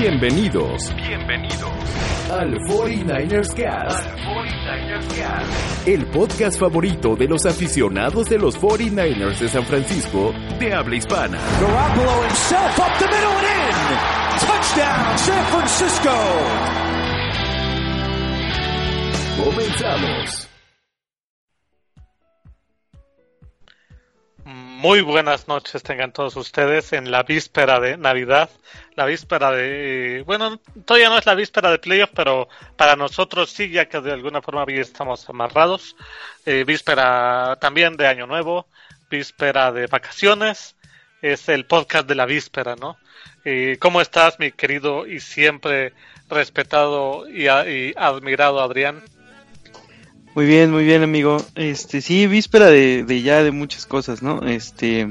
[0.00, 1.70] Bienvenidos, bienvenidos
[2.30, 4.06] al 49ers Cast.
[4.06, 5.86] Al 49ers Cast.
[5.86, 11.38] El podcast favorito de los aficionados de los 49ers de San Francisco de habla hispana.
[11.60, 14.46] Garoppolo himself up the middle and in.
[14.46, 16.10] Touchdown, San Francisco.
[19.44, 20.50] Comenzamos.
[24.80, 28.48] Muy buenas noches tengan todos ustedes en la víspera de Navidad,
[29.00, 33.70] la víspera de, bueno, todavía no es la víspera de playoff, pero para nosotros sí,
[33.70, 35.96] ya que de alguna forma ya estamos amarrados.
[36.44, 38.66] Eh, víspera también de Año Nuevo,
[39.10, 40.76] víspera de vacaciones,
[41.22, 42.98] es el podcast de la víspera, ¿no?
[43.46, 45.94] Eh, ¿Cómo estás, mi querido y siempre
[46.28, 49.02] respetado y, y admirado Adrián?
[50.34, 51.38] Muy bien, muy bien, amigo.
[51.54, 54.46] Este, sí, víspera de, de, ya de muchas cosas, ¿no?
[54.46, 55.08] Este,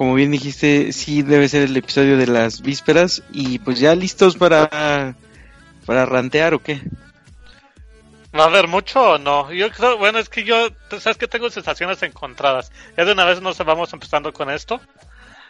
[0.00, 4.34] como bien dijiste, sí debe ser el episodio de las vísperas y pues ya listos
[4.34, 5.14] para
[5.84, 6.80] para rantear o qué.
[8.34, 9.52] ¿Va a haber mucho o no?
[9.52, 12.72] Yo creo, bueno, es que yo, sabes que tengo sensaciones encontradas.
[12.96, 14.80] Ya de una vez nos vamos empezando con esto.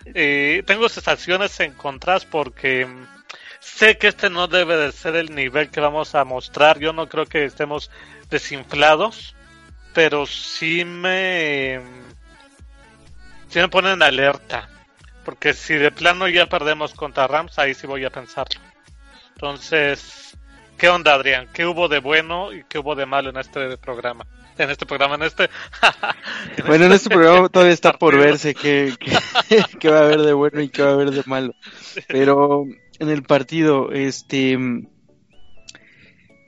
[0.05, 2.89] Eh, tengo sensaciones encontradas porque
[3.61, 6.81] sé que este no debe de ser el nivel que vamos a mostrar.
[6.81, 7.89] Yo no creo que estemos
[8.29, 9.37] desinflados,
[9.95, 12.00] pero sí me
[13.51, 14.69] sí me ponen alerta,
[15.25, 18.61] porque si de plano ya perdemos contra Rams, ahí sí voy a pensarlo.
[19.35, 20.37] Entonces,
[20.79, 21.49] ¿qué onda, Adrián?
[21.53, 24.27] ¿Qué hubo de bueno y qué hubo de malo en este programa?
[24.57, 25.45] En este programa, en este.
[26.57, 30.05] en bueno, este, en este programa todavía está por verse qué, qué, qué va a
[30.05, 31.55] haber de bueno y qué va a haber de malo.
[32.09, 32.65] Pero
[32.99, 34.59] en el partido, este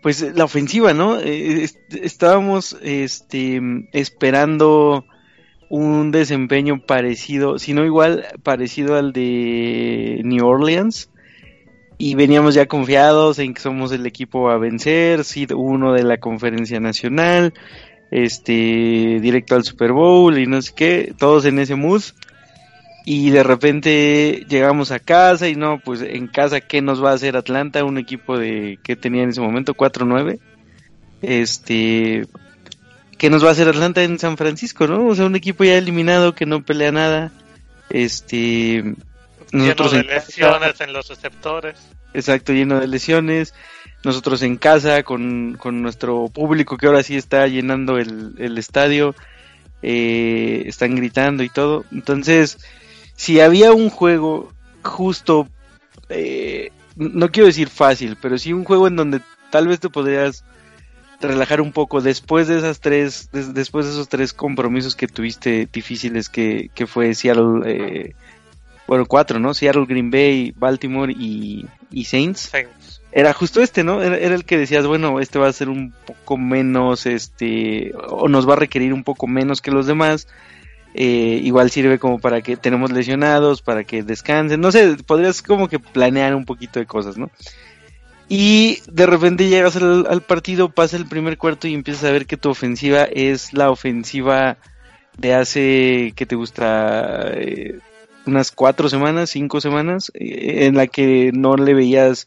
[0.02, 1.18] pues la ofensiva, ¿no?
[1.20, 3.60] Estábamos este,
[3.92, 5.06] esperando
[5.72, 11.08] un desempeño parecido, si no igual, parecido al de New Orleans.
[11.96, 16.18] Y veníamos ya confiados en que somos el equipo a vencer, Sid uno de la
[16.18, 17.54] conferencia nacional,
[18.10, 22.02] este, directo al Super Bowl y no sé qué, todos en ese mood
[23.06, 27.14] y de repente llegamos a casa y no, pues en casa, ¿qué nos va a
[27.14, 27.82] hacer Atlanta?
[27.84, 30.38] Un equipo de que tenía en ese momento 4-9.
[31.22, 32.26] Este,
[33.22, 35.06] ¿qué nos va a hacer Atlanta en San Francisco, no?
[35.06, 37.30] O sea, un equipo ya eliminado que no pelea nada.
[37.88, 38.96] Este,
[39.52, 41.78] nosotros lleno de lesiones en los receptores.
[42.14, 43.54] Exacto, lleno de lesiones.
[44.02, 49.14] Nosotros en casa con, con nuestro público que ahora sí está llenando el, el estadio.
[49.82, 51.84] Eh, están gritando y todo.
[51.92, 52.58] Entonces,
[53.14, 55.46] si había un juego justo,
[56.08, 59.20] eh, no quiero decir fácil, pero sí un juego en donde
[59.52, 60.44] tal vez te podrías
[61.28, 66.28] relajar un poco después de esas tres, después de esos tres compromisos que tuviste difíciles
[66.28, 68.14] que, que fue Seattle, eh,
[68.86, 69.54] bueno, cuatro, ¿no?
[69.54, 72.50] Seattle, Green Bay, Baltimore y, y Saints.
[73.12, 74.02] Era justo este, ¿no?
[74.02, 78.28] Era, era, el que decías, bueno, este va a ser un poco menos, este, o
[78.28, 80.26] nos va a requerir un poco menos que los demás
[80.94, 85.68] eh, igual sirve como para que tenemos lesionados, para que descansen, no sé, podrías como
[85.68, 87.30] que planear un poquito de cosas, ¿no?
[88.34, 92.38] Y de repente llegas al, partido, pasa el primer cuarto y empiezas a ver que
[92.38, 94.56] tu ofensiva es la ofensiva
[95.18, 97.30] de hace, que te gusta?
[97.34, 97.78] Eh,
[98.24, 102.26] unas cuatro semanas, cinco semanas, eh, en la que no le veías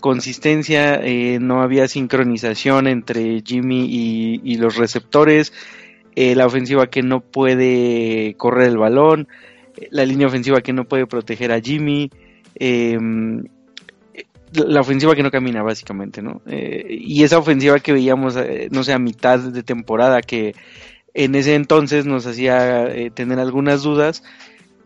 [0.00, 5.54] consistencia, eh, no había sincronización entre Jimmy y, y los receptores,
[6.14, 9.28] la ofensiva que no puede correr el balón,
[9.90, 12.10] la línea ofensiva que no puede proteger a Jimmy,
[12.56, 12.98] eh,
[14.52, 16.40] la ofensiva que no camina básicamente, ¿no?
[16.46, 20.54] Eh, y esa ofensiva que veíamos, eh, no sé, a mitad de temporada, que
[21.14, 24.22] en ese entonces nos hacía eh, tener algunas dudas,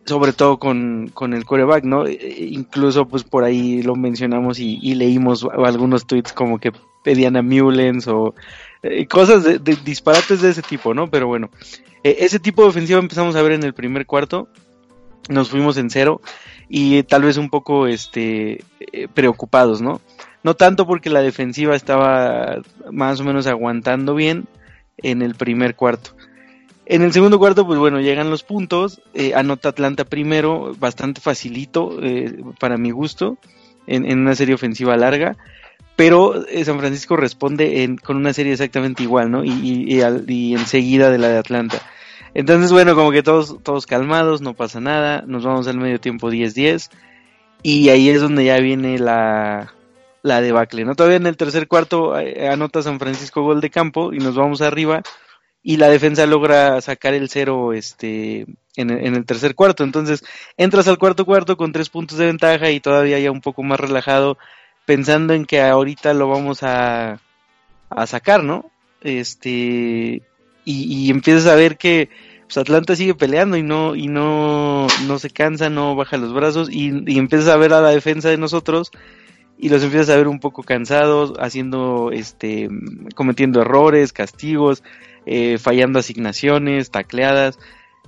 [0.05, 2.09] sobre todo con, con el coreback, ¿no?
[2.09, 6.73] incluso pues por ahí lo mencionamos y, leímos algunos tweets como que
[7.05, 8.35] pedían a Mullens o
[9.09, 11.09] cosas de, disparates de ese tipo, ¿no?
[11.09, 11.51] Pero bueno,
[12.03, 14.49] ese tipo de ofensiva empezamos a ver en el primer cuarto,
[15.29, 16.21] nos fuimos en cero
[16.75, 20.01] y tal vez un poco este eh, preocupados, ¿no?
[20.43, 24.47] No tanto porque la defensiva estaba más o menos aguantando bien
[24.97, 26.17] en el primer cuarto.
[26.87, 31.99] En el segundo cuarto, pues bueno, llegan los puntos, eh, anota Atlanta primero, bastante facilito
[32.03, 33.37] eh, para mi gusto,
[33.87, 35.37] en, en, una serie ofensiva larga
[35.95, 39.45] pero San Francisco responde en, con una serie exactamente igual, ¿no?
[39.45, 41.83] Y, y, enseguida de la de Atlanta.
[42.35, 46.31] Entonces, bueno, como que todos, todos calmados, no pasa nada, nos vamos al medio tiempo
[46.31, 46.91] 10-10,
[47.63, 49.75] y ahí es donde ya viene la,
[50.23, 50.95] la debacle, ¿no?
[50.95, 54.63] Todavía en el tercer cuarto eh, anota San Francisco gol de campo y nos vamos
[54.63, 55.03] arriba,
[55.63, 58.47] y la defensa logra sacar el cero este,
[58.77, 59.85] en, el tercer cuarto.
[59.85, 60.25] Entonces,
[60.57, 63.79] entras al cuarto cuarto con tres puntos de ventaja y todavía ya un poco más
[63.79, 64.39] relajado,
[64.87, 67.21] pensando en que ahorita lo vamos a,
[67.91, 68.71] a sacar, ¿no?
[69.03, 70.23] Este,
[70.65, 72.09] y, empiezas a ver que
[72.45, 76.69] pues, Atlanta sigue peleando y no, y no, no se cansa, no baja los brazos,
[76.71, 78.93] y, y empiezas a ver a la defensa de nosotros
[79.63, 82.69] y los empiezas a ver un poco cansados, haciendo, este,
[83.15, 84.83] cometiendo errores, castigos,
[85.25, 87.61] eh, fallando asignaciones, tacleadas.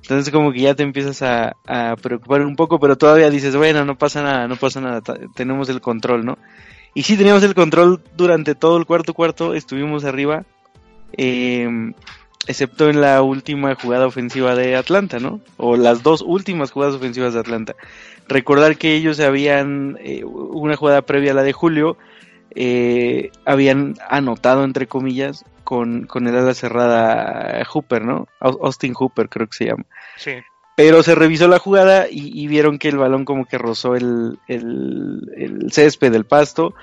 [0.03, 1.55] Entonces como que ya te empiezas a,
[2.03, 5.01] preocupar un poco, pero todavía dices, bueno, no pasa nada, no pasa nada,
[5.37, 6.39] tenemos el control, ¿no?
[6.93, 10.45] Y sí teníamos el control durante todo el cuarto cuarto, estuvimos arriba,
[11.13, 11.95] em,
[12.47, 15.41] excepto en la última jugada ofensiva de Atlanta, ¿no?
[15.57, 17.75] O las dos últimas jugadas ofensivas de Atlanta.
[18.29, 21.97] Recordar que ellos habían, eh, una jugada previa a la de Julio,
[22.55, 28.29] eh, habían anotado, entre comillas, con, con el ala cerrada Hooper, ¿no?
[28.41, 29.85] Austin Hooper creo que se llama.
[30.17, 30.33] Sí.
[30.77, 35.69] Pero se revisó la jugada y, vieron que el balón como que rozó el, el,
[35.71, 36.75] césped del pasto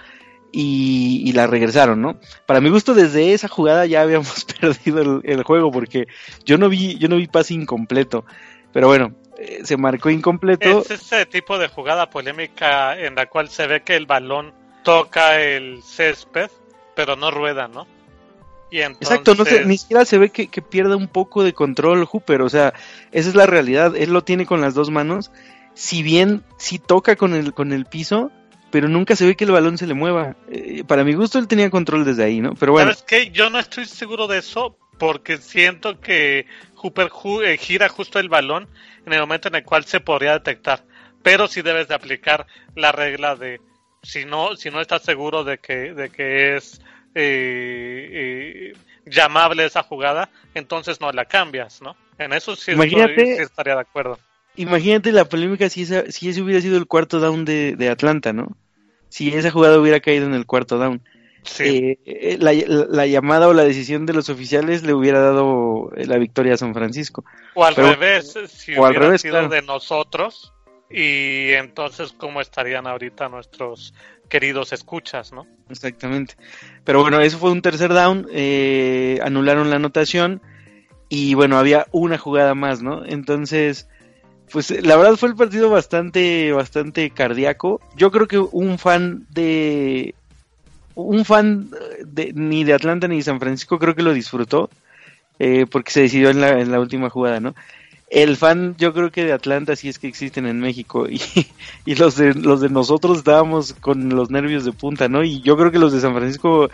[0.51, 2.19] y, la regresaron, ¿no?
[2.45, 6.07] Para mi gusto desde esa jugada ya habíamos perdido el, juego porque
[6.45, 8.25] yo no vi yo no vi pase incompleto,
[8.73, 10.81] pero bueno eh, se marcó incompleto.
[10.81, 14.53] Es ese tipo de jugada polémica en la cual se ve que el balón
[14.83, 16.49] toca el césped
[16.95, 17.87] pero no rueda, ¿no?
[18.71, 22.49] Exacto, no ni siquiera se ve que, que pierde un poco de control Hooper, o
[22.49, 22.73] sea,
[23.11, 25.29] esa es la realidad, él lo tiene con las dos manos,
[25.73, 28.31] si bien si toca con el, con el piso,
[28.71, 30.35] pero nunca se ve que el balón se le mueva.
[30.49, 32.55] Eh, para mi gusto él tenía control desde ahí, ¿no?
[32.55, 32.91] Pero bueno.
[32.91, 36.45] es que yo no estoy seguro de eso porque siento que
[36.75, 37.11] Hooper
[37.43, 38.67] eh, gira justo el balón
[39.05, 40.83] en el momento en el cual se podría detectar.
[41.23, 43.61] Pero si debes de aplicar la regla de
[44.03, 46.81] si no si no estás seguro de que de que es
[47.13, 48.73] eh, eh,
[49.05, 51.95] llamable esa jugada, entonces no la cambias, ¿no?
[52.17, 54.19] En eso sí, estaría de acuerdo.
[54.61, 58.55] Imagínate la polémica si, si ese hubiera sido el cuarto down de, Atlanta, ¿no?
[59.09, 61.01] Si esa jugada hubiera caído en el cuarto down.
[61.57, 66.57] Eh, la, llamada o la decisión de los oficiales le hubiera dado la victoria a
[66.57, 67.25] San Francisco.
[67.55, 70.53] O al revés, si hubiera sido de nosotros,
[70.89, 73.95] y entonces cómo estarían ahorita nuestros
[74.29, 75.47] queridos escuchas, ¿no?
[75.69, 76.35] Exactamente.
[76.83, 80.41] Pero bueno, eso fue un tercer down, eh, anularon la anotación
[81.09, 83.03] y bueno, había una jugada más, ¿no?
[83.05, 83.89] Entonces,
[84.51, 87.81] pues la verdad fue el partido bastante, bastante cardíaco.
[87.95, 90.15] Yo creo que un fan de,
[90.95, 91.69] un fan
[92.05, 94.69] de, ni de Atlanta ni de San Francisco creo que lo disfrutó,
[95.39, 97.55] eh, porque se decidió en la, en la última jugada, ¿no?
[98.11, 101.21] el fan yo creo que de Atlanta sí es que existen en México y,
[101.85, 105.23] y, los de los de nosotros estábamos con los nervios de punta, ¿no?
[105.23, 106.69] Y yo creo que los de San Francisco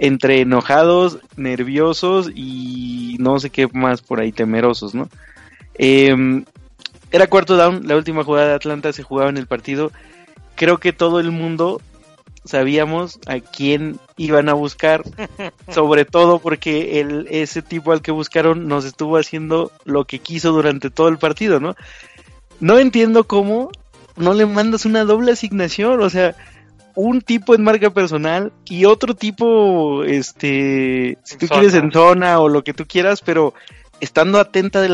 [0.00, 5.08] entre enojados, nerviosos y no sé qué más por ahí temerosos, ¿no?
[5.74, 6.44] Em,
[7.10, 9.90] era cuarto down, la última jugada de Atlanta se jugaba en el partido.
[10.54, 11.80] Creo que todo el mundo
[12.44, 15.02] sabíamos a quién iban a buscar,
[15.68, 20.52] sobre todo porque el, ese tipo al que buscaron nos estuvo haciendo lo que quiso
[20.52, 21.76] durante todo el partido, ¿no?
[22.60, 23.70] No entiendo cómo
[24.16, 26.34] no le mandas una doble asignación, o sea,
[26.94, 32.48] un tipo en marca personal y otro tipo, este, si tú quieres en zona o
[32.48, 33.54] lo que tú quieras, pero
[34.00, 34.88] estando atento de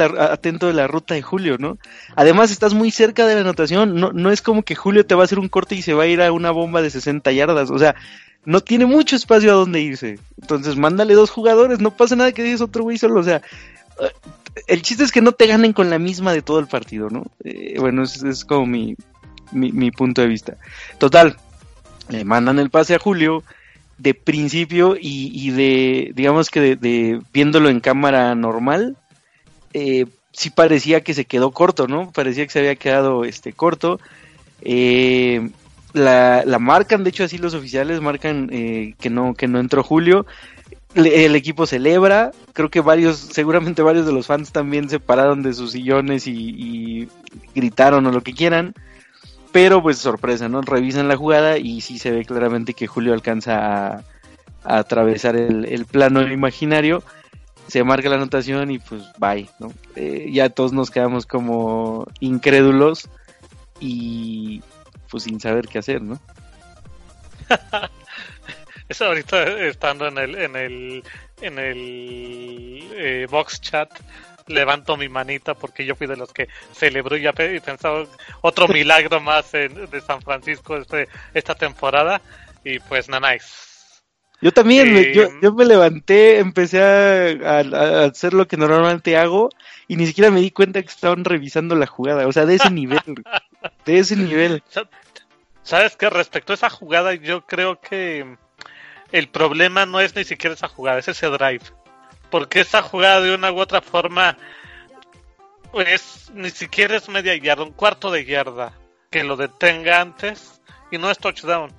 [0.75, 1.79] la ruta de Julio, ¿no?
[2.15, 5.25] Además estás muy cerca de la anotación, no, es como que Julio te va a
[5.25, 7.79] hacer un corte y se va a ir a una bomba de 60 yardas, o
[7.79, 7.95] sea,
[8.45, 10.19] no tiene mucho espacio a donde irse.
[10.41, 13.43] Entonces, mándale dos jugadores, no pasa nada que digas otro güey solo, o sea,
[14.01, 14.11] eh,
[14.67, 17.25] el chiste es que no te ganen con la misma de todo el partido, ¿no?
[17.45, 18.97] Eh, bueno, es, es como mi,
[19.53, 20.57] mi, mi punto de vista.
[20.99, 21.37] Total,
[22.09, 23.43] le mandan el pase a Julio,
[23.99, 28.97] de principio y, de, digamos que de, viéndolo en cámara normal,
[29.73, 32.11] eh, sí parecía que se quedó corto, ¿no?
[32.13, 33.99] Parecía que se había quedado este corto.
[34.61, 35.51] Eh,
[35.95, 39.83] la, la, marcan, de hecho así los oficiales marcan eh, que no que no entró
[39.83, 40.27] Julio.
[40.95, 45.55] el equipo celebra, creo que varios, seguramente varios de los fans también se pararon de
[45.55, 47.09] sus sillones y, y
[47.55, 48.75] gritaron o lo que quieran.
[49.57, 50.61] Pero pues sorpresa, ¿no?
[50.61, 54.05] Revisan la jugada y sí se ve claramente que Julio alcanza a,
[54.63, 57.03] atravesar el, plano imaginario.
[57.67, 59.73] Se marca la anotación y pues bye, ¿no?
[59.95, 63.09] Eh, ya todos nos quedamos como incrédulos
[63.81, 64.63] y
[65.11, 66.21] pues sin saber qué hacer, ¿no?
[68.91, 71.05] Eso ahorita estando en el en el
[71.41, 73.89] en el eh, box chat
[74.47, 78.05] levanto mi manita porque yo fui de los que celebró y ya pensaba
[78.41, 82.21] otro milagro más de San Francisco este, esta temporada
[82.65, 83.47] y pues nice.
[84.43, 89.49] Yo también, yo, yo, me levanté, empecé a, a, hacer lo que normalmente hago
[89.89, 92.71] y ni siquiera me di cuenta que estaban revisando la jugada, o sea, de ese
[92.71, 93.25] nivel,
[93.87, 94.63] de ese nivel.
[95.63, 96.11] ¿Sabes qué?
[96.11, 98.37] Respecto a esa jugada, yo creo que
[99.11, 101.65] el problema no es ni siquiera esa jugada, es ese drive.
[102.31, 104.37] Porque esa jugada de una u otra forma,
[105.73, 108.73] pues ni siquiera es media yarda, un cuarto de yarda
[109.11, 111.73] que lo detenga antes y no es touchdown.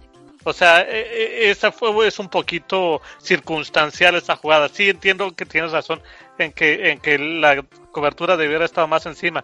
[0.43, 4.69] O sea, e, e, esa fue es un poquito circunstancial esa jugada.
[4.69, 6.01] Sí entiendo que tienes razón
[6.37, 9.43] en que en que la cobertura debiera estar más encima,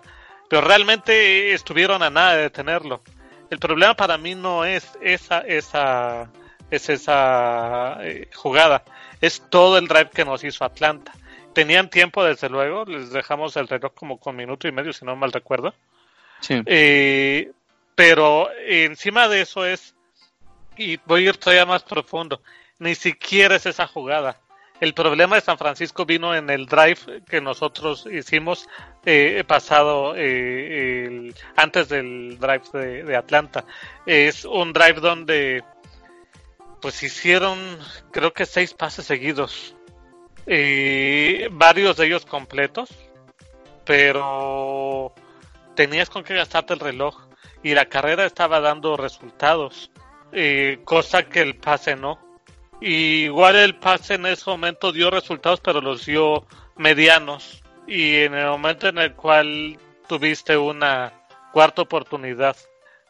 [0.49, 3.01] pero realmente estuvieron a nada de detenerlo.
[3.49, 6.31] El problema para mí no es esa esa
[6.71, 8.83] es esa eh, jugada,
[9.23, 11.13] es todo el drive que nos hizo Atlanta.
[11.53, 15.15] Tenían tiempo, desde luego, les dejamos el reloj como con minuto y medio, si no
[15.15, 15.73] mal recuerdo.
[16.41, 16.61] Sí.
[16.65, 17.49] Eh,
[17.95, 19.95] pero encima de eso es
[20.75, 22.41] y voy a ir todavía más profundo.
[22.79, 24.41] Ni siquiera es esa jugada.
[24.81, 28.67] El problema de San Francisco vino en el drive que nosotros hicimos
[29.05, 33.63] eh, pasado eh, antes del drive de, Atlanta.
[34.05, 35.63] Es un drive donde
[36.83, 37.79] pues hicieron
[38.11, 39.73] creo que seis pases seguidos.
[40.45, 42.89] Eh, varios de ellos completos,
[43.85, 45.13] pero
[45.75, 47.29] tenías con qué gastarte el reloj
[47.63, 49.91] y la carrera estaba dando resultados.
[50.83, 52.19] Cosa que el pase no.
[52.81, 57.63] igual el pase en ese momento dio resultados, pero los dio medianos.
[57.87, 61.13] Y en el momento en el cual tuviste una
[61.53, 62.57] cuarta oportunidad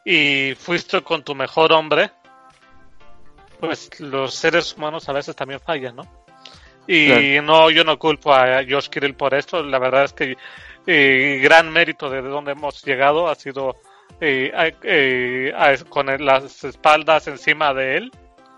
[0.04, 2.12] y fuiste con tu mejor hombre,
[3.60, 6.24] pues los seres humanos a veces también fallan, ¿no?
[6.86, 9.62] Y no, yo no culpo a Josh Kirill por esto.
[9.62, 10.36] La verdad es que
[10.86, 13.76] eh, gran mérito de donde hemos llegado ha sido
[14.20, 15.52] eh, eh,
[15.88, 18.12] con las espaldas encima de él,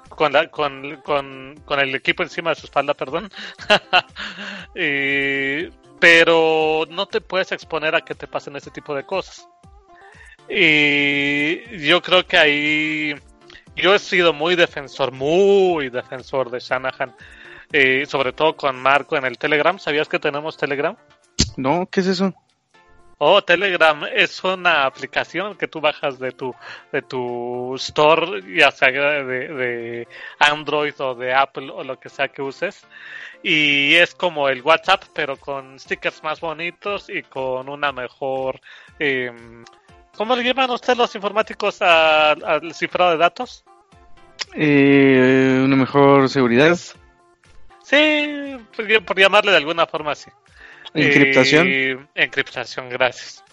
[0.09, 3.31] con, con, con, el equipo encima de su espalda, perdón.
[6.01, 9.49] pero no te puedes exponer a que te pasen ese tipo de cosas.
[10.49, 13.15] Y yo creo que ahí
[13.77, 17.15] yo he sido muy defensor, muy defensor de Shanahan,
[17.73, 19.79] eh, sobre todo con Marco en el Telegram.
[19.79, 20.97] ¿Sabías que tenemos Telegram?
[21.57, 22.35] No, ¿qué es eso?
[23.19, 26.55] Oh, Telegram es una aplicación que tú bajas de tu
[26.93, 32.29] de tu store, ya sea de, de, Android o de Apple o lo que sea
[32.29, 32.87] que uses.
[33.43, 38.61] Y es como el WhatsApp, pero con stickers más bonitos y con una mejor...
[38.99, 39.33] Eh,
[40.17, 43.65] ¿Cómo le llaman ustedes los informáticos al cifrado de datos?
[44.55, 46.79] Eh, una mejor seguridad.
[47.83, 48.57] Sí,
[49.05, 50.31] por llamarle de alguna forma así.
[50.95, 51.67] ¿Encriptación?
[51.69, 53.45] Eh, encriptación, gracias.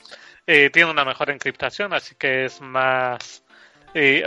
[0.48, 3.44] Eh, tiene una mejor encriptación, así que es más...
[3.94, 4.24] Eh,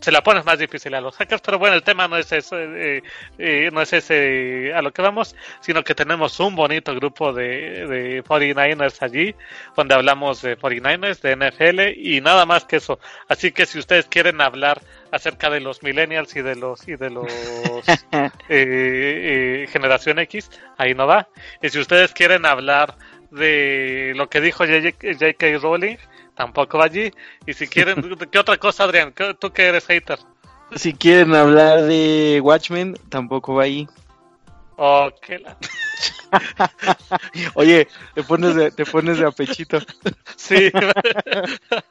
[0.00, 2.58] se la pones más difícil a los hackers, pero bueno, el tema no es eso,
[2.58, 3.02] eh,
[3.38, 7.86] eh, no es ese a lo que vamos, sino que tenemos un bonito grupo de,
[7.86, 9.34] de 49ers allí,
[9.76, 12.98] donde hablamos de 49ers, de NFL y nada más que eso.
[13.28, 14.80] Así que si ustedes quieren hablar
[15.12, 17.26] acerca de los millennials y de los y de los
[18.48, 21.28] eh, generación X, ahí no va.
[21.62, 22.96] Y si ustedes quieren hablar
[23.30, 25.58] de lo que dijo J.K.
[25.60, 25.96] Rowling,
[26.40, 27.12] tampoco va allí.
[27.46, 27.96] Y si quieren,
[28.32, 29.12] ¿qué otra cosa, Adrián?
[29.38, 30.18] ¿Tú que eres hater?
[30.74, 33.86] Si quieren hablar de Watchmen, tampoco va allí.
[34.78, 35.10] Oh,
[37.54, 39.80] Oye, te pones de, te pones de apechito.
[40.36, 40.70] sí.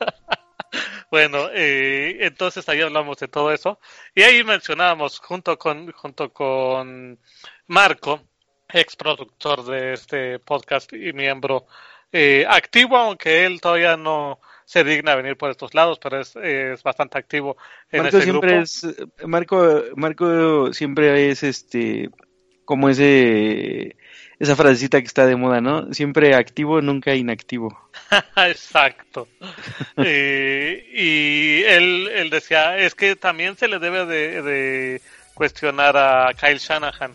[1.12, 3.80] bueno, eh, entonces ahí hablamos de todo eso.
[4.16, 7.20] Y ahí mencionábamos junto con, junto con
[7.68, 8.22] Marco,
[8.68, 11.68] ex productor de este podcast y miembro
[12.12, 16.84] eh, activo, aunque él todavía no se digna venir por estos lados, pero es, es
[16.84, 17.58] bastante activo
[17.92, 18.64] en Marco siempre grupo.
[18.64, 18.88] Es,
[19.26, 22.10] Marco, Marco siempre es este
[22.66, 23.96] como ese
[24.38, 25.94] esa frasecita que está de moda, ¿no?
[25.94, 27.90] Siempre activo, nunca inactivo.
[28.38, 29.28] Exacto.
[29.98, 35.02] eh, y él, él decía, es que también se le debe de, de
[35.34, 37.14] cuestionar a Kyle Shanahan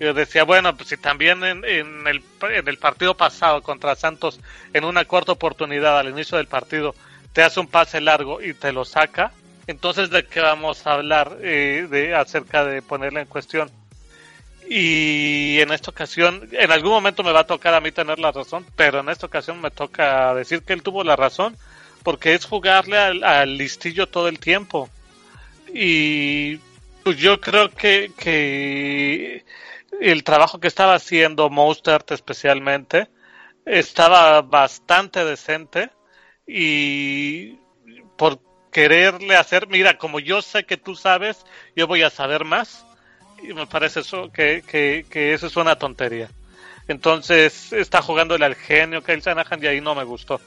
[0.00, 4.40] yo decía, bueno, pues si también en, el, en el partido pasado contra Santos,
[4.72, 6.94] en una cuarta oportunidad al inicio del partido,
[7.32, 9.32] te hace un pase largo y te lo saca,
[9.66, 13.70] entonces de qué vamos a hablar eh, de acerca de ponerle en cuestión.
[14.68, 18.32] Y en esta ocasión, en algún momento me va a tocar a mí tener la
[18.32, 21.56] razón, pero en esta ocasión me toca decir que él tuvo la razón,
[22.02, 24.88] porque es jugarle al, al listillo todo el tiempo.
[25.72, 26.56] Y
[27.02, 29.44] pues yo creo que, que
[30.00, 33.08] el trabajo que estaba haciendo Mostert especialmente
[33.66, 35.90] estaba bastante decente
[36.46, 37.58] y
[38.16, 42.84] por quererle hacer, mira, como yo sé que tú sabes, yo voy a saber más
[43.42, 46.28] y me parece eso, que, que, que eso es una tontería.
[46.86, 50.40] Entonces está jugándole al genio Kyle Shanahan y ahí no me gustó.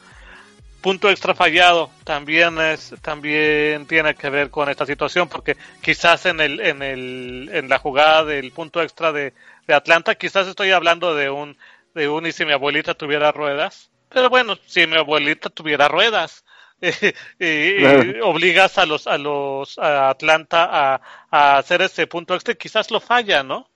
[0.81, 6.39] Punto extra fallado también es también tiene que ver con esta situación porque quizás en
[6.39, 9.33] el en el en la jugada del punto extra de,
[9.67, 11.57] de Atlanta quizás estoy hablando de un
[11.95, 16.45] de un y si mi abuelita tuviera ruedas pero bueno si mi abuelita tuviera ruedas
[17.39, 22.91] y, obligas a los a los a Atlanta a, a, hacer ese punto extra quizás
[22.91, 23.67] lo falla no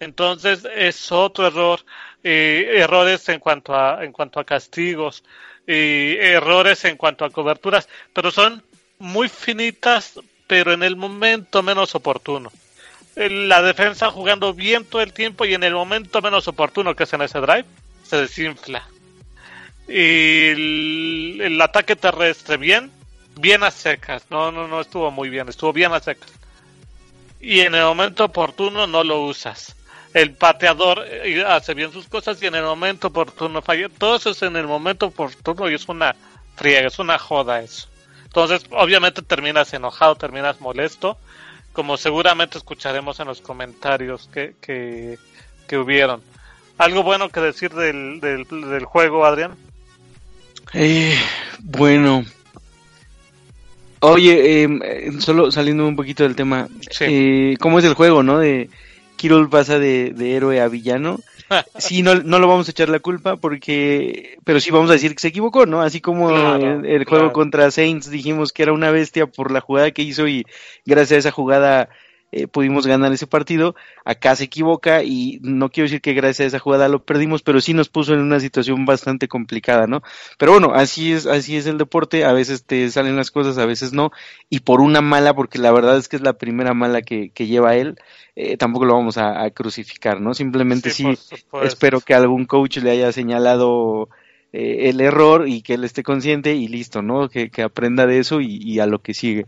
[0.00, 1.80] entonces es otro error,
[2.22, 5.24] errores en cuanto a en cuanto a castigos
[5.66, 8.62] y errores en cuanto a coberturas, pero son
[8.98, 12.50] muy finitas, pero en el momento menos oportuno.
[13.16, 17.12] La defensa jugando bien todo el tiempo y en el momento menos oportuno que es
[17.12, 17.64] en ese drive
[18.04, 18.88] se desinfla.
[19.88, 22.90] Y el, el ataque terrestre bien,
[23.40, 24.24] bien a secas.
[24.30, 26.30] No, no, no estuvo muy bien, estuvo bien a secas.
[27.40, 29.74] Y en el momento oportuno no lo usas
[30.14, 33.88] el pateador eh, hace bien sus cosas y en el momento oportuno falla.
[33.88, 36.14] Todo eso es en el momento oportuno y es una
[36.56, 37.88] friega, es una joda eso.
[38.24, 41.16] Entonces, obviamente terminas enojado, terminas molesto,
[41.72, 45.18] como seguramente escucharemos en los comentarios que, que,
[45.66, 46.22] que hubieron.
[46.76, 49.56] ¿Algo bueno que decir del, del, del juego, Adrián?
[50.74, 51.18] Eh,
[51.60, 52.24] bueno.
[54.00, 56.68] Oye, em, eh, solo saliendo un poquito del tema,
[57.00, 58.38] eh, ¿cómo es el juego, no?
[58.38, 58.70] De,
[59.18, 61.18] Kirol pasa de, héroe a villano.
[61.78, 65.14] Sí, no, no lo vamos a echar la culpa porque, pero sí vamos a decir
[65.14, 65.80] que se equivocó, ¿no?
[65.80, 70.02] Así como el, juego contra Saints dijimos que era una bestia por la jugada que
[70.02, 70.44] hizo y
[70.84, 71.88] gracias a esa jugada
[72.30, 73.74] eh, pudimos ganar ese partido.
[74.04, 77.60] Acá se equivoca y no quiero decir que gracias a esa jugada lo perdimos, pero
[77.60, 80.02] sí nos puso en una situación bastante complicada, ¿no?
[80.38, 82.24] Pero bueno, así es, así es el deporte.
[82.24, 84.10] A veces te salen las cosas, a veces no.
[84.50, 87.46] Y por una mala, porque la verdad es que es la primera mala que, que
[87.46, 87.98] lleva él,
[88.40, 90.32] eh, tampoco lo vamos a, crucificar, ¿no?
[90.32, 91.06] Simplemente sí,
[91.64, 94.10] espero que algún coach le haya señalado
[94.50, 97.28] eh, el error y que él esté consciente y listo, ¿no?
[97.28, 99.44] Que, aprenda de eso y, a lo que sigue.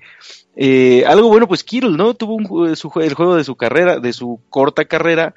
[0.57, 2.13] Eh, algo bueno, pues Kittle, ¿no?
[2.13, 5.35] Tuvo un, su, el juego de su carrera, de su corta carrera.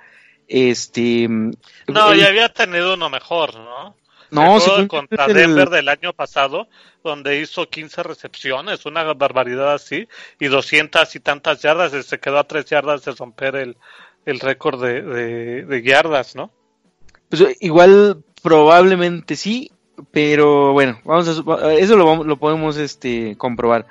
[0.50, 1.30] Este.
[1.30, 3.96] No, ya había tenido uno mejor, ¿no?
[4.32, 6.68] No, sí, contra Denver del año pasado,
[7.04, 10.08] donde hizo 15 recepciones, una barbaridad así,
[10.40, 13.78] y 200 y tantas yardas, se quedó a 3 yardas de romper el,
[14.26, 16.52] el récord de, de, de yardas, ¿no?
[17.30, 19.72] Pues igual Probablemente sí,
[20.12, 23.88] pero bueno, vamos a, eso lo, lo podemos este, comprobar.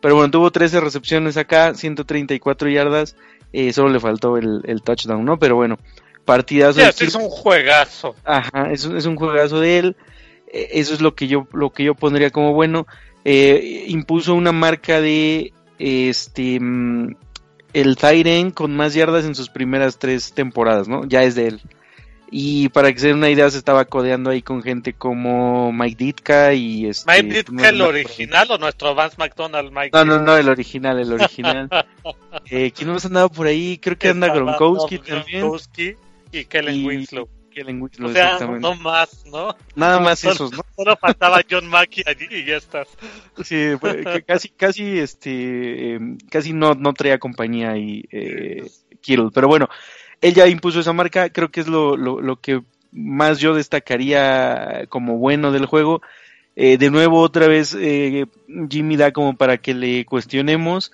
[0.00, 3.16] Pero bueno, tuvo 13 recepciones acá, 134 yardas,
[3.52, 5.38] eh, solo le faltó el, touchdown, ¿no?
[5.38, 5.78] Pero bueno,
[6.24, 6.80] partidazo.
[6.80, 8.14] es un juegazo.
[8.24, 9.96] Ajá, es, es un juegazo de él.
[10.52, 12.86] Eh, eso es lo que yo, lo que yo pondría como bueno.
[13.24, 17.16] Eh, impuso una marca de este mm,
[17.72, 21.06] el Tyren con más yardas en sus primeras tres temporadas, ¿no?
[21.06, 21.60] Ya es de él.
[22.36, 26.04] Y para que se den una idea, se estaba codeando ahí con gente como Mike
[26.04, 27.08] Ditka y este.
[27.08, 29.70] ¿Mike Ditka el original o nuestro Vance McDonald?
[29.70, 31.68] Mike no, no, no, el original, el original.
[32.50, 33.78] eh, ¿Quién más andaba por ahí?
[33.78, 35.42] Creo que anda Gronkowski también.
[35.42, 35.94] Gronkowski
[36.32, 37.28] y Kellen Winslow.
[37.52, 38.60] Kellen Winslow, o sea, exactamente.
[38.62, 39.54] no más, ¿no?
[39.76, 40.64] Nada más esos, ¿no?
[40.74, 42.88] Solo faltaba John Mackey allí y ya estás.
[43.44, 43.74] Sí,
[44.26, 46.00] casi, casi, este, eh,
[46.32, 48.68] casi no, no traía compañía ahí, eh,
[49.00, 49.30] Kittle.
[49.32, 49.68] Pero bueno,
[50.24, 55.18] él ya impuso esa marca, creo que es lo, lo, que más yo destacaría como
[55.18, 56.00] bueno del juego.
[56.56, 58.24] Eh, de nuevo, otra vez, eh,
[58.70, 60.92] Jimmy da como para que le cuestionemos.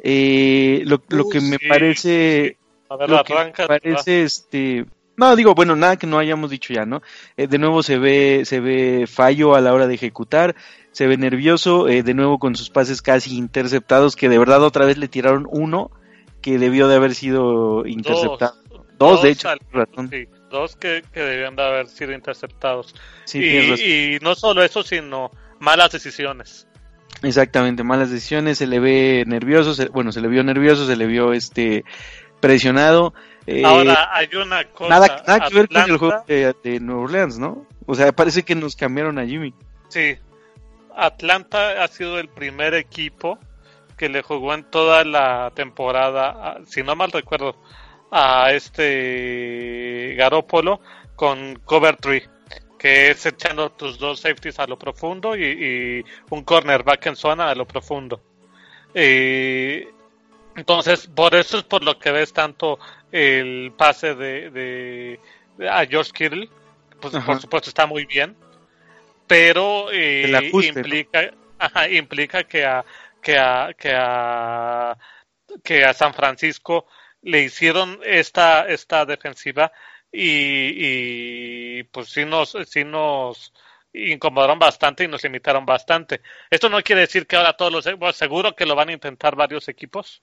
[0.00, 2.56] Eh, lo, lo, que me parece.
[2.88, 3.34] A ver, lo que
[3.68, 4.84] parece, este.
[5.16, 7.02] No, digo, bueno, nada que no hayamos dicho ya, ¿no?
[7.36, 10.56] de nuevo se ve, se ve fallo a la hora de ejecutar,
[10.90, 14.96] se ve nervioso, de nuevo con sus pases casi interceptados, que de verdad otra vez
[14.96, 15.92] le tiraron uno
[16.40, 18.56] que debió de haber sido interceptado.
[18.56, 18.61] Dos,
[19.22, 19.48] de hecho.
[20.50, 22.94] dos que, que, debían de haber sido interceptados.
[23.34, 26.66] y, no solo eso, sino malas decisiones.
[27.22, 31.32] Exactamente, malas decisiones, se le ve nervioso, bueno, se le vio nervioso, se le vio
[31.32, 31.84] este
[32.40, 33.14] presionado.
[33.46, 34.88] Eh, Ahora, hay una cosa.
[34.88, 37.66] Nada, nada que ver con el juego de, de Nueva Orleans, ¿no?
[37.86, 39.54] O sea, parece que nos cambiaron a Jimmy.
[39.88, 40.16] Sí.
[40.96, 43.38] Atlanta ha sido el primer equipo
[43.96, 47.56] que le jugó en toda la temporada, si no mal recuerdo,
[48.12, 50.80] a este Garópolo
[51.16, 52.28] con Cover 3,
[52.78, 57.54] que es echando tus dos safeties a lo profundo y, un cornerback en zona a
[57.54, 58.20] lo profundo.
[58.94, 62.78] entonces, por eso es por lo que ves tanto
[63.10, 65.18] el pase de,
[65.70, 66.50] a George Kittle,
[67.00, 68.36] pues por supuesto está muy bien,
[69.26, 71.32] pero eh, implica,
[71.90, 72.84] implica que a,
[73.22, 74.98] que a, que a,
[75.64, 76.86] que a San Francisco
[77.22, 79.72] le hicieron esta, esta defensiva
[80.10, 83.52] y, y pues sí nos, sí nos
[83.92, 86.22] incomodaron bastante y nos limitaron bastante.
[86.50, 89.68] Esto no quiere decir que ahora todos los, seguro que lo van a intentar varios
[89.68, 90.22] equipos,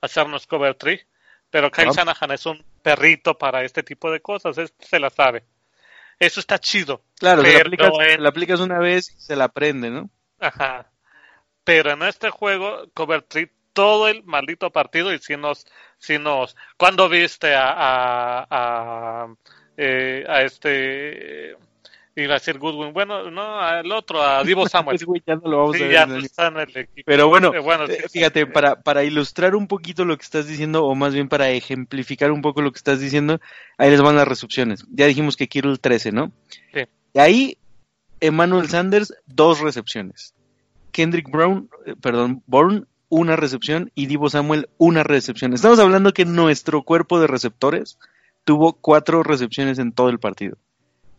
[0.00, 1.06] hacernos cover tree,
[1.50, 5.44] pero Kyle Shanahan es un perrito para este tipo de cosas, se la sabe.
[6.18, 7.02] Eso está chido.
[7.18, 10.10] Claro, se la, aplicas, una vez y se la aprende, ¿no?
[10.38, 10.90] Ajá.
[11.64, 15.66] Pero en este juego, cover tree, todo el maldito partido y si nos,
[15.98, 19.34] si nos, ¿cuándo viste a, a, a,
[19.76, 21.56] eh, a este
[22.16, 22.92] iba a decir Goodwin.
[22.92, 24.98] Bueno, no, al otro, a Divo Samuel.
[25.26, 26.88] ya no lo vamos a ver.
[27.04, 31.14] Pero bueno, eh, fíjate, para, para ilustrar un poquito lo que estás diciendo, o más
[31.14, 33.40] bien para ejemplificar un poco lo que estás diciendo,
[33.78, 34.84] ahí les van las recepciones.
[34.90, 36.32] Ya dijimos que Kirill 13, ¿no?
[36.72, 36.80] Sí.
[37.14, 37.58] Y ahí,
[38.20, 40.34] Emmanuel Sanders, dos recepciones.
[40.92, 43.92] Kendrick Brown, eh, perdón, Bourne, una recepción.
[43.94, 45.52] Y Divo Samuel, una recepción.
[45.52, 47.98] Estamos hablando que nuestro cuerpo de receptores
[48.44, 50.56] tuvo cuatro recepciones en todo el partido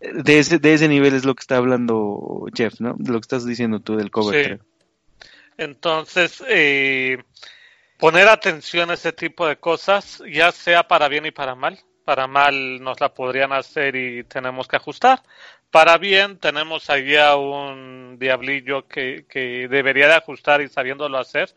[0.01, 2.95] de ese, de ese nivel es lo que está hablando Jeff, ¿no?
[2.97, 4.59] De lo que estás diciendo tú del cover.
[4.59, 5.27] Sí.
[5.57, 7.23] Entonces, eh,
[7.97, 11.79] poner atención a ese tipo de cosas, ya sea para bien y para mal.
[12.03, 15.21] Para mal nos la podrían hacer y tenemos que ajustar.
[15.71, 21.49] Para bien tenemos allá un diablillo que, que debería de ajustar y sabiéndolo hacer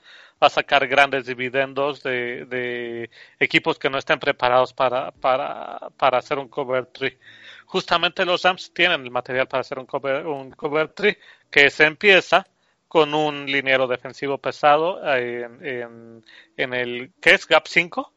[0.42, 6.18] va a sacar grandes dividendos de, de equipos que no estén preparados para, para, para
[6.18, 7.18] hacer un cover tree
[7.66, 11.18] justamente los Rams tienen el material para hacer un cover, un cover tree
[11.50, 12.46] que se empieza
[12.86, 16.22] con un liniero defensivo pesado en,
[16.56, 17.48] en, el ¿qué es?
[17.48, 18.12] Gap 5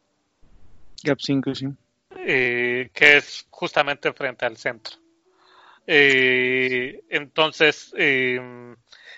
[1.04, 1.68] Gap 5, sí.
[2.18, 4.96] Eh, que es justamente frente al centro.
[5.88, 8.40] Eh, entonces, eh,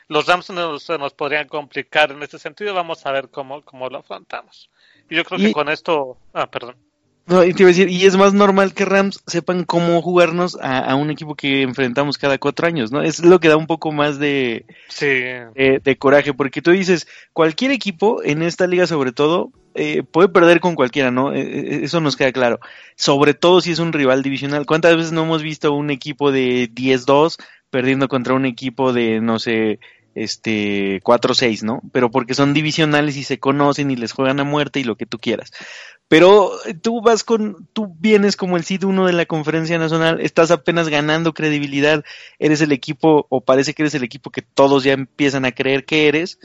[0.07, 2.73] los Rams nos, se nos podrían complicar en ese sentido.
[2.73, 4.69] Vamos a ver cómo, cómo lo afrontamos.
[5.09, 6.17] Y yo creo que con esto.
[6.33, 6.77] Ah, perdón.
[7.29, 10.57] No, y te iba a decir, y es más normal que Rams sepan cómo jugarnos
[10.59, 13.03] a, un equipo que enfrentamos cada cuatro años, ¿no?
[13.03, 15.05] Es lo que da un poco más de, sí.
[15.05, 20.59] de, coraje, porque tú dices, cualquier equipo en esta liga sobre todo eh, puede perder
[20.59, 21.31] con cualquiera, ¿no?
[21.31, 22.59] Eh, eh, eso nos queda claro.
[22.95, 24.65] Sobre todo si es un rival divisional.
[24.65, 27.37] ¿Cuántas veces no hemos visto un equipo de 10-2
[27.69, 29.79] perdiendo contra un equipo de, no sé,
[30.15, 31.81] este 4-6, ¿no?
[31.91, 35.05] Pero porque son divisionales y se conocen y les juegan a muerte y lo que
[35.05, 35.51] tú quieras.
[36.09, 40.49] Pero tú vas con, tú vienes como el SID 1 de la conferencia nacional, estás
[40.49, 42.03] apenas ganando credibilidad,
[42.39, 45.85] eres el equipo, o parece que eres el equipo que todos ya empiezan a creer
[45.85, 46.39] que eres,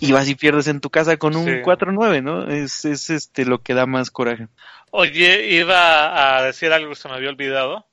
[0.00, 2.48] y vas y pierdes en tu casa con un 4-9, ¿no?
[2.48, 4.48] Es, es este lo que da más coraje.
[4.90, 7.87] Oye, iba a decir algo que se me había olvidado.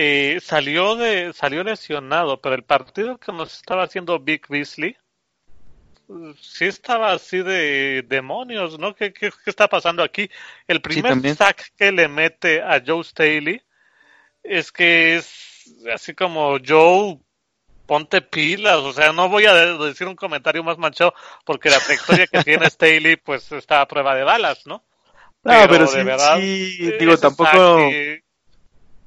[0.00, 4.96] Eh, salió de, salió lesionado, pero el partido que nos estaba haciendo Big Beasley,
[6.40, 8.94] sí estaba así de demonios, ¿no?
[8.94, 10.30] ¿Qué, qué, está pasando aquí?
[10.68, 13.60] El primer sack que le mete a Joe Staley
[14.44, 17.18] es que es así como Joe,
[17.84, 21.12] ponte pilas, o sea, no voy a decir un comentario más manchado
[21.44, 24.84] porque la trayectoria que tiene Staley pues está a prueba de balas, ¿no?
[25.42, 27.90] No, pero, sí, digo, tampoco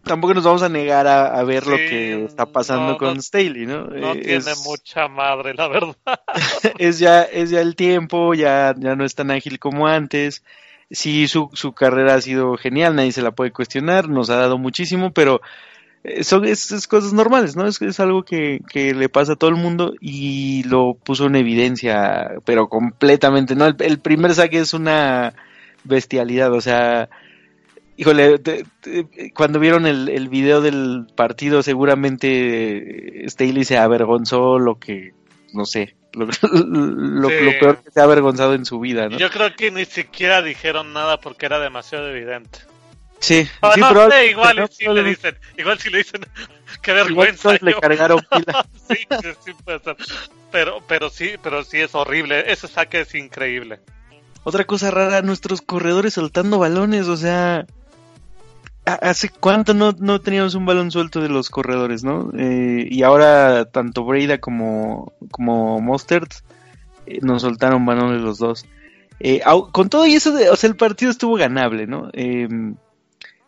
[0.04, 3.88] tampoco nos vamos a negar a, ver lo que está pasando con Staley, ¿no?
[3.88, 5.96] No tiene mucha madre, la verdad.
[6.78, 10.44] es ya es ya el tiempo, ya ya no es tan ágil como antes.
[10.90, 14.58] Sí, su, su carrera ha sido genial, nadie se la puede cuestionar, nos ha dado
[14.58, 15.40] muchísimo, pero
[16.04, 17.66] eh, son es, cosas normales, ¿no?
[17.66, 21.38] Es, es algo que, que, le pasa a todo el mundo y lo puso en
[21.38, 23.68] evidencia, pero completamente, ¿no?
[23.68, 25.34] El, el primer saque es una
[25.86, 27.10] bestialidad, o sea,
[27.98, 28.42] Híjole,
[29.36, 35.14] cuando vieron el, el, video del partido, seguramente Staley se avergonzó lo que,
[35.54, 39.18] no sé, lo, peor que se ha avergonzado en su vida, ¿no?
[39.18, 42.60] Yo creo que ni siquiera dijeron nada porque era demasiado evidente.
[43.20, 46.26] Sí, sí no sé, igual si le dicen, igual si le dicen,
[46.82, 47.56] qué vergüenza.
[47.62, 48.66] le cargaron pila.
[48.90, 48.96] sí,
[49.46, 49.96] sí puede ser.
[50.52, 52.52] Pero, pero sí, pero sí es horrible.
[52.52, 53.80] Ese saque es increíble.
[54.44, 57.68] Otra cosa rara, nuestros corredores soltando balones, o sea,
[58.84, 62.32] ¿Hace cuánto no, no, teníamos un balón suelto de los corredores, no?
[62.36, 66.34] Eh, y ahora tanto Breda como, como Mostert
[67.06, 68.66] eh, nos soltaron balones los dos.
[69.20, 69.42] Eh,
[69.72, 72.10] con todo y eso, o sea, el partido estuvo ganable, ¿no?
[72.14, 72.76] Em,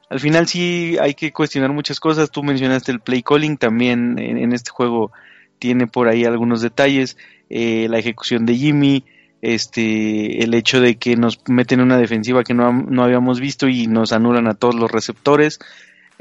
[0.07, 2.29] al final sí hay que cuestionar muchas cosas.
[2.29, 5.11] Tú mencionaste el play calling, también en este juego
[5.57, 7.17] tiene por ahí algunos detalles.
[7.49, 9.03] la ejecución de Jimmy,
[9.45, 13.87] este el hecho de que nos meten una defensiva que no, no habíamos visto y
[13.87, 15.59] nos anulan a todos los receptores.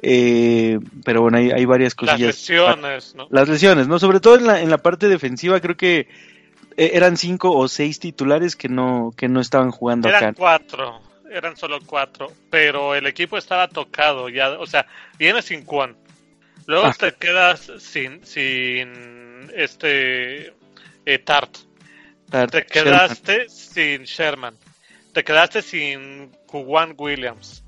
[0.05, 2.21] Eh, pero bueno, hay, hay varias cosillas.
[2.21, 3.29] Las lesiones, ¿no?
[3.31, 4.01] Las lesiones, ¿no?
[4.01, 6.09] Sobre todo en la, en la parte defensiva, creo que
[6.77, 10.35] eh, eran cinco o seis titulares que no, que no estaban jugando eran acá.
[10.37, 11.01] cuatro.
[11.31, 14.87] eran solo cuatro, pero el equipo estaba tocado ya, o sea,
[15.19, 15.95] viene sin Quan.
[16.67, 16.95] Luego Ah.
[16.99, 18.91] te quedas sin, sin
[19.55, 20.53] este
[21.07, 21.59] eh, Tart.
[22.33, 24.57] Te quedaste sin Sherman.
[25.13, 27.63] Te quedaste sin Juan Williams.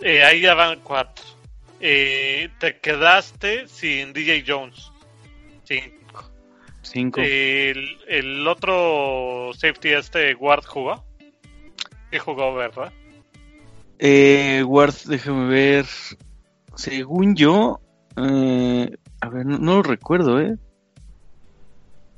[0.00, 1.24] Eh, ahí ya van cuatro.
[1.80, 4.90] Eh, te quedaste sin DJ Jones.
[5.62, 6.30] Cinco.
[6.82, 7.20] Cinco.
[7.20, 11.04] El, el otro safety, este Ward jugó.
[12.10, 12.92] Sí jugó, ¿verdad?
[14.00, 15.86] Eh, Ward, déjame ver.
[16.74, 17.80] Según yo,
[18.16, 20.56] eh, a ver, no, no lo recuerdo, ¿eh?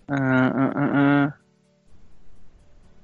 [0.08, 1.38] Ah, ah, ah, ah.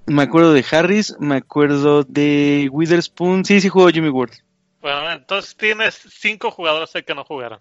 [0.07, 3.45] Me acuerdo de Harris, me acuerdo de Witherspoon.
[3.45, 4.33] Sí, sí jugó Jimmy Ward.
[4.81, 7.61] Bueno, entonces tienes cinco jugadores que no jugaron.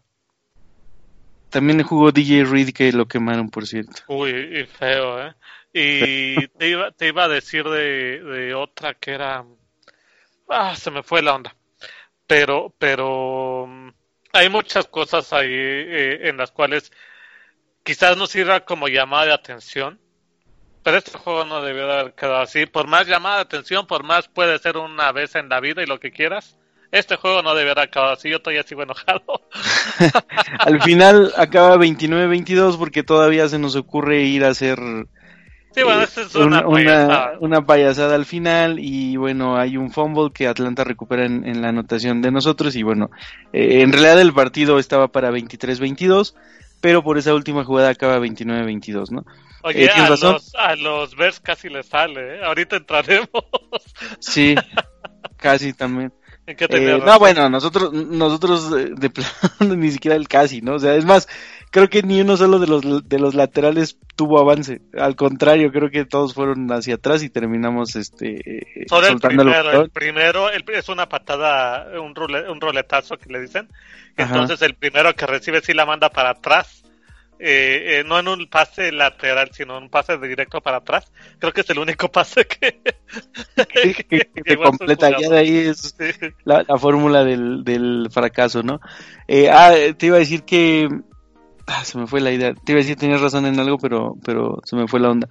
[1.50, 4.02] También jugó DJ Reed, que lo quemaron, por cierto.
[4.08, 5.34] Uy, y feo, ¿eh?
[5.74, 9.46] Y te iba, te iba a decir de, de otra que era...
[10.50, 11.56] Ah, se me fue la onda.
[12.28, 13.66] Pero, pero...
[13.68, 13.90] mm,
[14.34, 16.92] Hay muchas cosas ahí eh, en las cuales
[17.84, 20.00] quizás no sirva como llamada de atención.
[20.84, 22.66] Pero este juego no debió de haber quedado así.
[22.66, 25.86] Por más llamada de atención, por más puede ser una vez en la vida y
[25.86, 26.58] lo que quieras.
[26.92, 28.30] Este juego no debió haber quedado así.
[28.30, 29.24] Yo todavía sigo enojado.
[30.60, 34.80] Al final acaba 29-22 porque todavía se nos ocurre ir a hacer
[35.74, 37.38] Sí, bueno, eh, esta es una, payasada.
[37.40, 41.70] una payasada al final y bueno, hay un fumble que Atlanta recupera en, en la
[41.70, 43.10] anotación de nosotros y bueno,
[43.54, 46.36] eh, en realidad el partido estaba para 23-22,
[46.84, 49.24] pero por esa última jugada acaba 29-22, ¿no?
[49.62, 50.34] Oye, Eh, a, razón.
[50.34, 52.44] los, a los Bears casi les sale, ¿eh?
[52.44, 53.30] Ahorita entraremos.
[54.20, 54.54] Sí,
[55.38, 56.14] casi también.
[56.46, 59.30] ¿En qué Eh, no, bueno, nosotros, nosotros eh, de plano
[59.78, 60.74] ni siquiera el casi, ¿no?
[60.74, 61.30] O sea, es más,
[61.74, 64.80] creo que ni uno solo de los, de los laterales tuvo avance.
[64.98, 69.50] Al contrario, creo que todos fueron hacia atrás y terminamos este Solo el soltando el
[69.50, 73.68] primero, el primero el- es una patada, un, rule- un roletazo que le dicen.
[74.16, 74.30] Ajá.
[74.34, 76.80] Entonces el primero que recibe sí la manda para atrás.
[77.46, 81.12] Eh, eh, no en un pase lateral, sino un pase directo para atrás.
[81.40, 82.80] Creo que es el único pase que,
[84.46, 85.10] que, completa.
[85.20, 86.28] Ya de ahí es Sí.
[86.46, 88.80] la, la fórmula del, del fracaso, ¿no?
[89.28, 90.88] Eh, ah, te iba a decir que...
[91.68, 92.54] ah, se me fue la idea.
[92.54, 95.28] Te iba a decir tenías razón en algo, pero, pero se me fue la onda.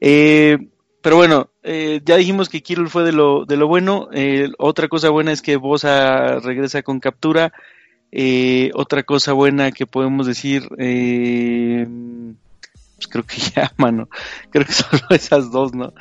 [0.00, 0.58] Eh,
[1.02, 4.08] pero bueno, eh, ya dijimos que Kirill fue de lo, de lo bueno.
[4.12, 7.52] Eh, otra cosa buena es que Bosa regresa con captura.
[8.10, 11.84] Eh, otra cosa buena que podemos decir, eh,
[12.94, 14.08] pues creo que ya, mano,
[14.50, 15.92] creo que solo esas dos, ¿no?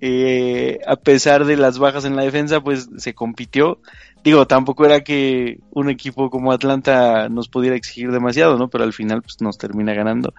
[0.00, 3.80] Eh, a pesar de las bajas en la defensa, pues se compitió.
[4.22, 8.68] Digo, tampoco era que un equipo como Atlanta nos pudiera exigir demasiado, ¿no?
[8.68, 10.34] Pero al final, pues nos termina ganando.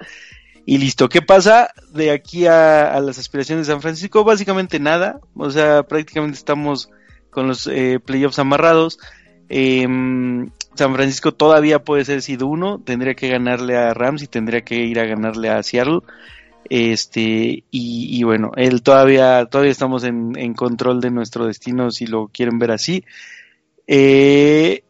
[0.65, 4.24] Y listo, ¿qué pasa de aquí a, las aspiraciones de San Francisco?
[4.24, 6.89] Básicamente nada, o sea, prácticamente estamos
[7.32, 9.00] con los eh, playoffs amarrados.
[9.50, 14.62] Em, San Francisco todavía puede ser sido uno, tendría que ganarle a Rams y tendría
[14.62, 16.02] que ir a ganarle a Seattle.
[16.69, 22.05] Este, y, y bueno, él todavía, todavía estamos en, en control de nuestro destino si
[22.05, 23.03] lo quieren ver así.
[23.88, 24.84] Eh,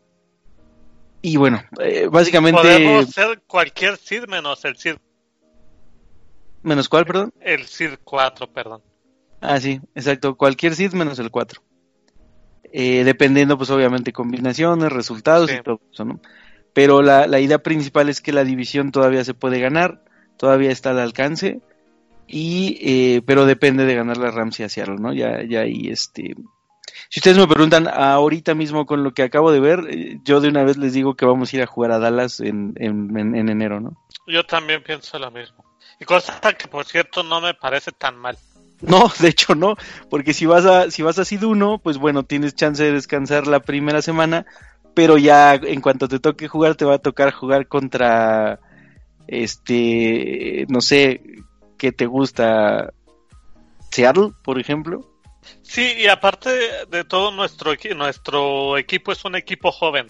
[1.22, 4.98] y bueno, eh, básicamente, Podemos ser cualquier seed menos el seed,
[6.63, 7.34] menos cuál, perdón.
[7.42, 8.82] el seed 4, perdón.
[9.42, 11.62] Ah, sí, exacto, cualquier seed menos el 4.
[12.72, 15.56] Eh, dependiendo, pues obviamente, combinaciones, resultados Sí.
[15.60, 16.20] y todo eso, ¿no?
[16.74, 20.04] Pero la, la idea principal es que la división todavía se puede ganar,
[20.39, 21.60] todavía está al alcance,
[22.28, 25.13] y eh, pero depende de ganar la Rams y a Seattle, ¿no?
[25.13, 26.36] Ya, ya ahí, este...
[27.10, 30.47] Si ustedes me preguntan ahorita mismo con lo que acabo de ver, eh, yo de
[30.49, 33.36] una vez les digo que vamos a ir a jugar a Dallas en, en, en-
[33.36, 33.97] en enero, ¿no?
[34.28, 35.63] Yo también pienso lo mismo.
[35.99, 38.38] Y cosa que, por cierto, no me parece tan mal.
[38.82, 39.75] No, de hecho no,
[40.10, 43.60] porque si vas a si vas a 1, pues bueno, tienes chance de descansar la
[43.60, 44.45] primera semana,
[44.93, 48.60] pero ya en cuanto te toque jugar te va a tocar jugar contra
[49.32, 51.22] este no sé,
[51.78, 52.94] qué te gusta
[53.92, 55.10] Seattle, por ejemplo.
[55.62, 56.50] Sí, y aparte
[56.88, 60.08] de todo, nuestro, nuestro equipo es un equipo joven.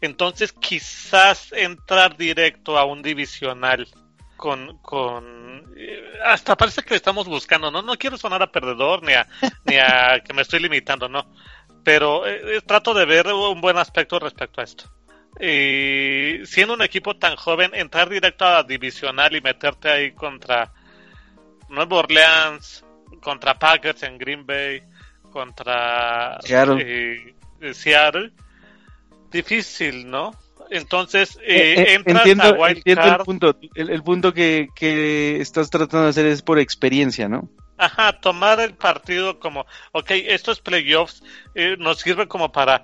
[0.00, 3.88] Entonces, quizás entrar directo a un divisional
[4.36, 4.78] con.
[4.78, 7.82] con eh, hasta parece que le estamos buscando, ¿no?
[7.82, 9.26] No quiero sonar a perdedor ni a,
[9.64, 11.32] ni a que me estoy limitando, no.
[11.82, 14.90] Pero eh, eh, trato de ver un buen aspecto respecto a esto.
[15.40, 20.72] Y siendo un equipo tan joven, entrar directo a divisional y meterte ahí contra
[21.68, 22.84] Nueva Orleans,
[23.20, 24.82] contra Packers en Green Bay,
[25.30, 27.34] contra Seattle.
[27.60, 28.32] eh, Seattle,
[29.30, 30.32] difícil, ¿no?
[30.70, 33.56] Entonces, Eh, eh, eh, entras entiendo, a Wild entiendo el punto.
[33.74, 37.48] El, el punto que, que estás tratando de hacer es por experiencia, ¿no?
[37.78, 41.22] Ajá, tomar el partido como, ok, estos playoffs
[41.54, 42.82] eh, nos sirve como para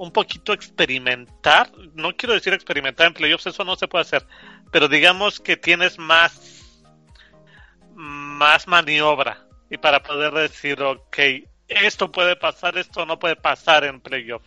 [0.00, 1.70] un poquito experimentar.
[1.92, 4.26] No quiero decir experimentar en playoffs, eso no se puede hacer.
[4.72, 6.88] Pero digamos que tienes más,
[7.92, 9.44] más maniobra.
[9.68, 11.18] Y para poder decir, ok,
[11.68, 14.42] esto puede pasar, esto no puede pasar en playoff.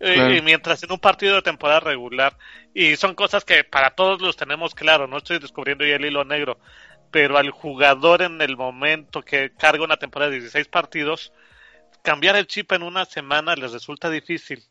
[0.00, 2.36] Eh, y mientras en un partido de temporada regular,
[2.74, 6.24] y son cosas que para todos los tenemos claro, no estoy descubriendo ya el hilo
[6.24, 6.58] negro,
[7.12, 11.32] pero al jugador en el momento que carga una temporada de 16 partidos,
[12.02, 14.64] cambiar el chip en una semana les resulta difícil.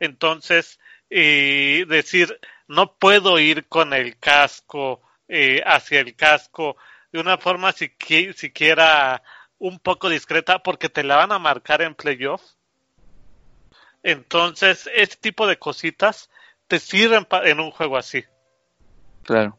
[0.00, 0.78] Entonces,
[1.10, 6.76] y decir, no puedo ir con el casco eh, hacia el casco
[7.12, 9.22] de una forma siquiera
[9.58, 12.42] un poco discreta porque te la van a marcar en playoff.
[14.02, 16.30] Entonces, este tipo de cositas
[16.66, 18.24] te sirven en un juego así.
[19.24, 19.58] Claro.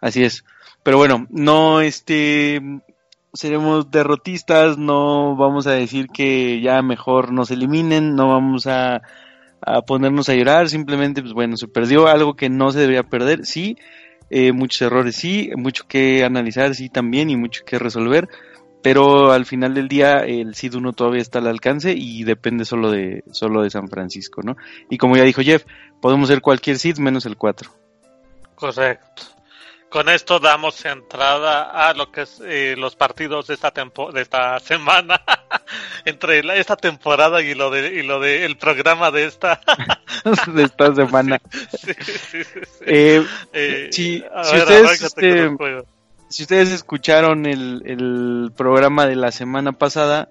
[0.00, 0.44] Así es.
[0.82, 2.60] Pero bueno, no este
[3.32, 9.02] seremos derrotistas, no vamos a decir que ya mejor nos eliminen, no vamos a,
[9.60, 13.44] a ponernos a llorar, simplemente pues bueno, se perdió algo que no se debería perder,
[13.44, 13.76] sí,
[14.30, 18.28] eh, muchos errores sí, mucho que analizar sí también y mucho que resolver,
[18.82, 22.90] pero al final del día el SID 1 todavía está al alcance y depende solo
[22.90, 24.56] de, solo de San Francisco, ¿no?
[24.88, 25.64] Y como ya dijo Jeff,
[26.00, 27.70] podemos ser cualquier SID menos el 4.
[28.54, 29.37] Correcto.
[29.90, 34.22] Con esto damos entrada a lo que es eh, los partidos de esta tempo de
[34.22, 35.20] esta semana.
[36.04, 39.60] Entre esta temporada y lo de y lo de el programa de esta.
[40.46, 41.40] De esta semana.
[41.70, 45.50] Sí, sí, sí, eh, eh, si, ustedes este,
[46.28, 50.28] si ustedes escucharon el, el programa de la semana pasada,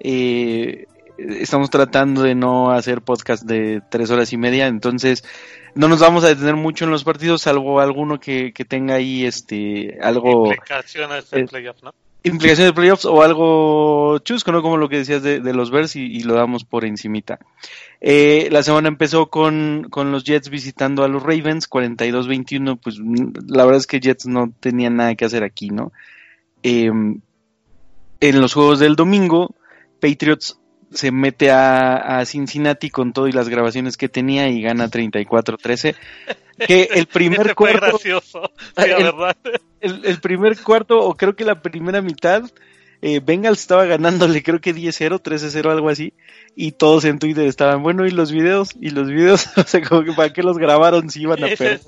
[0.00, 0.86] eh,
[1.18, 5.24] estamos tratando de no hacer podcast de tres horas y media, entonces
[5.76, 9.98] no nos vamos a detener mucho en los partidos, salvo alguno que, tenga ahí este
[10.00, 10.46] algo...
[10.46, 11.94] Implicaciones de eh, playoffs, ¿no?
[12.22, 14.62] Implicaciones de playoffs o algo chusco, ¿no?
[14.62, 17.38] Como lo que decías de, los Bears y, lo damos por encimita.
[18.00, 22.98] Eh, la semana empezó con, con los Jets visitando a los Ravens, 42-21, pues
[23.46, 25.92] la verdad es que Jets no tenían nada que hacer aquí, ¿no?
[26.62, 27.20] Em,
[28.20, 29.54] en los juegos del domingo,
[30.00, 30.58] Patriots
[30.92, 35.94] se mete a, Cincinnati con todo y las grabaciones que tenía y gana 34-13.
[36.66, 37.98] Que el primer cuarto.
[39.80, 42.44] el, primer cuarto, o creo que la primera mitad,
[43.02, 46.12] eh, Bengals estaba ganándole, creo que 10-0, 13-0, algo así.
[46.58, 48.70] Y todos en Twitter estaban, bueno, ¿y los videos?
[48.80, 49.46] ¿Y los videos?
[49.56, 51.80] o sea, como que para qué los grabaron si iban a perder.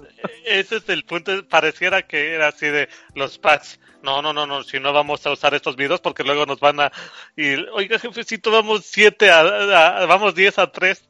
[0.44, 4.62] ese es el punto, pareciera que era así de los pads no, no, no, no,
[4.62, 6.92] si no vamos a usar estos videos porque luego nos van a
[7.36, 11.08] ir, oiga jefecito, vamos 7 a, vamos 10 a 3,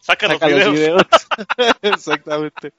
[0.00, 1.02] saca, los videos.
[1.82, 2.72] Exactamente.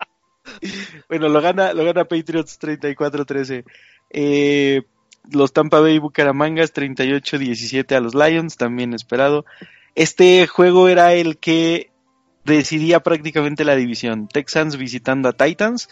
[1.10, 3.66] Bueno, lo gana, lo gana Patriots 34-13.
[4.10, 4.84] Eh,
[5.32, 9.46] los Tampa Bay Bucaramangas 38-17 a los Lions, también esperado.
[9.96, 11.92] Este juego era el que
[12.44, 14.28] decidía prácticamente la división.
[14.28, 15.90] Texans visitando a Titans.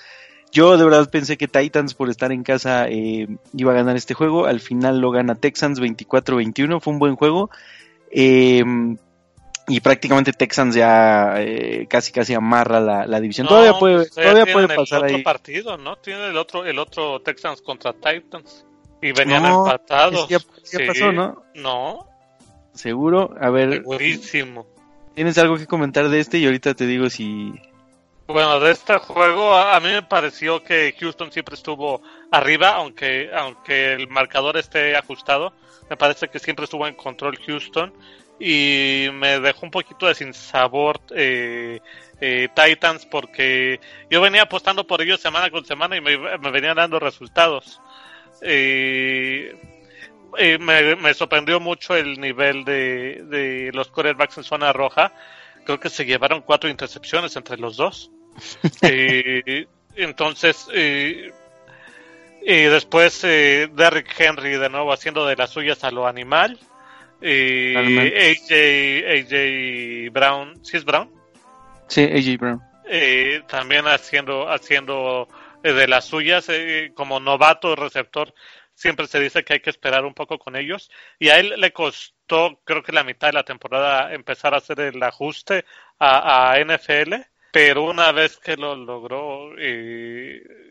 [0.52, 4.14] Yo de verdad pensé que Titans por estar en casa eh, iba a ganar este
[4.14, 4.46] juego.
[4.46, 6.80] Al final lo gana Texans 24-21.
[6.80, 7.50] Fue un buen juego.
[8.10, 8.98] Em,
[9.68, 13.48] y prácticamente Texans ya eh, casi casi amarra la, división.
[13.48, 15.98] todavía puede, pues, todavía puede pasar el otro partido, ¿no?
[15.98, 18.66] Tiene el otro, el otro Texans contra Titans.
[19.02, 20.28] Y venían empatados.
[20.30, 20.40] Ya,
[20.88, 21.44] pasó, ¿no?
[21.56, 22.15] No.
[22.76, 23.34] Seguro.
[23.40, 23.72] A ver.
[23.72, 24.68] Segurísimo.
[25.16, 26.38] ¿Tienes algo que comentar de este?
[26.38, 27.54] Y ahorita te digo si,
[28.28, 33.94] bueno, de este juego a, mí me pareció que Houston siempre estuvo arriba, aunque aunque
[33.94, 35.54] el marcador esté ajustado.
[35.90, 37.94] Me parece que siempre estuvo en control Houston
[38.40, 41.80] y me dejó un poquito de sinsabor eh,
[42.20, 46.18] eh, Titans porque yo venía apostando por ellos semana con semana y me,
[46.52, 47.80] venían dando resultados.
[48.42, 49.56] Eh,
[50.60, 55.14] me, me, sorprendió mucho el nivel de, de los quarterbacks en zona roja.
[55.66, 58.12] Creo que se llevaron cuatro intercepciones entre los dos.
[58.82, 61.32] Eh, entonces, eh,
[62.42, 66.60] y después eh, Derrick Henry de nuevo haciendo de las suyas a lo animal.
[67.22, 68.52] AJ,
[69.10, 71.10] AJ Brown, ¿sí es Brown?
[71.88, 72.62] Sí, AJ Brown.
[73.48, 75.30] también haciendo, haciendo
[75.64, 76.48] de las suyas
[76.94, 78.34] como novato receptor.
[78.76, 80.92] Siempre se dice que hay que esperar un poco con ellos.
[81.18, 84.82] Y a él le costó, creo que la mitad de la temporada, empezar a hacer
[84.82, 85.66] el ajuste
[86.00, 87.16] a, NFL
[87.52, 89.52] pero una vez que lo logró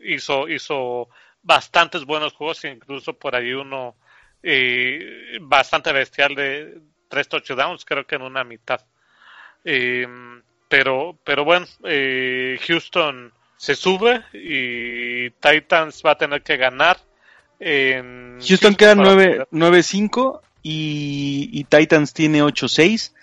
[0.03, 1.09] hizo hizo
[1.41, 3.95] bastantes buenos juegos incluso por ahí uno
[4.43, 8.81] eh, bastante bestial de tres touchdowns creo que en una mitad
[9.63, 16.97] pero pero bueno Houston se sube y Titans va a tener que ganar
[17.59, 23.13] en Houston queda para 9 poder- 9-5 y, y Titans tiene 8-6,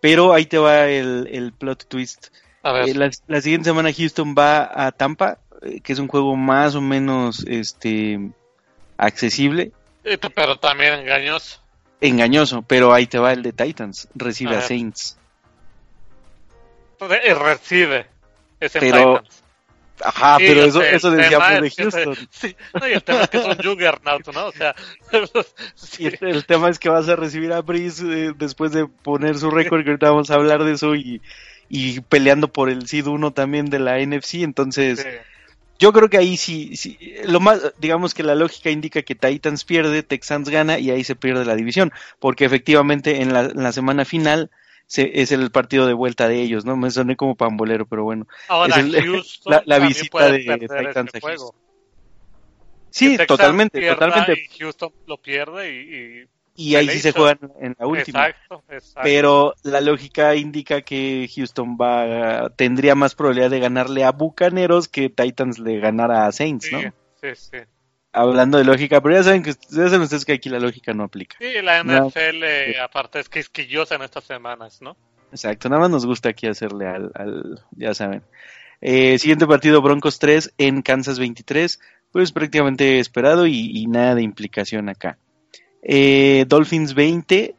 [0.00, 2.28] pero ahí te va el, el plot twist.
[2.62, 6.08] A ver, Eh, la, la siguiente semana Houston va a Tampa, eh, que es un
[6.08, 8.18] juego más o menos este
[8.96, 9.72] accesible,
[10.04, 11.60] eh, pero también engañoso.
[12.00, 14.62] engañoso, pero ahí te va el de Titans, recibe A a.
[14.62, 15.18] Saints.
[17.00, 18.06] Re- recibe
[18.60, 19.43] ese Pero- Titans.
[20.02, 22.16] Ajá, Sí, pero eso, el eso decíamos de es que se- Houston.
[22.30, 24.46] sí, no, y el tema es que es un Juggernaut, ¿no?
[24.46, 24.74] O sea,
[25.74, 28.86] sí, Y el, el tema es que vas a recibir a Breeze eh, después de
[28.86, 31.22] poner su récord, que ahorita vamos a hablar de eso, y,
[31.68, 35.06] y peleando por el Seed 1 también de la NFC, entonces
[35.78, 39.64] yo creo que ahí sí, sí, lo más, digamos que la lógica indica que Titans
[39.64, 43.72] pierde, Texans gana y ahí se pierde la división, porque efectivamente en la, en la
[43.72, 44.50] semana final
[44.86, 46.76] se, es el partido de vuelta de ellos, ¿no?
[46.76, 48.26] Me soné como pambolero, pero bueno.
[48.48, 51.54] Ahora, Es el- Houston la- visita de perder Titans a juego.
[52.90, 54.34] Sí, totalmente, totalmente.
[54.40, 56.20] Y Houston lo pierde y...
[56.22, 58.28] y- Y ahí sí se juegan en la última.
[58.28, 59.00] Exacto, exacto.
[59.02, 65.10] Pero la lógica indica que Houston va tendría más probabilidad de ganarle a Bucaneros que
[65.10, 66.80] Titans le ganara a Saints, sí, ¿no?
[67.20, 67.58] sí, sí.
[68.14, 71.02] Hablando de lógica, pero ya saben que ya saben ustedes que aquí la lógica no
[71.04, 71.36] aplica.
[71.40, 71.82] Sí, la.
[71.82, 74.96] NFL, aparte, es quisquillosa en estas semanas, ¿no?
[75.32, 78.22] Exacto, nada más nos gusta aquí hacerle al, al- ya saben.
[78.80, 81.80] Eh, siguiente partido Broncos 3 en Kansas 23,
[82.12, 85.18] pues prácticamente esperado y, y nada de implicación acá.
[85.82, 87.54] Eh, Dolphins 20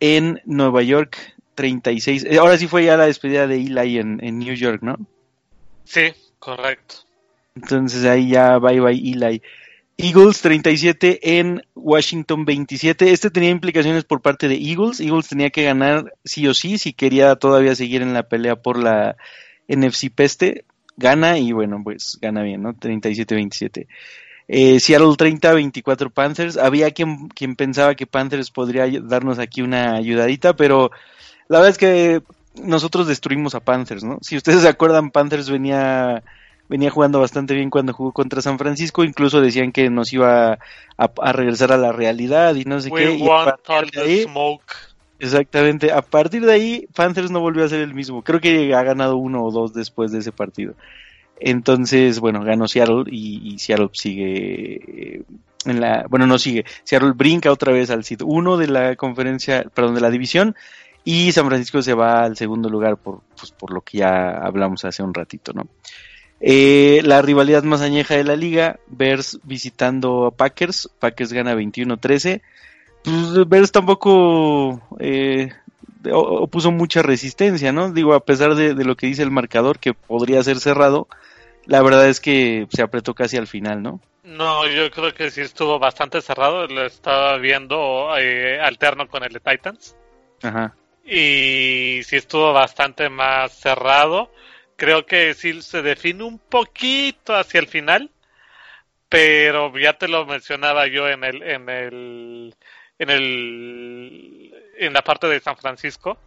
[0.00, 1.18] en Nueva York
[1.54, 2.24] 36.
[2.24, 4.96] Eh, ahora sí fue ya la despedida de Eli en, en New York, ¿no?
[5.84, 6.94] Sí, correcto.
[7.56, 9.42] Entonces ahí ya bye bye Eli.
[10.00, 13.10] Eagles 37 en Washington 27.
[13.10, 15.00] Este tenía implicaciones por parte de Eagles.
[15.00, 18.78] Eagles tenía que ganar sí o sí si quería todavía seguir en la pelea por
[18.78, 19.16] la
[19.66, 20.64] NFC Peste.
[20.96, 22.74] Gana y bueno, pues gana bien, ¿no?
[22.74, 23.88] 37-27.
[24.46, 26.56] Eh, Seattle 30-24 Panthers.
[26.58, 30.92] Había quien, quien pensaba que Panthers podría darnos aquí una ayudadita, pero
[31.48, 32.22] la verdad es que
[32.62, 34.18] nosotros destruimos a Panthers, ¿no?
[34.22, 36.22] Si ustedes se acuerdan, Panthers venía
[36.68, 41.10] venía jugando bastante bien cuando jugó contra San Francisco, incluso decían que nos iba a,
[41.22, 43.14] a regresar a la realidad y no sé We qué.
[43.16, 44.62] y a partir de ahí- smoke.
[45.20, 45.90] Exactamente.
[45.90, 48.22] A partir de ahí, Panthers no volvió a ser el mismo.
[48.22, 50.74] Creo que ha ganado uno o dos después de ese partido.
[51.40, 54.74] Entonces, bueno, ganó Seattle y, y Seattle sigue
[55.16, 55.22] eh,
[55.64, 56.64] en la, bueno, no sigue.
[56.84, 60.54] Seattle brinca otra vez al sitio 1 de la conferencia, perdón, de la división
[61.04, 64.84] y San Francisco se va al segundo lugar por, pues, por lo que ya hablamos
[64.84, 65.66] hace un ratito, ¿no?
[66.40, 72.40] Eh, la rivalidad más añeja de la liga, Bears visitando a Packers, Packers gana 21-13
[73.02, 75.52] pues Bears tampoco eh,
[76.12, 77.92] opuso mucha resistencia, ¿no?
[77.92, 81.08] Digo, a pesar de, de lo que dice el marcador, que podría ser cerrado,
[81.64, 84.00] la verdad es que se apretó casi al final, ¿no?
[84.24, 86.66] No, yo creo que sí estuvo bastante cerrado.
[86.66, 89.96] Lo estaba viendo eh, alterno con el de Titans.
[90.42, 90.74] Ajá.
[91.04, 94.30] Y sí estuvo bastante más cerrado.
[94.78, 98.12] Creo que sí se define un poquito hacia el final.
[99.08, 102.56] Pero ya te lo mencionaba yo en el, en el,
[102.98, 106.18] en el, en la parte de San Francisco.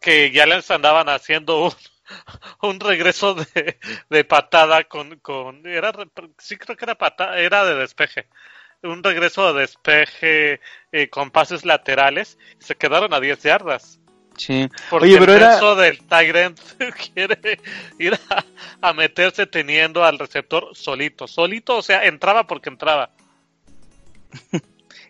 [0.00, 1.72] Que ya les andaban haciendo un,
[2.62, 3.78] un regreso de,
[4.08, 5.92] de patada con, con era
[6.38, 8.28] sí creo que era patada, era de despeje
[8.82, 10.60] un regreso de despeje
[10.92, 13.99] eh, con pases laterales se quedaron a 10 yardas
[14.40, 14.66] Sí.
[14.88, 16.58] porque Oye, pero el era- menso del Tyrant
[17.14, 17.60] quiere
[17.98, 23.10] ir a, a meterse teniendo al receptor solito solito o sea entraba porque entraba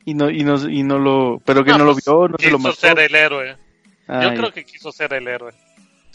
[0.04, 2.36] Y no, y no, y no lo, pero que Ah, no lo pues, vio, no
[2.38, 2.80] se lo quiso mató.
[2.80, 3.56] ser el héroe
[4.08, 5.52] yo creo que quiso ser el héroe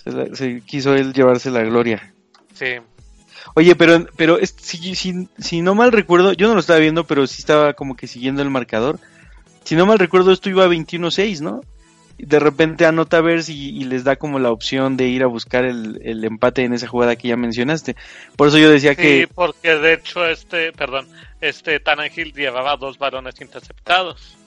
[0.04, 2.14] se, la- se quiso él llevarse la gloria.
[2.54, 2.76] sí
[3.54, 7.26] Oye, pero, pero si, si, si no mal recuerdo, yo no lo estaba viendo, pero
[7.28, 9.00] sí estaba como que siguiendo el marcador.
[9.64, 11.62] Si no mal recuerdo, esto iba a 21-6, ¿no?
[12.18, 15.66] De repente anota Bears y, y les da como la opción de ir a buscar
[15.66, 17.96] el, el empate en esa jugada que ya mencionaste.
[18.38, 21.10] Por eso yo decía Sí, que porque de hecho este, perdón,
[21.42, 24.38] este Tannehill llevaba dos balones interceptados.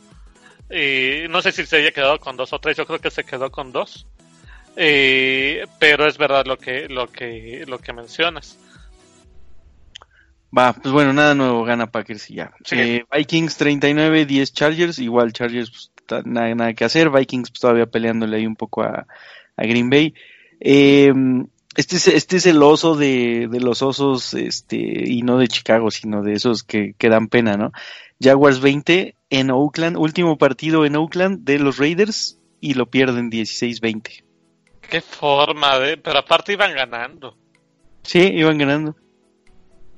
[0.70, 3.24] Y no sé si se haya quedado con dos o tres, yo creo que se
[3.24, 4.06] quedó con dos.
[4.74, 8.58] Pero es verdad lo que, lo que, lo que mencionas.
[10.56, 12.52] va, pues bueno, nada nuevo, gana Packers y ya.
[12.64, 12.76] Sí.
[12.76, 15.90] Eh, Vikings 39, 10 Chargers, igual Chargers pues,
[16.24, 19.06] nada, nada que hacer, Vikings pues, todavía peleándole ahí un poco a,
[19.56, 20.14] a Green Bay.
[20.60, 21.12] Eh,
[21.76, 25.90] este es, este es el oso de, de los osos, este, y no de Chicago,
[25.90, 27.72] sino de esos que, que dan pena, ¿no?
[28.20, 34.24] Jaguars 20 en Oakland, último partido en Oakland de los Raiders y lo pierden 16-20.
[34.80, 37.36] Qué forma de, pero aparte iban ganando.
[38.02, 38.96] Sí, iban ganando.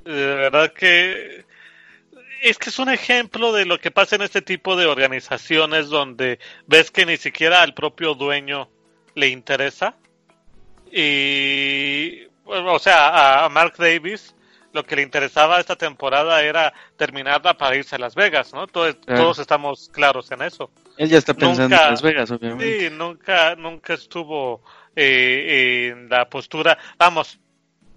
[0.05, 1.45] De verdad que
[2.43, 6.38] es que es un ejemplo de lo que pasa en este tipo de organizaciones donde
[6.66, 8.68] ves que ni siquiera al propio dueño
[9.14, 9.97] le interesa.
[10.93, 14.34] Y, o sea, a Mark Davis
[14.72, 18.66] lo que le interesaba esta temporada era terminarla para irse a Las Vegas, ¿no?
[18.66, 20.70] Todos, todos estamos claros en eso.
[20.97, 22.88] Él ya está pensando en Las Vegas, obviamente.
[22.88, 24.62] Sí, nunca, nunca estuvo
[24.95, 27.41] eh, en la postura, vamos,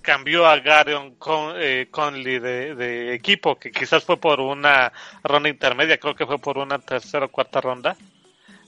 [0.03, 4.93] cambió a Garion con, eh, Conley de, de, equipo, que quizás fue por una
[5.23, 7.95] ronda intermedia, creo que fue por una tercera o cuarta ronda.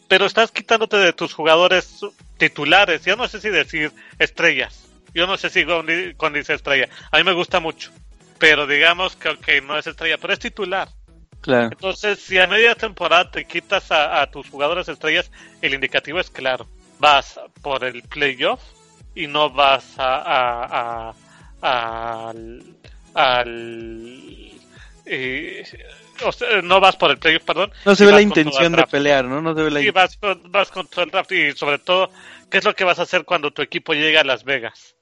[0.07, 1.99] Pero estás quitándote de tus jugadores
[2.37, 7.17] titulares, yo no sé si decir estrellas, yo no sé si Conley, dice estrella, a
[7.17, 7.91] mí me gusta mucho,
[8.39, 10.89] pero digamos que no es estrella, pero es titular.
[11.41, 11.69] Claro.
[11.71, 15.29] Entonces, si a media temporada te quitas a, a tus jugadores estrellas,
[15.61, 16.67] el indicativo es claro,
[16.97, 18.61] vas por el playoff
[19.15, 21.13] y no vas a, a
[21.65, 22.63] al,
[23.13, 24.51] al
[25.05, 25.63] eh,
[26.63, 27.71] no vas por el playoff, perdón.
[27.85, 29.41] No se ve la intención de pelear, ¿no?
[29.41, 30.17] No se ve la y vas,
[30.49, 32.09] vas con todo el draft y sobre todo,
[32.49, 34.95] ¿qué es lo que vas a hacer cuando tu equipo llega a Las Vegas?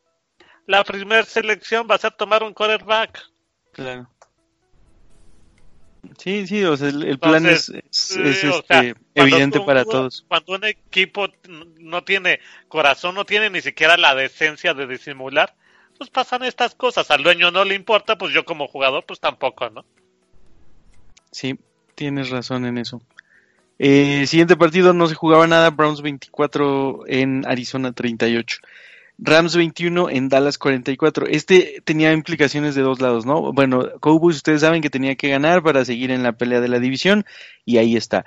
[0.65, 3.21] La primera selección va a ser tomar un quarterback.
[3.73, 4.09] Claro.
[6.17, 10.25] Sí, sí, o sea, el, plan es, es, este, evidente para todos.
[10.27, 11.27] Cuando un equipo
[11.79, 15.55] no tiene corazón, no tiene ni siquiera la decencia de disimular,
[15.97, 17.09] pues pasan estas cosas.
[17.11, 19.85] Al dueño no le importa, pues yo como jugador, pues tampoco, ¿no?
[21.31, 21.57] Sí,
[21.95, 23.01] tienes razón en eso.
[23.79, 28.57] Eh, siguiente partido no se jugaba nada, Browns 24 en Arizona 38.
[29.17, 31.27] Rams 21 en Dallas 44.
[31.27, 33.53] Este tenía implicaciones de dos lados, ¿no?
[33.53, 36.79] Bueno, Cowboys ustedes saben que tenía que ganar para seguir en la pelea de la
[36.79, 37.25] división
[37.65, 38.25] y ahí está.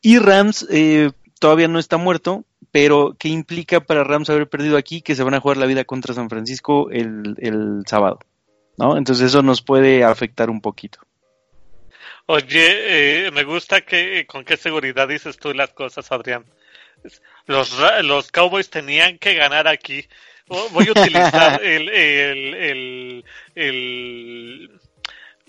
[0.00, 5.00] Y Rams eh, todavía no está muerto, pero ¿qué implica para Rams haber perdido aquí?
[5.00, 8.20] Que se van a jugar la vida contra San Francisco el, el sábado,
[8.76, 8.96] ¿no?
[8.96, 11.00] Entonces eso nos puede afectar un poquito.
[12.26, 16.44] Oye, eh, me gusta que con qué seguridad dices tú las cosas, Adrián.
[17.46, 20.06] Los, los Cowboys tenían que ganar aquí.
[20.46, 23.24] Voy a utilizar el, el,
[23.54, 24.80] el,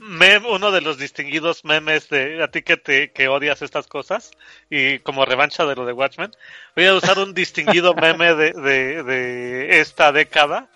[0.01, 4.31] uno de los distinguidos memes de a ti que, te, que odias estas cosas
[4.69, 6.31] y como revancha de lo de Watchmen.
[6.75, 10.67] Voy a usar un distinguido meme de, de, esta década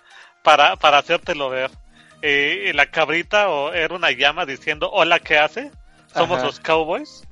[0.42, 1.70] para, para hacértelo ver.
[2.22, 5.70] Eh, la cabrita o era una llama diciendo hola, ¿qué hace?
[6.14, 7.26] somos los Cowboys.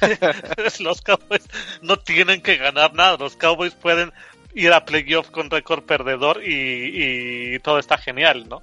[0.80, 1.48] los Cowboys
[1.80, 3.16] no tienen que ganar nada.
[3.16, 4.12] Los Cowboys pueden
[4.54, 8.62] ir a playoff con récord perdedor y, todo está genial, ¿no?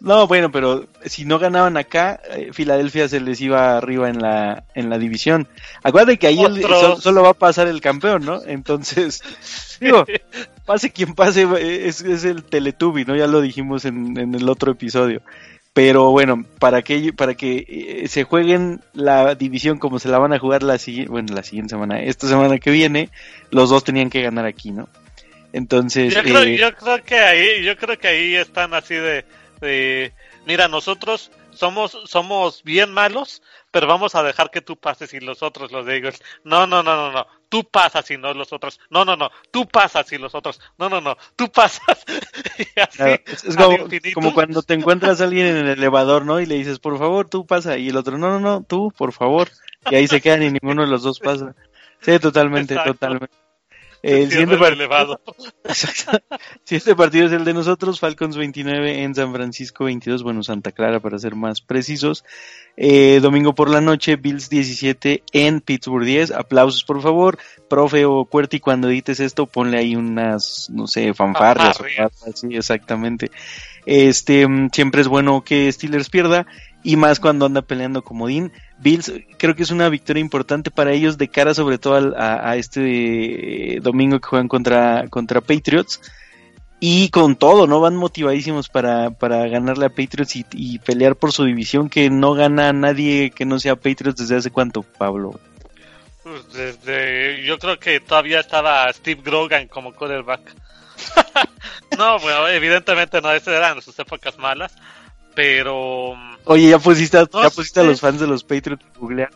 [0.00, 4.64] No, bueno, pero si no ganaban acá, eh, Filadelfia se les iba arriba en la,
[4.74, 5.48] en la división.
[5.82, 6.38] Acuérdate que ahí
[7.00, 8.40] solo va a pasar el campeón, ¿no?
[8.46, 9.22] Entonces,
[9.80, 10.06] digo,
[10.64, 11.48] pase quien pase,
[11.86, 13.16] es, es el Teletubby, ¿no?
[13.16, 15.20] Ya lo dijimos en, en el otro episodio.
[15.72, 20.32] Pero bueno, para que, para que eh, se jueguen la división como se la van
[20.32, 20.76] a jugar la,
[21.08, 23.10] bueno, la siguiente semana, esta semana que viene,
[23.50, 24.88] los dos tenían que ganar aquí, ¿no?
[25.52, 26.14] Entonces...
[26.14, 29.24] Yo creo, eh, yo creo que ahí, yo creo que ahí están así de,
[29.60, 30.12] de,
[30.46, 35.42] mira, nosotros somos, somos bien malos, pero vamos a dejar que tú pases y los
[35.42, 36.00] otros, los de.
[36.44, 37.26] No, no, no, no, no.
[37.48, 38.78] Tú pasas y no los otros.
[38.90, 39.30] No, no, no.
[39.50, 40.60] Tú pasas y los otros.
[40.78, 41.16] No, no, no.
[41.34, 42.04] Tú pasas.
[42.76, 43.56] es,
[44.14, 46.40] como, cuando te encuentras a alguien en el elevador, ¿no?
[46.40, 47.76] Y le dices, por favor, tú pasa.
[47.76, 49.48] Y el otro, no, no, no, tú, por favor.
[49.90, 51.54] Y ahí se quedan y ninguno de los dos pasa.
[52.00, 53.47] Sí, totalmente, totalmente.
[54.02, 55.20] El siguiente, partido,
[56.64, 61.00] siguiente partido es el de nosotros, Falcons 29 en San Francisco 22, bueno, Santa Clara
[61.00, 62.24] para ser más precisos.
[62.80, 66.30] Eh, domingo por la noche, Bills 17 en Pittsburgh 10.
[66.30, 67.36] Aplausos, por favor.
[67.68, 71.84] Profe o Cuerti, cuando edites esto, ponle ahí unas, no sé, fanfarrias o
[72.30, 73.32] así, exactamente.
[73.84, 76.46] Este, mm, siempre es bueno que Steelers pierda
[76.84, 78.52] y más cuando anda peleando como Dean.
[78.78, 83.80] Bills creo que es una victoria importante para ellos de cara sobre todo a, este
[83.82, 86.00] domingo que juegan contra, contra Patriots.
[86.80, 87.80] Y con todo, ¿no?
[87.80, 92.68] Van motivadísimos para, para ganarle a Patriots y, pelear por su división que no gana
[92.68, 95.40] a nadie que no sea Patriots desde hace cuánto, Pablo.
[96.22, 100.54] Pues desde, yo creo que todavía estaba Steve Grogan como quarterback.
[101.98, 104.72] no, bueno, evidentemente no, esas eran sus épocas malas,
[105.34, 106.14] pero
[106.44, 109.30] Oye, ya pusiste, ya pusiste a los fans de los Patriots googlear.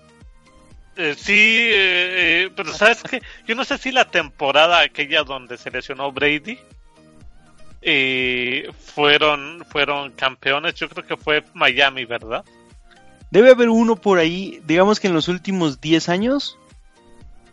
[0.96, 5.56] Eh, sí, eh, eh, pero sabes que yo no sé si la temporada aquella donde
[5.56, 6.58] se lesionó Brady
[8.94, 10.74] fueron fueron campeones.
[10.74, 12.44] Yo creo que fue Miami, ¿verdad?
[13.30, 16.58] Debe haber uno por ahí, digamos que en los últimos 10 años.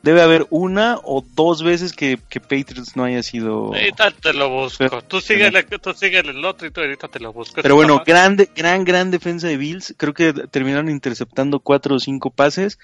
[0.03, 3.67] debe haber una o dos veces que, que Patriots no haya sido.
[3.67, 5.01] Ahorita te lo busco.
[5.03, 7.61] tú síguele, tú síguele el otro y tú ahorita te lo busco.
[7.61, 9.95] Pero bueno, grande, gran, gran defensa de Bills.
[9.97, 12.77] Creo que terminaron interceptando cuatro o cinco pases.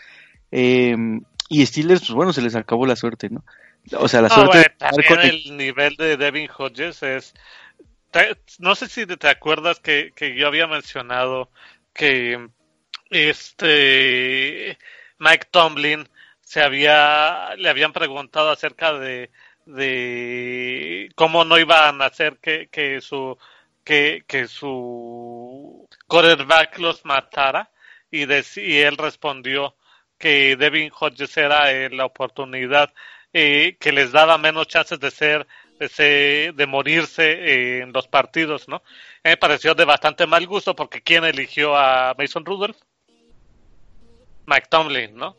[0.52, 0.96] Eh,
[1.50, 3.44] y Steelers, pues bueno, se les acabó la suerte, ¿no?
[3.94, 4.74] O sea, la suerte.
[4.78, 5.58] también el...
[5.58, 7.34] nivel de Devin Hodges es.
[8.60, 11.50] No sé si te acuerdas que, que yo había mencionado
[11.94, 12.50] que
[13.10, 14.78] este
[15.20, 16.08] Mike Tomlin
[16.42, 19.32] se había le habían preguntado acerca de,
[19.66, 23.38] de cómo no iban a hacer que, que su
[23.84, 27.70] que, que su quarterback los matara
[28.12, 29.76] y, y él respondió
[30.18, 32.94] que Devin Hodges era eh, la oportunidad
[33.38, 35.46] eh, que les daba menos chances de ser
[35.78, 38.82] de, morirse en los partidos, ¿no?
[39.26, 42.78] Me pareció de bastante mal gusto porque ¿quién eligió a Mason Rudolph?
[44.46, 45.36] Mike Tomlin, ¿no?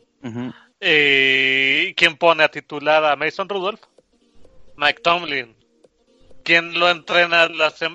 [0.79, 3.81] Eh, ¿Quién pone a titular a Mason Rudolph?
[4.75, 5.55] Mike Tomlin.
[6.43, 7.49] ¿Quién lo entrena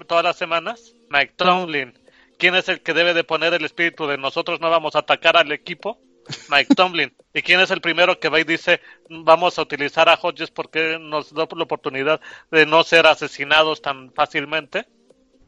[0.09, 0.96] todas las semanas?
[1.11, 1.96] Mike Tomlin.
[2.38, 5.36] ¿Quién es el que debe de poner el espíritu de nosotros no vamos a atacar
[5.36, 6.00] al equipo?
[6.49, 7.12] Mike Tomlin.
[7.35, 10.99] ¿Y quién es el primero que va y dice vamos a utilizar a Hodges porque
[11.01, 12.20] nos da la oportunidad
[12.51, 14.87] de no ser asesinados tan fácilmente?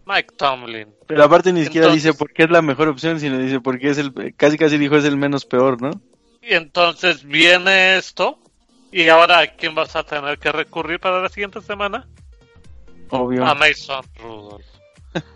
[0.07, 0.95] Mike Tomlin.
[1.07, 3.91] Pero aparte ni siquiera dice por qué es la mejor opción, sino dice por qué
[3.91, 5.91] es el, casi casi dijo es el menos peor, ¿no?
[6.43, 8.39] Y entonces viene esto,
[8.93, 12.07] y ahora ¿a quién vas a tener que recurrir para la siguiente semana?
[13.09, 13.47] Obvio.
[13.47, 14.65] A Mason Rudolph.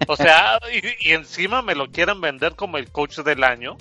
[0.07, 0.59] O sea,
[1.01, 3.77] y, encima me lo quieren vender como el coach del año.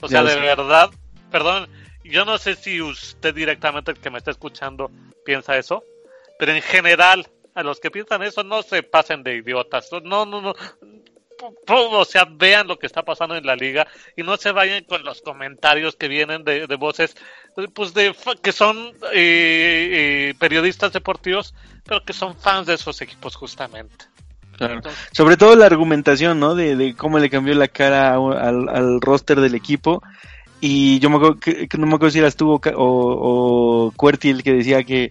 [0.00, 0.90] O sea, de verdad,
[1.32, 1.68] perdón,
[2.04, 4.90] yo no sé si usted directamente, el que me está escuchando,
[5.24, 5.82] piensa eso,
[6.38, 9.90] pero en general, a los que piensan eso, no se pasen de idiotas.
[10.04, 10.54] No, no, no
[11.66, 15.04] o sea, vean lo que está pasando en la liga y no se vayan con
[15.04, 17.16] los comentarios que vienen de, voces,
[17.74, 21.54] pues de que son eh, eh, periodistas deportivos,
[21.84, 24.06] pero que son fans de esos equipos justamente.
[25.12, 26.54] Sobre todo la argumentación, ¿no?
[26.54, 30.02] De, cómo le cambió la cara al, roster del equipo.
[30.64, 34.52] Y yo me acuerdo que, no me acuerdo si eras tú o, o, el que
[34.52, 35.10] decía que,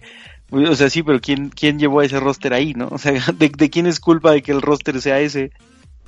[0.50, 2.88] o sea, sí, pero ¿quién, quién llevó a ese roster ahí, no?
[2.90, 5.52] O sea, ¿de, de quién es culpa de que el roster sea ese?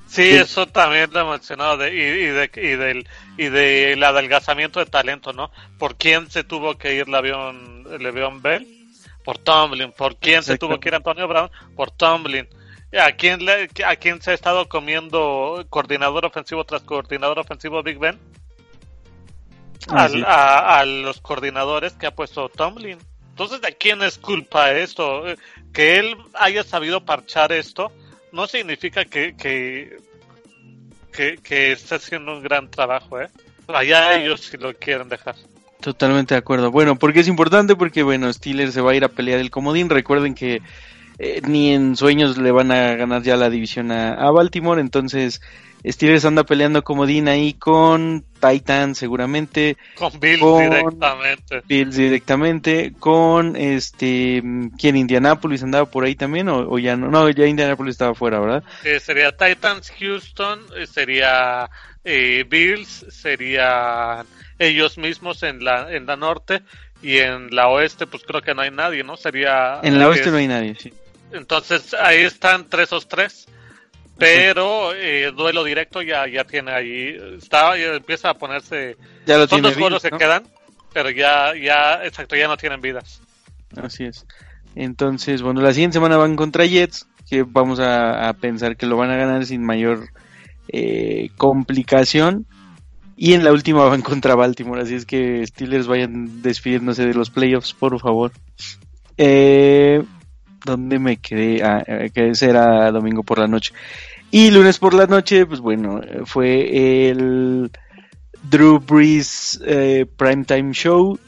[0.06, 4.86] Sí, eso también lo he mencionado, de, y, de, y, del, y del adelgazamiento de
[4.86, 5.50] talento, ¿no?
[5.78, 8.66] ¿Por quién se tuvo que ir Le'Veon, Le'Veon Bell?
[9.26, 9.92] Por Tomlin.
[9.92, 11.50] ¿Por quién se tuvo que ir Antonio Brown?
[11.76, 12.48] Por Tomlin.
[12.98, 17.98] ¿A quién, le, ¿A quién se ha estado comiendo coordinador ofensivo tras coordinador ofensivo Big
[17.98, 18.18] Ben?
[19.88, 22.98] A, a, los coordinadores que ha puesto Tomlin.
[23.30, 25.24] Entonces, ¿de quién es culpa esto?
[25.72, 27.92] Que él haya sabido parchar esto
[28.34, 29.96] no significa que, que,
[31.42, 33.28] que, esté haciendo un gran trabajo, ¿eh?
[33.68, 35.36] Allá ellos si lo quieren dejar.
[35.80, 36.70] Totalmente de acuerdo.
[36.70, 39.88] Bueno, porque es importante porque, bueno, Steelers se va a ir a pelear el comodín.
[39.88, 40.62] Recuerden que
[41.18, 45.40] eh, ni en sueños le van a ganar ya la división a, a Baltimore, entonces
[45.86, 49.76] Steelers anda peleando comodín ahí con Titan seguramente.
[49.96, 51.62] Con Bills directamente.
[51.66, 52.92] Bills directamente.
[52.98, 54.42] Con este.
[54.78, 54.96] ¿Quién?
[54.96, 57.10] Indianapolis andaba por ahí también o, ya no?
[57.10, 58.64] No, ya Indianapolis estaba fuera, ¿verdad?
[59.00, 61.68] sería Titans Houston, eh, sería
[62.04, 64.24] eh, Bills, sería
[64.58, 66.62] ellos mismos en la, en la norte
[67.02, 69.16] y en la oeste pues creo que no hay nadie, ¿no?
[69.16, 69.80] Sería...
[69.82, 70.92] En la oeste no hay nadie, sí.
[71.32, 73.46] Entonces ahí están tres o tres.
[74.16, 78.96] Pero eh, duelo directo ya, ya tiene ahí, está, ya empieza a ponerse...
[79.26, 80.44] Ya lo son dos juegos que quedan,
[80.92, 83.20] pero ya, ya, exacto, ya no tienen vidas.
[83.76, 84.24] Así es.
[84.76, 89.10] Entonces, bueno, la siguiente semana van contra Jets, que vamos a, pensar que lo van
[89.10, 90.08] a ganar sin mayor
[90.68, 92.46] eh, complicación.
[93.16, 97.30] Y en la última van contra Baltimore, así es que Steelers vayan despidiéndose de los
[97.30, 98.32] playoffs, por favor.
[99.16, 100.02] Eh,
[100.64, 101.62] ¿Dónde me quedé?
[101.62, 103.72] Ah, eh, que ese era domingo por la noche.
[104.30, 107.70] Y lunes por la noche, pues bueno, fue el
[108.42, 111.18] Drew Brees eh, Primetime Show.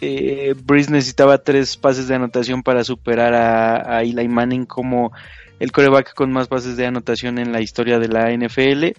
[0.00, 5.12] Eh, Brees necesitaba tres pases de anotación para superar a, Eli Manning como
[5.58, 8.92] el coreback con más pases de anotación en la historia de la NFL.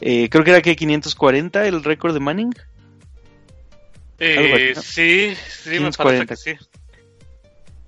[0.00, 2.54] Eh, creo que era que 540 el récord de Manning.
[4.18, 6.56] Sí, sí, me parece que sí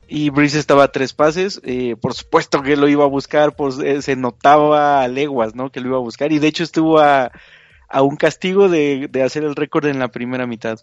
[0.09, 3.79] y Breeze estaba a tres pases, eh, por supuesto que lo iba a buscar, pues
[3.79, 5.71] eh, se notaba a leguas, ¿no?
[5.71, 7.31] Que lo iba a buscar y de hecho estuvo a,
[8.01, 10.79] un castigo de, hacer el récord en la primera mitad.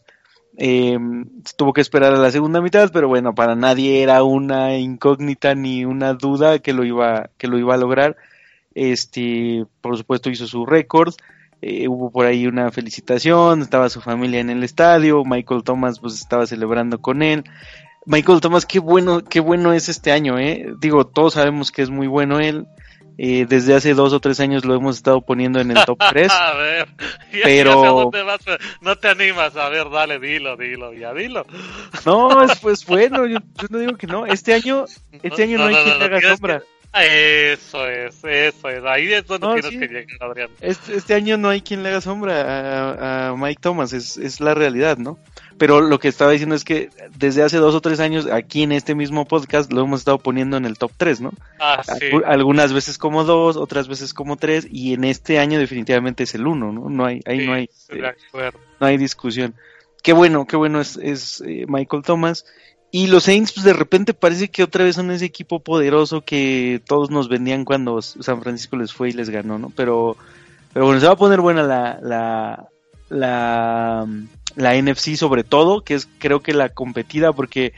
[0.58, 0.98] Eh,
[1.58, 5.86] tuvo que esperar a la segunda mitad, pero bueno, para nadie era una incógnita ni
[5.86, 8.16] una duda que lo iba, que lo iba a lograr.
[8.76, 11.16] Este, por supuesto hizo su récord.
[11.62, 16.14] eh, hubo por ahí una felicitación, estaba su familia en el estadio, Michael Thomas pues
[16.16, 17.44] estaba celebrando con él.
[18.06, 20.74] Michael Thomas, qué bueno, qué bueno es este año, eh.
[20.80, 22.68] Digo, todos sabemos que es muy bueno él.
[23.18, 26.30] Eh, desde hace dos o tres años lo hemos estado poniendo en el top 3.
[26.30, 26.88] a ver,
[27.44, 28.12] pero...
[28.82, 31.46] no te animas, a ver, dale, dilo, dilo, ya dilo.
[32.06, 33.38] No, es pues bueno, yo,
[33.70, 34.26] no digo que no.
[34.26, 34.86] Este año,
[35.24, 36.64] este año no, hay quien le haga sombra.
[36.94, 38.84] Eso es, eso es.
[38.86, 40.50] Ahí es donde tienes que llegar, Adrián.
[40.62, 44.54] Este, este, año no hay quien le haga sombra a, Mike Thomas, es, es, la
[44.54, 45.20] realidad, ¿no?
[45.58, 48.74] Pero lo que estaba diciendo es que desde hace dos o tres años, aquí en
[48.74, 51.32] este mismo podcast, lo hemos estado poniendo en el top 3, ¿no?
[51.60, 52.08] Ah, sí.
[52.26, 56.46] Algunas veces como dos, otras veces como tres, y en este año definitivamente es el
[56.46, 56.90] uno, ¿no?
[56.90, 58.52] No hay, ahí no hay, eh,
[58.82, 59.56] no hay discusión.
[60.04, 62.46] Qué bueno, qué bueno es, es eh, Michael Thomas.
[62.92, 66.82] Y los Saints, pues de repente parece que otra vez son ese equipo poderoso que
[66.86, 69.70] todos nos vendían cuando San Francisco les fue y les ganó, ¿no?
[69.76, 70.16] Pero,
[70.72, 72.70] pero bueno, se va a poner buena la, la,
[73.10, 74.08] la,
[74.56, 77.74] la NFC sobre todo, que es creo que la competida, porque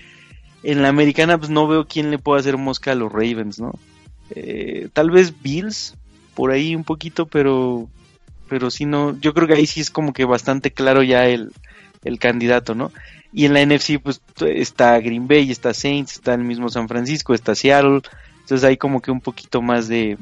[0.63, 3.73] en la americana pues no veo quién le pueda hacer mosca a los Ravens, ¿no?
[4.31, 5.95] Eh, tal vez Bills,
[6.35, 7.87] por ahí un poquito, pero,
[8.49, 11.51] pero no, yo creo que ahí sí es como que bastante claro ya el,
[12.03, 12.91] el candidato, ¿no?
[13.33, 17.33] Y en la NFC, pues está Green Bay, está Saints, está el mismo San Francisco,
[17.33, 18.01] está Seattle.
[18.39, 20.17] Entonces hay como que un poquito más de,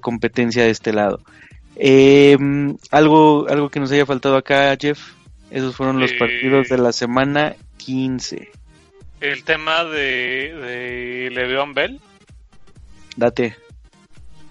[0.00, 1.20] competencia de este lado.
[1.76, 2.36] Eh,
[2.90, 5.00] algo, algo que nos haya faltado acá, Jeff.
[5.54, 8.50] Esos fueron los partidos de la semana 15.
[9.20, 12.00] El tema de, de Le'Veon Bell.
[13.14, 13.56] Date.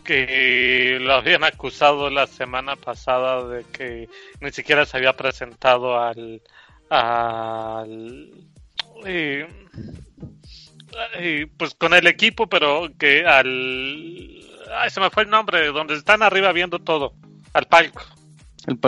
[0.06, 4.08] Que lo habían acusado la semana pasada de que
[4.40, 6.42] ni siquiera se había presentado al,
[6.90, 8.32] al
[11.58, 14.42] pues con el equipo, pero que al
[14.78, 17.14] ay, se me fue el nombre, donde están arriba viendo todo,
[17.52, 18.06] al palco.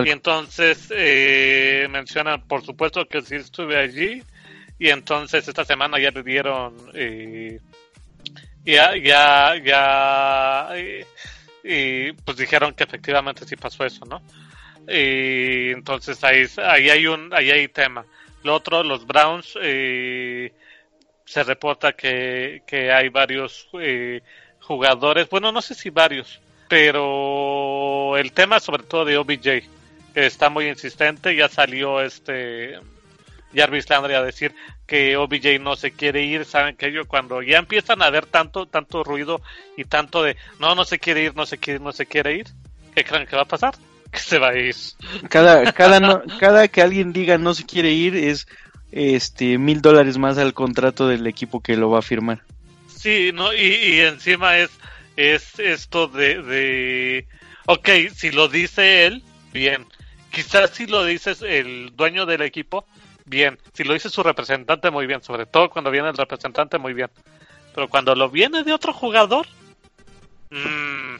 [0.06, 4.24] Y entonces eh, mencionan, por supuesto, que sí estuve allí.
[4.78, 6.76] Y entonces esta semana ya le dieron.
[6.94, 7.60] Eh,
[8.64, 10.70] ya, ya, ya.
[11.64, 14.22] y pues dijeron que efectivamente sí pasó eso, ¿no?
[14.88, 18.06] Y entonces ahí, ahí hay un ahí hay tema.
[18.44, 20.54] Lo otro, los Browns, eh,
[21.26, 24.22] se reporta que, que hay varios eh,
[24.60, 29.44] jugadores, bueno, no sé si varios, pero el tema sobre todo de OBJ,
[30.14, 32.80] que está muy insistente, ya salió este
[33.54, 34.54] Jarvis Landry a decir
[34.86, 38.66] que OBJ no se quiere ir, saben que ellos cuando ya empiezan a ver tanto,
[38.66, 39.42] tanto ruido
[39.78, 42.48] y tanto de no, no se quiere ir, no se quiere, no se quiere ir,
[42.94, 43.76] ¿qué creen que va a pasar?
[44.14, 44.76] se va a ir.
[45.30, 48.48] Cada, cada, cada que alguien diga no se quiere ir es
[48.92, 52.44] este mil dólares más al contrato del equipo que lo va a firmar.
[52.88, 54.72] Sí, no, y, encima es,
[55.16, 57.28] es esto de, de,
[57.66, 59.86] ok, si lo dice él, bien.
[60.32, 62.86] Quizás si lo dices el dueño del equipo,
[63.26, 63.58] bien.
[63.74, 65.22] Si lo dice su representante, muy bien.
[65.22, 67.10] Sobre todo cuando viene el representante, muy bien.
[67.74, 69.48] Pero cuando lo viene de otro jugador,
[70.50, 71.16] mmm,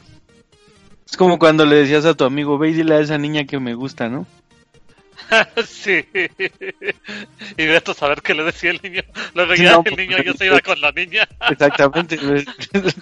[1.08, 3.74] es como cuando le decías a tu amigo, ve dile a esa niña que me
[3.74, 4.26] gusta, ¿no?
[5.66, 6.04] sí.
[7.56, 9.02] Y de esto saber qué le decía el niño.
[9.34, 11.28] Luego ya el niño ya se iba con la niña.
[11.50, 12.18] Exactamente.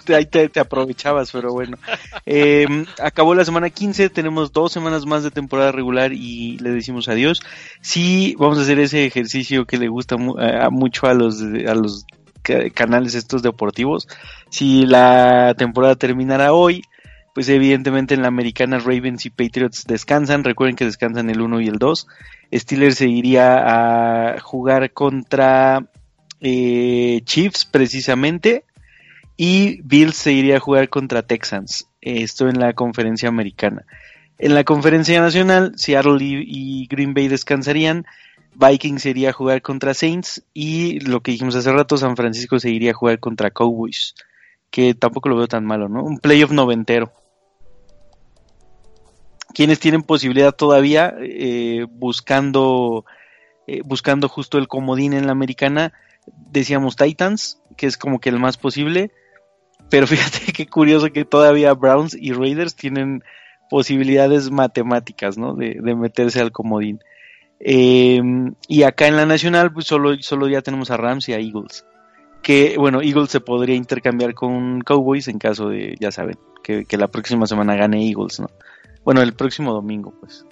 [0.15, 1.77] Ahí te, aprovechabas, pero bueno.
[2.25, 4.09] Em, acabó la semana 15.
[4.09, 7.41] Tenemos dos semanas más de temporada regular y le decimos adiós.
[7.81, 12.05] Sí, vamos a hacer ese ejercicio que le gusta mucho a los, a los
[12.73, 14.07] canales estos deportivos.
[14.49, 16.83] Si la temporada terminara hoy
[17.35, 21.67] pues evidentemente en la americana Ravens y Patriots descansan, recuerden que descansan el 1 y
[21.67, 22.07] el 2.
[22.53, 25.85] Steelers se iría a jugar contra
[26.39, 28.63] eh, Chiefs precisamente.
[29.35, 33.85] Y Bills se iría a jugar contra Texans, esto en la conferencia americana.
[34.37, 38.05] En la conferencia nacional, Seattle y, Green Bay descansarían,
[38.53, 40.41] Vikings se iría a jugar contra Saints.
[40.53, 44.15] Y lo que dijimos hace rato, San Francisco se iría a jugar contra Cowboys,
[44.71, 46.01] que tampoco lo veo tan malo, ¿no?
[46.01, 47.11] Un playoff noventero
[49.55, 53.05] quienes tienen posibilidad todavía eh, buscando
[53.65, 55.93] eh, buscando justo el comodín en la americana
[56.51, 59.11] decíamos Titans que es como que el más posible
[59.89, 63.23] pero fíjate qué curioso que todavía Browns y Raiders tienen
[63.69, 65.55] posibilidades matemáticas ¿no?
[65.55, 66.99] de, meterse al comodín
[67.59, 71.39] em, y acá en la nacional pues solo, solo ya tenemos a Rams y a
[71.39, 71.85] Eagles
[72.43, 76.97] que bueno Eagles se podría intercambiar con Cowboys en caso de ya saben que, que
[76.97, 78.49] la próxima semana gane Eagles no
[79.05, 80.45] bueno, el próximo domingo, pues.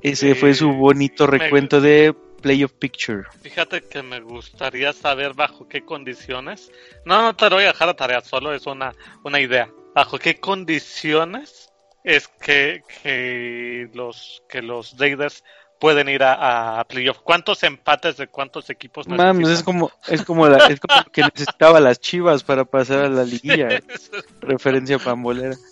[0.00, 3.22] Ese fue su bonito recuento de Playoff Picture.
[3.40, 6.72] Fíjate que me gustaría saber bajo qué condiciones.
[7.04, 8.92] No, no te lo voy a dejar a tarea, solo es una,
[9.22, 9.70] una idea.
[9.94, 11.70] ¿Bajo qué condiciones
[12.02, 15.44] es que, que los que los Raiders
[15.82, 17.18] pueden ir a, a playoff.
[17.24, 21.80] ¿Cuántos empates de cuántos equipos Mames, es como es como la, es como que necesitaba
[21.80, 23.80] las Chivas para pasar a la liguilla.
[24.40, 25.56] Referencia pambolera.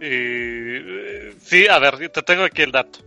[0.00, 0.82] Sí.
[1.40, 2.98] sí, a ver, te tengo aquí el dato.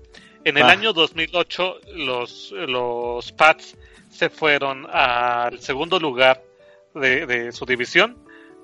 [0.46, 3.78] En el año 2008 los los Pats
[4.10, 6.42] se fueron al segundo lugar
[6.96, 8.18] de, de su división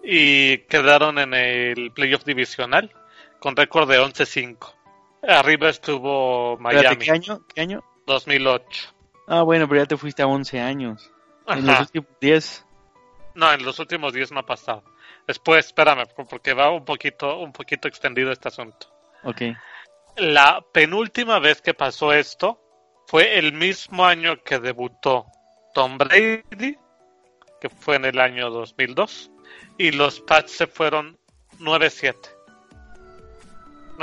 [0.03, 2.89] y quedaron en el playoff divisional
[3.37, 4.73] con récord de 11-5.
[5.27, 6.97] Arriba estuvo Miami.
[6.97, 7.41] ¿Qué año?
[7.53, 7.83] ¿Qué año?
[8.05, 8.93] 2008.
[9.27, 11.11] Ah, bueno, pero ya te fuiste a 11 años.
[11.47, 12.65] En los últimos 10.
[13.35, 14.83] No, en los últimos 10 no ha pasado.
[15.27, 18.87] Después, espérame, porque va un poquito, un poquito extendido este asunto.
[19.23, 19.41] Ok.
[20.17, 22.59] La penúltima vez que pasó esto
[23.07, 25.25] fue el mismo año que debutó
[25.73, 26.77] Tom Brady,
[27.61, 29.31] que fue en el año 2002,
[29.77, 31.17] y los Pats se fueron
[31.59, 32.15] 9-7.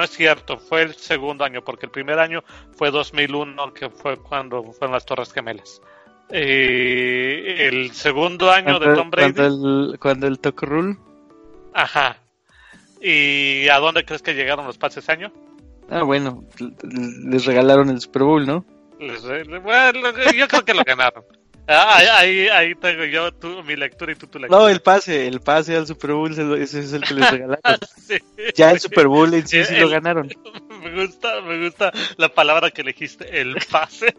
[0.01, 2.43] No es cierto, fue el segundo año, porque el primer año
[2.75, 5.83] fue 2001, que fue cuando fueron las Torres Gemelas.
[6.31, 9.35] Eh, el segundo año de Tom Brady.
[9.35, 10.97] Cuando el, cuando el Talk Rule.
[11.75, 12.17] Ajá.
[12.99, 15.31] ¿Y a dónde crees que llegaron los Pats ese año?
[15.91, 16.45] Ah, bueno,
[17.27, 18.65] les regalaron el Super Bowl, ¿no?
[18.99, 20.01] bueno,
[20.35, 21.25] yo creo que lo ganaron.
[21.67, 24.61] Ah, ahí, ahí tengo yo tu, mi lectura y tú tu lectura.
[24.61, 27.79] No, el pase, el pase al Super Bowl, ese es el que les regalaron.
[28.55, 30.29] ya el Super Bowl en sí, sí lo ganaron.
[30.83, 34.15] Me gusta, me gusta la palabra que elegiste, el pase.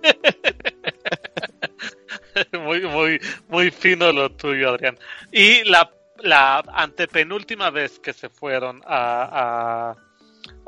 [2.54, 3.20] muy, muy,
[3.50, 4.96] muy fino lo tuyo, Adrián.
[5.32, 9.96] Y la, la antepenúltima vez que se fueron a,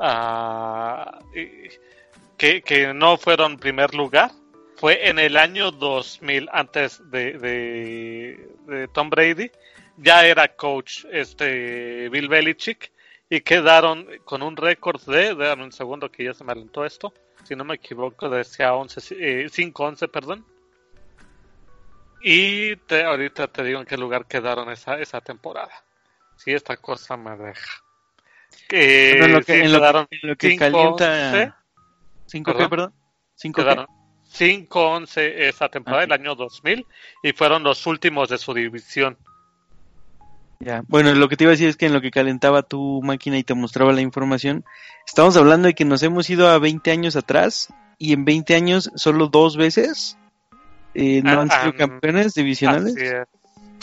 [0.00, 1.18] a
[2.36, 4.32] que, que no fueron primer lugar
[4.76, 9.50] fue en el año 2000, antes de, de, Tom Brady.
[9.96, 12.90] Ya era coach este Bill Belichick
[13.30, 17.14] y quedaron con un récord de, déjame un segundo que ya se me alentó esto,
[17.44, 20.44] si no me equivoco, decía 11, eh, 5-11, perdón.
[22.22, 25.84] Y te, ahorita te digo en qué lugar quedaron esa, esa temporada.
[26.36, 27.82] Si esta cosa me deja.
[28.68, 31.62] Que, en lo que, en lo que, calienta...
[32.26, 32.94] ¿Cinco qué, perdón?
[33.34, 33.86] ¿Cinco quedaron,
[34.38, 36.86] 5-11 esa temporada, del año 2000,
[37.22, 39.16] y fueron los últimos de su división.
[40.60, 43.02] Ya, bueno, lo que te iba a decir es que en lo que calentaba tu
[43.02, 44.64] máquina y te mostraba la información,
[45.06, 47.68] estamos hablando de que nos hemos ido a 20 años atrás
[47.98, 50.16] y en 20 años solo dos veces
[50.94, 52.94] eh, no han sido campeones divisionales.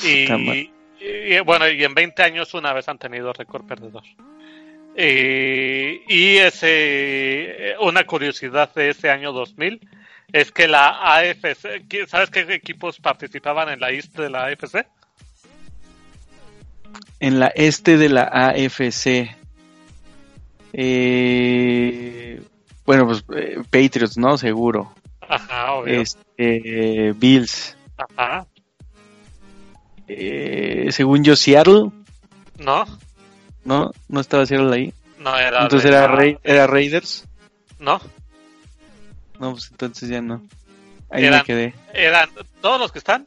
[0.03, 4.03] Y, y, bueno, y en 20 años una vez han tenido récord perdedor.
[4.97, 9.79] y ese, una curiosidad de ese año 2000
[10.33, 14.85] es que la AFC, ¿sabes qué equipos participaban en la este de la AFC?
[17.19, 19.35] En la este de la AFC.
[20.73, 22.41] Eh,
[22.85, 24.37] bueno, pues eh, Patriots, ¿no?
[24.37, 24.93] Seguro.
[25.21, 26.01] Ajá, obvio.
[26.01, 27.77] Este, Bills.
[28.15, 28.47] Ajá.
[30.07, 31.91] Eh, según yo, Seattle.
[32.57, 32.85] No.
[33.63, 34.93] No, no estaba Seattle ahí.
[35.19, 35.63] No, era.
[35.63, 36.05] Entonces era,
[36.43, 37.27] era Raiders.
[37.79, 38.01] No.
[39.41, 40.39] No, pues entonces ya no.
[41.09, 41.73] Ahí me quedé.
[41.93, 42.29] Eran
[42.61, 43.25] todos los que están,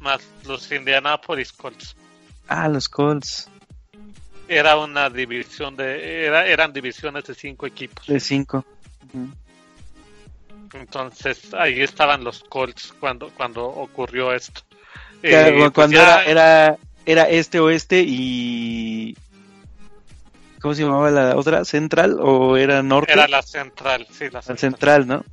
[0.00, 1.96] más los Indianapolis Colts.
[2.46, 3.48] Ah, los Colts.
[4.48, 6.26] Era una división de.
[6.26, 8.06] Era, eran divisiones de cinco equipos.
[8.06, 8.66] De cinco.
[10.74, 14.60] Entonces ahí estaban los Colts cuando, cuando ocurrió esto.
[15.22, 16.76] Eh, pues cuando era, era,
[17.06, 19.16] era este oeste y
[20.60, 21.64] ¿cómo se llamaba la otra?
[21.64, 23.14] ¿Central o era norte?
[23.14, 25.24] Era la central, sí, la central, central ¿no?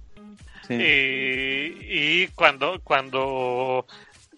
[0.69, 3.85] Y, cuando, cuando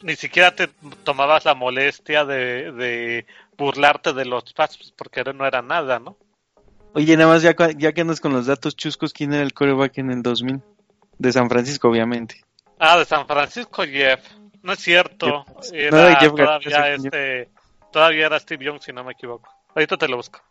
[0.01, 0.67] ni siquiera te
[1.03, 3.25] tomabas la molestia de,
[3.57, 6.17] burlarte de los pasos, porque no era nada, ¿no?
[6.93, 9.97] Oye, nada más ya, ya que andas con los datos chuscos, ¿quién era el coreback
[9.97, 10.61] en el 2000?
[11.17, 12.43] De San Francisco, obviamente.
[12.79, 14.21] Ah, de San Francisco, Jeff.
[14.61, 15.45] No es cierto.
[15.71, 17.49] Era, todavía, este,
[17.91, 19.49] todavía era Steve Young, si no me equivoco.
[19.75, 20.41] Ahorita te lo busco.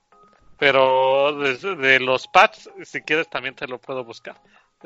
[0.58, 4.36] Pero de, de los Pats, si quieres, también te lo puedo buscar.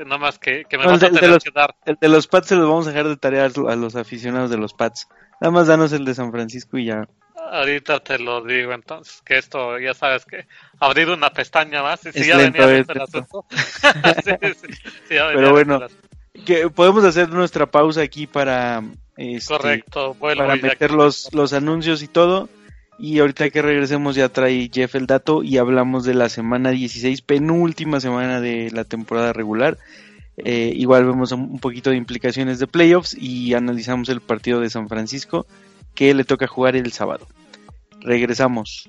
[0.04, 1.74] Nada más que, me vas a tener los, que dar.
[1.84, 4.56] El de los Pats se los vamos a dejar de tarea a los aficionados de
[4.56, 5.08] los Pats.
[5.40, 7.08] Nada más danos el de San Francisco y ya.
[7.50, 10.46] Ahorita te lo digo entonces, que esto ya sabes que
[10.80, 13.46] abrir una pestaña más y si ya venía el asunto.
[15.08, 15.80] Pero bueno,
[16.44, 18.82] que podemos hacer nuestra pausa aquí para
[19.16, 22.48] este, Correcto, para meter los, los anuncios y todo.
[22.98, 27.22] Y ahorita que regresemos ya trae Jeff el dato y hablamos de la semana 16,
[27.22, 29.78] penúltima semana de la temporada regular.
[30.36, 34.88] Eh, igual vemos un poquito de implicaciones de playoffs y analizamos el partido de San
[34.88, 35.46] Francisco
[35.94, 37.26] que le toca jugar el sábado.
[38.00, 38.88] Regresamos.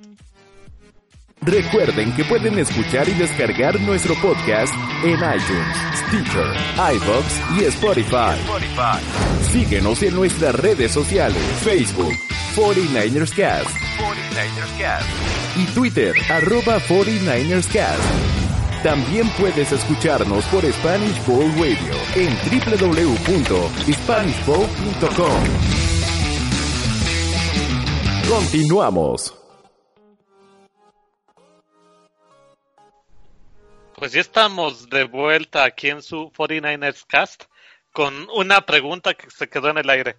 [1.41, 4.73] Recuerden que pueden escuchar y descargar nuestro podcast
[5.03, 8.35] en iTunes, Stitcher, iVoox y Spotify.
[9.51, 12.13] Síguenos en nuestras redes sociales, Facebook,
[12.55, 15.05] 49ersCast, 49ersCast
[15.57, 17.99] y Twitter, arroba 49ersCast.
[18.83, 25.43] También puedes escucharnos por Spanish Bowl Radio en www.spanishbowl.com.
[28.29, 29.38] Continuamos.
[33.99, 37.43] Pues ya estamos de vuelta aquí en su 49ers Cast
[37.91, 40.15] con una pregunta que se quedó en el aire.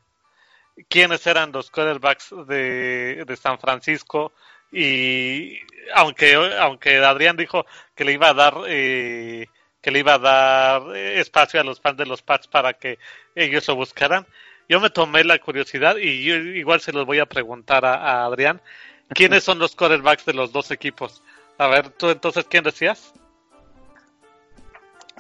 [0.91, 4.33] ¿Quiénes eran los quarterbacks de, de San Francisco?
[4.71, 5.61] Y
[5.95, 7.65] aunque, aunque Adrián dijo
[7.95, 9.47] que le iba a dar eh,
[9.81, 12.99] que le iba a dar espacio a los fans de los Pats para que
[13.35, 14.27] ellos lo buscaran,
[14.69, 18.27] yo me tomé la curiosidad y yo igual se los voy a preguntar a, a
[18.27, 18.61] Adrián.
[19.09, 21.23] ¿Quiénes son los quarterbacks de los dos equipos?
[21.57, 23.15] A ver, tú entonces, ¿quién decías?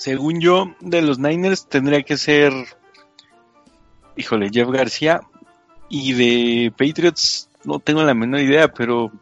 [0.00, 2.54] Según yo, de los Niners tendría que ser,
[4.16, 5.20] híjole, Jeff García.
[5.90, 9.12] Y de Patriots no tengo la menor idea, pero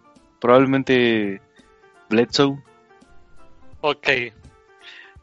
[0.40, 1.42] probablemente
[2.08, 2.62] Bledsoe.
[3.80, 4.08] Ok.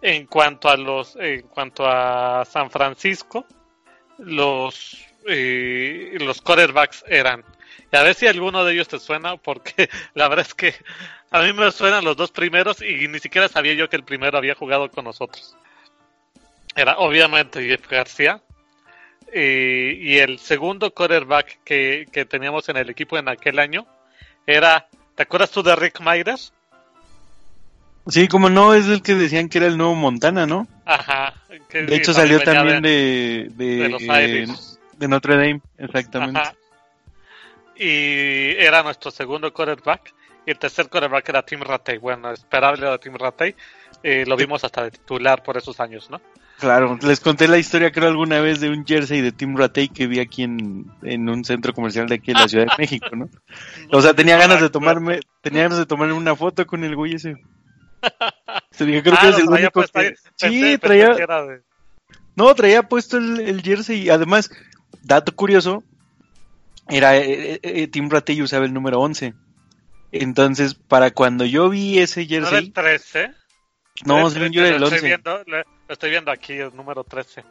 [0.01, 3.45] En cuanto a los, en cuanto a San Francisco,
[4.17, 7.45] los eh, los quarterbacks eran.
[7.91, 10.75] Y a ver si alguno de ellos te suena, porque la verdad es que
[11.31, 14.37] a mí me suenan los dos primeros y ni siquiera sabía yo que el primero
[14.37, 15.55] había jugado con nosotros.
[16.75, 18.41] Era obviamente Jeff García.
[19.33, 23.85] Eh, y el segundo quarterback que, que, teníamos en el equipo en aquel año
[24.45, 26.53] era, ¿te acuerdas tú de Rick Myers?
[28.07, 30.67] Sí, como no, es el que decían que era el nuevo Montana, ¿no?
[30.85, 31.33] Ajá.
[31.67, 34.45] Que, de hecho salió también de, de, de, los eh,
[34.97, 36.39] de Notre Dame, exactamente.
[36.39, 36.55] Ajá.
[37.75, 40.13] Y era nuestro segundo quarterback.
[40.45, 41.97] Y el tercer quarterback era Tim Rattay.
[41.97, 43.55] Bueno, esperable era Tim Rattay.
[44.03, 46.21] Eh, lo vimos hasta de titular por esos años, ¿no?
[46.59, 50.07] Claro, les conté la historia creo alguna vez de un jersey de Tim Rattay que
[50.07, 53.29] vi aquí en, en un centro comercial de aquí en la Ciudad de México, ¿no?
[53.91, 57.15] O sea, tenía ganas de tomarme, tenía ganas de tomarme una foto con el güey
[57.15, 57.35] ese.
[58.71, 60.15] Se dije, creo ah, que es el único puesto, que...
[60.37, 61.09] Sí, traía...
[61.13, 61.61] De...
[62.35, 64.49] No, traía puesto el, el, jersey y además,
[65.01, 65.83] dato curioso,
[66.87, 69.33] era eh, eh, Tim Rattay usaba el número 11.
[70.11, 72.41] Entonces, para cuando yo vi ese jersey...
[72.41, 73.31] ¿No era el 13?
[74.05, 74.95] No, según yo era el 11.
[74.95, 75.63] Estoy viendo, lo
[75.93, 77.43] estoy viendo aquí, el número 13.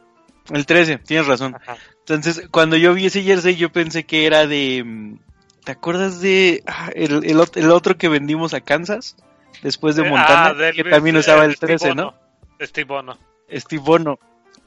[0.51, 1.55] El 13, tienes razón.
[1.55, 1.77] Ajá.
[1.99, 5.17] Entonces, cuando yo vi ese jersey, yo pensé que era de.
[5.63, 9.15] ¿Te acuerdas de ah, el, el, el, otro que vendimos a Kansas?
[9.63, 12.13] Después de Montana, ah, que también usaba el 13, Steve ¿no?
[12.61, 13.17] Steve Bono.
[13.51, 14.19] Steve Bono.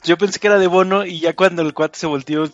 [0.05, 2.49] Yo pensé que era de Bono y ya cuando el cuate se volteó,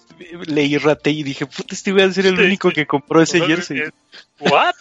[0.47, 3.83] leí rate y dije, puta, este iba a ser el único que compró ese jersey.
[4.41, 4.75] ¿What?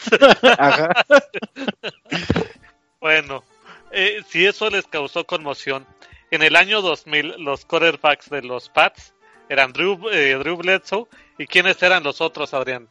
[0.57, 0.89] Ajá.
[3.01, 3.43] bueno,
[3.91, 5.85] eh, si eso les causó conmoción,
[6.31, 9.13] en el año 2000 los quarterbacks de los Pats
[9.49, 11.07] eran Drew, eh, Drew Bledsoe
[11.37, 12.87] y quiénes eran los otros, Adrián.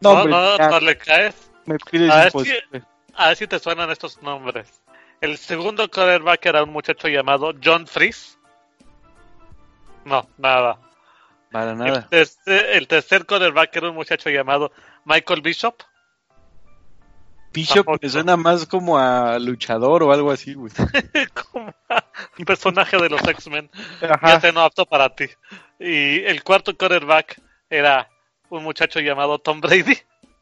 [0.00, 1.50] No, no, no, no, le caes.
[1.66, 1.76] Me
[2.10, 2.52] a, ver si,
[3.14, 4.82] a ver si te suenan estos nombres.
[5.20, 8.37] El segundo quarterback era un muchacho llamado John Fries.
[10.08, 10.78] No, nada.
[11.52, 11.98] Para nada.
[11.98, 13.26] El tercer, el tercer
[13.72, 14.72] era un muchacho llamado
[15.04, 15.82] Michael Bishop.
[17.52, 20.72] Bishop me suena más como a luchador o algo así, güey.
[21.52, 21.74] como
[22.38, 23.70] un personaje de los X-Men.
[24.00, 25.26] Ya te no apto para ti.
[25.78, 28.08] Y el cuarto quarterback era
[28.48, 29.98] un muchacho llamado Tom Brady.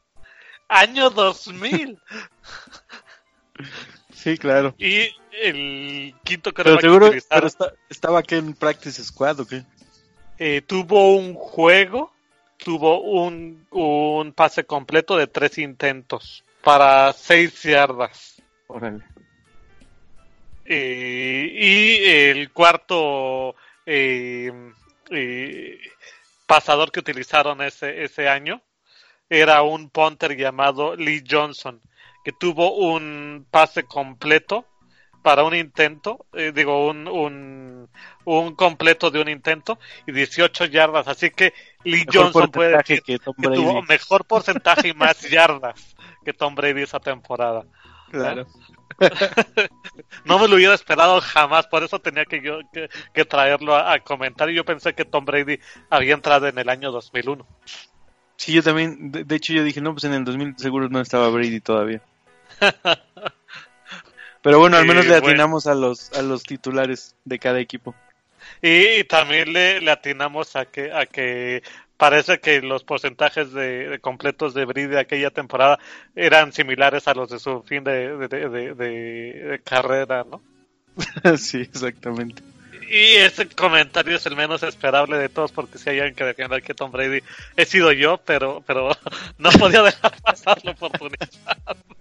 [0.69, 2.01] Año 2000.
[4.13, 4.75] sí, claro.
[4.79, 5.11] Y
[5.43, 9.65] el quinto quarterback pero seguro, pero está, estaba aquí en Practice Squad o qué?
[10.39, 12.13] Eh, tuvo un juego,
[12.59, 18.43] tuvo un, un pase completo de tres intentos para 6 yardas.
[18.67, 19.05] Órale.
[20.65, 23.55] Eh, y el cuarto
[23.87, 24.51] eh,
[25.11, 25.79] eh,
[26.45, 28.61] pasador que utilizaron ese, ese año
[29.31, 31.81] era un punter llamado Lee Johnson,
[32.25, 34.67] que tuvo un pase completo
[35.27, 37.89] para un intento, eh, digo, un, un,
[38.27, 41.09] un, completo de un intento y 18 yardas.
[41.09, 41.53] Así que
[41.83, 46.55] Lee mejor Johnson puede decir que, que tuvo mejor porcentaje y más yardas que Tom
[46.55, 47.65] Brady esa temporada.
[48.13, 48.47] Claro.
[50.25, 53.95] no me lo hubiera esperado jamás, por eso tenía que yo que, que traerlo a,
[53.95, 54.49] a, comentar.
[54.49, 55.59] Y yo pensé que Tom Brady
[55.91, 57.45] había entrado en el año 2001.
[58.37, 59.11] Sí, yo también.
[59.11, 62.01] De, de hecho, yo dije, no, pues en el 2000 seguro no estaba Brady todavía.
[64.47, 65.77] Pero bueno, al menos eh, le atinamos bueno.
[65.77, 67.97] a los a los titulares de cada equipo.
[68.63, 71.65] Y, y también le, le, atinamos a que a que
[71.97, 75.81] parece que los porcentajes de, completos de Brady de aquella temporada
[76.15, 80.41] eran similares a los de su fin de, de carrera, ¿no?
[81.39, 82.41] sí, exactamente.
[82.89, 86.61] Y ese comentario es el menos esperable de todos porque si hay alguien que defienda
[86.61, 87.21] que Tom Brady
[87.57, 88.91] he sido yo, pero pero
[89.39, 91.29] no podía dejar pasar la oportunidad.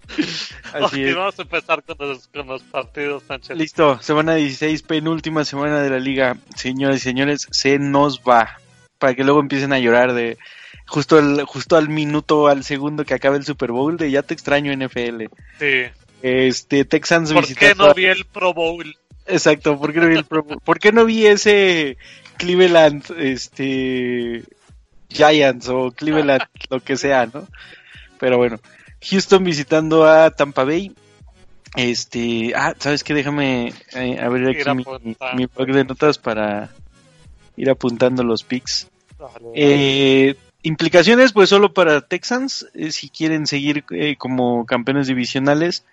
[0.72, 3.56] Así Vamos a empezar con los, con los partidos, Sánchez.
[3.56, 6.36] Listo, semana 16, penúltima semana de la liga.
[6.54, 8.58] Señores y señores, se nos va.
[8.98, 10.38] Para que luego empiecen a llorar de
[10.86, 14.34] justo, el, justo al minuto, al segundo que acabe el Super Bowl de ya te
[14.34, 15.24] extraño NFL.
[15.58, 15.82] Sí.
[16.22, 18.96] Este, Texans ¿Por qué no vi el Pro Bowl?
[19.26, 20.60] Exacto, ¿por qué no vi el Pro Bowl?
[20.64, 21.96] ¿Por qué no vi ese
[22.36, 24.44] Cleveland, este,
[25.08, 27.46] Giants o Cleveland, lo que sea, ¿no?
[28.18, 28.58] Pero bueno,
[29.02, 30.92] Houston visitando a Tampa Bay.
[31.74, 33.12] Este, ah, ¿sabes qué?
[33.12, 36.70] Déjame eh, abrir aquí mi, mi, blog de notas para
[37.56, 38.88] ir apuntando los picks.
[39.54, 43.84] Eh, implicaciones, pues solo para Texans, eh, si quieren seguir
[44.16, 45.84] como campeones divisionales,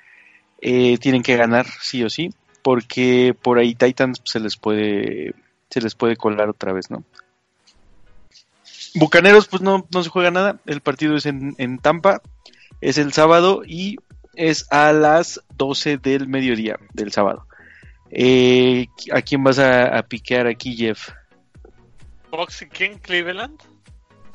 [0.62, 2.32] tienen que ganar sí o sí,
[2.64, 5.36] porque por ahí Titans se les puede
[5.70, 7.04] se les puede colar otra vez, ¿no?
[8.96, 10.60] Bucaneros, pues no, no se juega nada.
[10.66, 12.22] El partido es en, en Tampa
[12.84, 13.98] es el sábado y
[14.36, 17.48] es a las 12 del mediodía del sábado.
[18.12, 21.10] Eh, ¿A quién vas a, piquear aquí, Jeff?
[22.30, 23.60] ¿Boxy King Cleveland?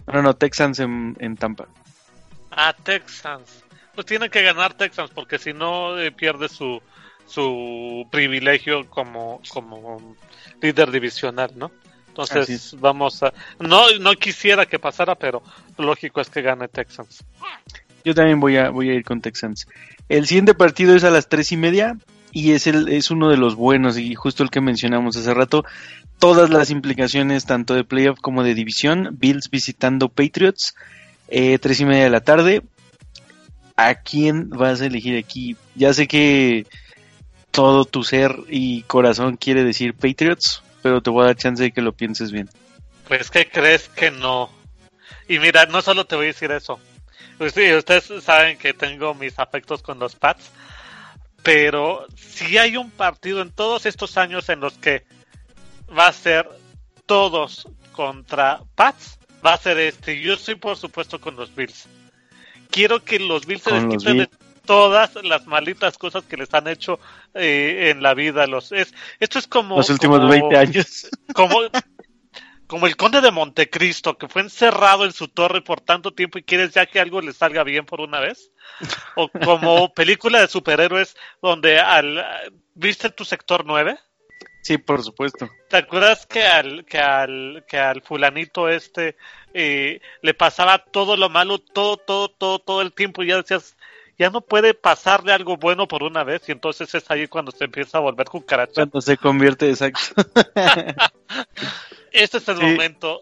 [0.06, 1.68] No, no, Texans en, Tampa.
[2.50, 3.64] Ah, Texans.
[3.94, 6.80] Pues tiene que ganar Texans porque si no eh, pierde su,
[7.28, 10.16] su privilegio como, como
[10.60, 11.70] líder divisional, ¿no?
[12.08, 13.32] Entonces vamos a...
[13.60, 15.42] No, no quisiera que pasara, pero
[15.76, 17.24] lógico es que gane Texans.
[18.04, 19.68] Yo también voy a, voy a ir con Texans.
[20.08, 21.96] El siguiente partido es a las tres y media
[22.32, 25.64] y es, el, es uno de los buenos y justo el que mencionamos hace rato.
[26.18, 29.10] Todas las implicaciones tanto de playoff como de división.
[29.12, 30.74] Bills visitando Patriots.
[31.28, 32.62] Eh, tres y media de la tarde.
[33.76, 35.56] ¿A quién vas a elegir aquí?
[35.76, 36.66] Ya sé que
[37.50, 41.72] todo tu ser y corazón quiere decir Patriots, pero te voy a dar chance de
[41.72, 42.48] que lo pienses bien.
[43.06, 44.50] Pues que crees que no.
[45.28, 46.78] Y mira, no solo te voy a decir eso.
[47.54, 50.50] Sí, ustedes saben que tengo mis afectos con los Pats,
[51.42, 55.04] pero si hay un partido en todos estos años en los que
[55.96, 56.48] va a ser
[57.06, 60.20] todos contra Pats, va a ser este.
[60.20, 61.86] Yo soy por supuesto con los Bills.
[62.70, 64.28] Quiero que los Bills se desquiten de
[64.68, 67.00] todas las malitas cosas que les han hecho
[67.32, 68.46] eh, en la vida.
[68.46, 69.78] Los, es, esto es como...
[69.78, 71.08] Los últimos 20 años.
[71.34, 71.60] Como,
[72.66, 76.42] como el conde de Montecristo, que fue encerrado en su torre por tanto tiempo y
[76.42, 78.50] quieres ya que algo le salga bien por una vez.
[79.14, 82.24] O como película de superhéroes donde al...
[82.74, 83.98] ¿Viste tu sector 9?
[84.62, 85.48] Sí, por supuesto.
[85.70, 89.16] ¿Te acuerdas que al, que al, que al fulanito este
[89.54, 93.77] eh, le pasaba todo lo malo, todo, todo, todo, todo el tiempo y ya decías,
[94.18, 97.64] ya no puede pasarle algo bueno por una vez y entonces es ahí cuando se
[97.64, 98.72] empieza a volver cucaracha.
[98.74, 100.00] Cuando se convierte, exacto.
[102.10, 103.20] Este es el momento.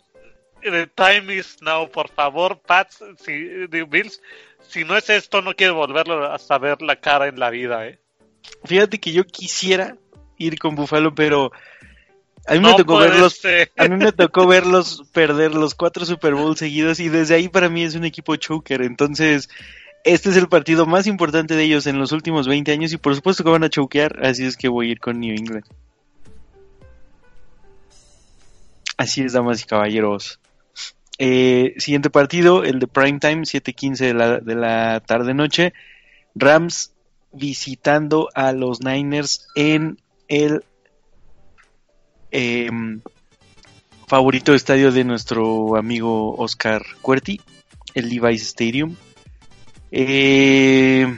[0.63, 4.23] The time is now, por favor, Pats, si, Bills,
[4.69, 7.99] si no es esto, no quiero volverlo a saber la cara en la vida, ¿eh?
[8.65, 9.97] Fíjate que yo quisiera
[10.39, 11.53] ir con Buffalo, pero
[12.47, 13.41] a mí me tocó verlos,
[13.77, 17.69] a mí me tocó verlos perder los cuatro Super Bowls seguidos y desde ahí para
[17.69, 19.49] mí es un equipo choker, entonces
[20.07, 23.15] este es el partido más importante de ellos en los últimos 20 años y por
[23.17, 25.65] supuesto que van a choquear, así es que voy a ir con New England.
[28.97, 30.39] Así es, damas y caballeros.
[31.19, 35.73] Eh, siguiente partido, el de Prime Time, 7:15 de la, de la tarde-noche.
[36.37, 36.93] Rams
[37.33, 39.99] visitando a los Niners en
[40.29, 40.65] el
[42.31, 43.01] em,
[44.07, 47.41] favorito estadio de nuestro amigo Oscar Cuerti,
[47.95, 48.95] el Levi's Stadium.
[49.91, 51.17] Eh,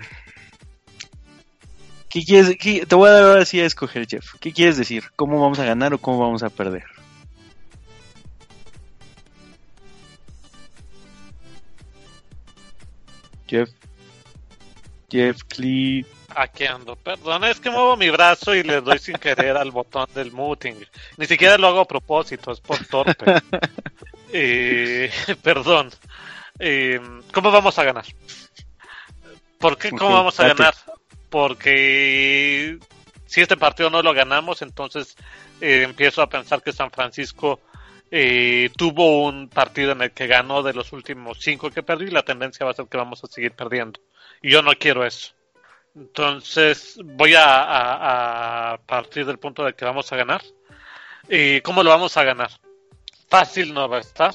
[2.09, 4.35] ¿qué quieres, te voy a dar ahora sí a escoger, Jeff.
[4.41, 5.05] ¿Qué quieres decir?
[5.17, 6.85] ¿Cómo vamos a ganar o cómo vamos a perder?
[13.49, 13.71] Jeff.
[15.11, 16.05] Jeff Clee.
[16.37, 16.95] Aquí ando.
[16.97, 20.75] Perdón, es que muevo mi brazo y le doy sin querer al botón del muting.
[21.17, 23.41] Ni siquiera lo hago a propósito, es por torpe.
[24.33, 25.11] eh,
[25.43, 25.91] perdón.
[26.59, 27.01] Eh,
[27.33, 28.05] ¿Cómo vamos a ganar?
[29.59, 30.75] ¿Por qué cómo vamos a ganar?
[31.31, 32.79] Porque
[33.27, 35.17] si este partido no lo ganamos, entonces
[35.61, 37.61] eh, empiezo a pensar que San Francisco
[38.11, 42.11] eh, tuvo un partido en el que ganó de los últimos cinco que perdió y
[42.11, 44.01] la tendencia va a ser que vamos a seguir perdiendo.
[44.41, 45.33] Y yo no quiero eso.
[45.95, 50.43] Entonces voy a, partir del punto de que vamos a ganar.
[51.29, 52.51] ¿Y cómo lo vamos a ganar?
[53.29, 54.33] Fácil no va a estar,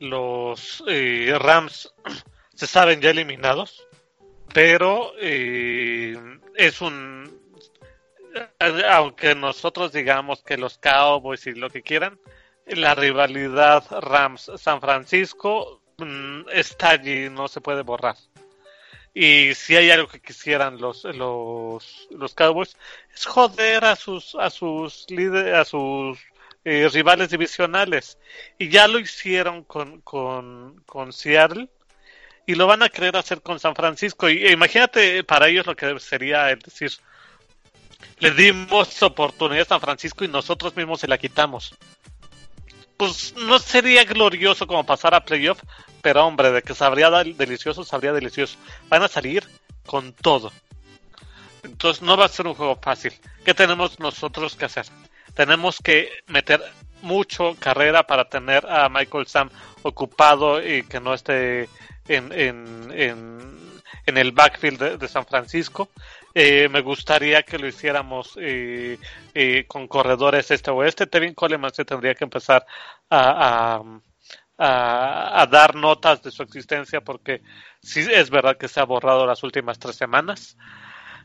[0.00, 1.92] los eh, Rams
[2.54, 3.86] se saben ya eliminados,
[4.52, 6.16] pero eh,
[6.56, 7.38] es un
[8.90, 12.18] aunque nosotros digamos que los Cowboys y lo que quieran,
[12.66, 18.16] la rivalidad Rams-San Francisco mm, está allí, no se puede borrar.
[19.14, 22.76] Y si hay algo que quisieran los los, los Cowboys
[23.12, 26.18] es joder a sus a sus líderes, a sus
[26.64, 28.18] eh, rivales divisionales
[28.58, 31.68] y ya lo hicieron con, con, con Seattle
[32.48, 35.76] y lo van a querer hacer con San Francisco y e imagínate para ellos lo
[35.76, 36.90] que sería el decir
[38.20, 41.74] le dimos oportunidad a San Francisco y nosotros mismos se la quitamos.
[42.96, 45.62] Pues no sería glorioso como pasar a playoff,
[46.00, 48.56] pero hombre, de que sabría delicioso, sabría delicioso.
[48.88, 49.44] Van a salir
[49.84, 50.50] con todo.
[51.62, 53.12] Entonces no va a ser un juego fácil.
[53.44, 54.86] ¿Qué tenemos nosotros que hacer?
[55.34, 56.62] Tenemos que meter
[57.02, 59.50] mucho carrera para tener a Michael Sam
[59.82, 61.68] ocupado y que no esté
[62.08, 62.92] en, en,
[64.06, 65.90] en, el backfield de San Francisco.
[66.34, 68.98] Eh, me gustaría que lo hiciéramos eh,
[69.34, 71.06] eh, con corredores este oeste.
[71.06, 72.64] Tevin Coleman se tendría que empezar
[73.10, 73.82] a,
[74.58, 77.42] a, dar notas de su existencia porque
[77.80, 80.56] sí es verdad que se ha borrado las últimas tres semanas.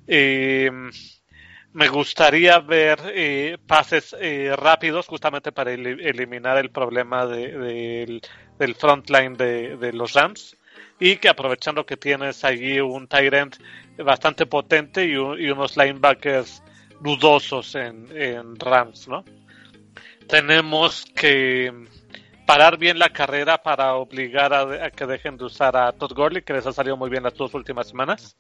[0.08, 4.16] me gustaría ver pases
[4.58, 8.22] rápidos justamente para eliminar el problema del,
[8.58, 10.56] del frontline de, de los Rams
[11.00, 13.58] y que aprovechando que tienes allí un Tyrant
[13.98, 16.64] bastante potente y, unos linebackers
[17.02, 19.24] dudosos en, Rams, ¿no?
[20.28, 21.72] Tenemos que
[22.46, 26.54] parar bien la carrera para obligar a, que dejen de usar a Todd Gurley, que
[26.54, 28.38] les ha salido muy bien las dos últimas semanas.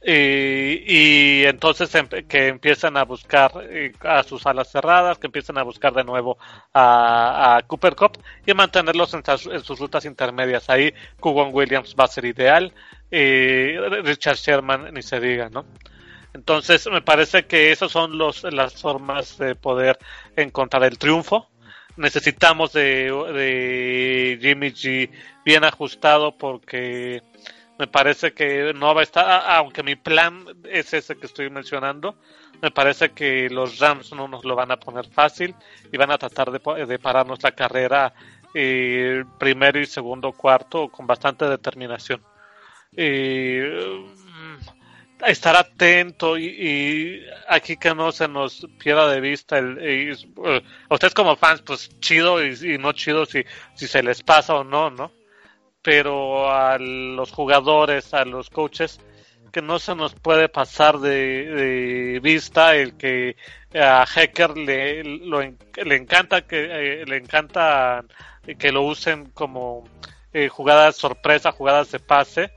[0.00, 1.90] Y, entonces
[2.28, 6.38] que empiecen a buscar eh, a sus alas cerradas, que empiecen a buscar de nuevo
[6.72, 9.22] a, Cooper Cup y mantenerlos en,
[9.62, 10.70] sus rutas intermedias.
[10.70, 12.72] Ahí Kugon Williams va a ser ideal,
[13.10, 15.64] Richard Sherman ni se diga, ¿no?
[16.34, 19.98] Entonces me parece que esas son los, las formas de poder
[20.36, 21.48] encontrar el triunfo.
[21.96, 25.10] Necesitamos de, de Jimmy G
[25.44, 27.22] bien ajustado porque
[27.78, 32.16] me parece que no va a estar, aunque mi plan es ese que estoy mencionando,
[32.60, 35.54] me parece que los Rams no nos lo van a poner fácil
[35.92, 38.12] y van a tratar de, pararnos la carrera
[38.52, 42.20] eh, primero y segundo cuarto con bastante determinación.
[42.96, 44.06] Eh,
[45.26, 50.16] estar atento y, aquí que no se nos pierda de vista el, eh,
[50.88, 53.44] ustedes como fans pues chido y, y, no chido si,
[53.74, 55.12] si se les pasa o no, ¿no?
[55.88, 59.00] Pero a los jugadores, a los coaches,
[59.50, 63.36] que no se nos puede pasar de, vista el que
[63.74, 68.04] a Hacker le, le encanta que eh, le encanta
[68.58, 69.88] que lo usen como
[70.34, 72.52] eh, jugadas sorpresa, jugadas de pase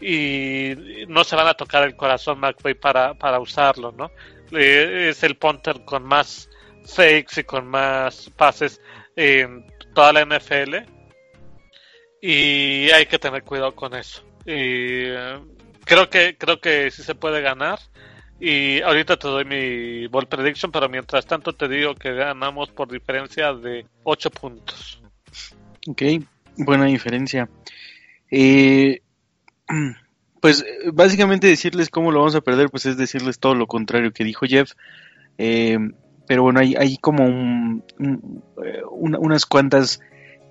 [0.00, 4.10] y no se van a tocar el corazón McVay para, para usarlo, ¿no?
[4.50, 6.48] es el punter con más
[6.86, 8.80] fakes y con más pases
[9.14, 11.01] en toda la NFL
[12.24, 14.22] y hay que tener cuidado con eso.
[14.46, 15.40] Y eh,
[15.84, 17.80] creo que creo que sí se puede ganar.
[18.38, 22.90] Y ahorita te doy mi ball prediction, pero mientras tanto te digo que ganamos por
[22.90, 25.00] diferencia de 8 puntos.
[25.88, 26.02] Ok,
[26.56, 27.48] buena diferencia.
[28.30, 29.00] Eh,
[30.40, 34.24] pues básicamente decirles cómo lo vamos a perder, pues es decirles todo lo contrario que
[34.24, 34.72] dijo Jeff.
[35.38, 35.78] Eh,
[36.26, 37.84] pero bueno, hay, hay como un,
[38.90, 40.00] unas cuantas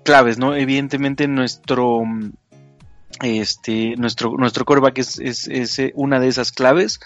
[0.02, 0.54] claves, ¿no?
[0.54, 2.02] Evidentemente nuestro
[3.22, 7.00] este nuestro nuestro coreback es, es, eh, una de esas claves.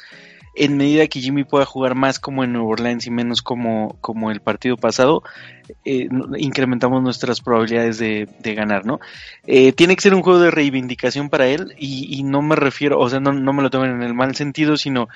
[0.59, 4.31] En medida que Jimmy pueda jugar más como en Nueva Orleans y menos como, como
[4.31, 5.23] el partido pasado,
[5.85, 6.09] eh,
[6.39, 8.99] incrementamos nuestras probabilidades de, ganar, ¿no?
[9.47, 13.11] Eh, tiene que ser un juego de reivindicación para él y, no me refiero, o
[13.11, 15.11] sea, no, no me lo tomen en el mal sentido, sino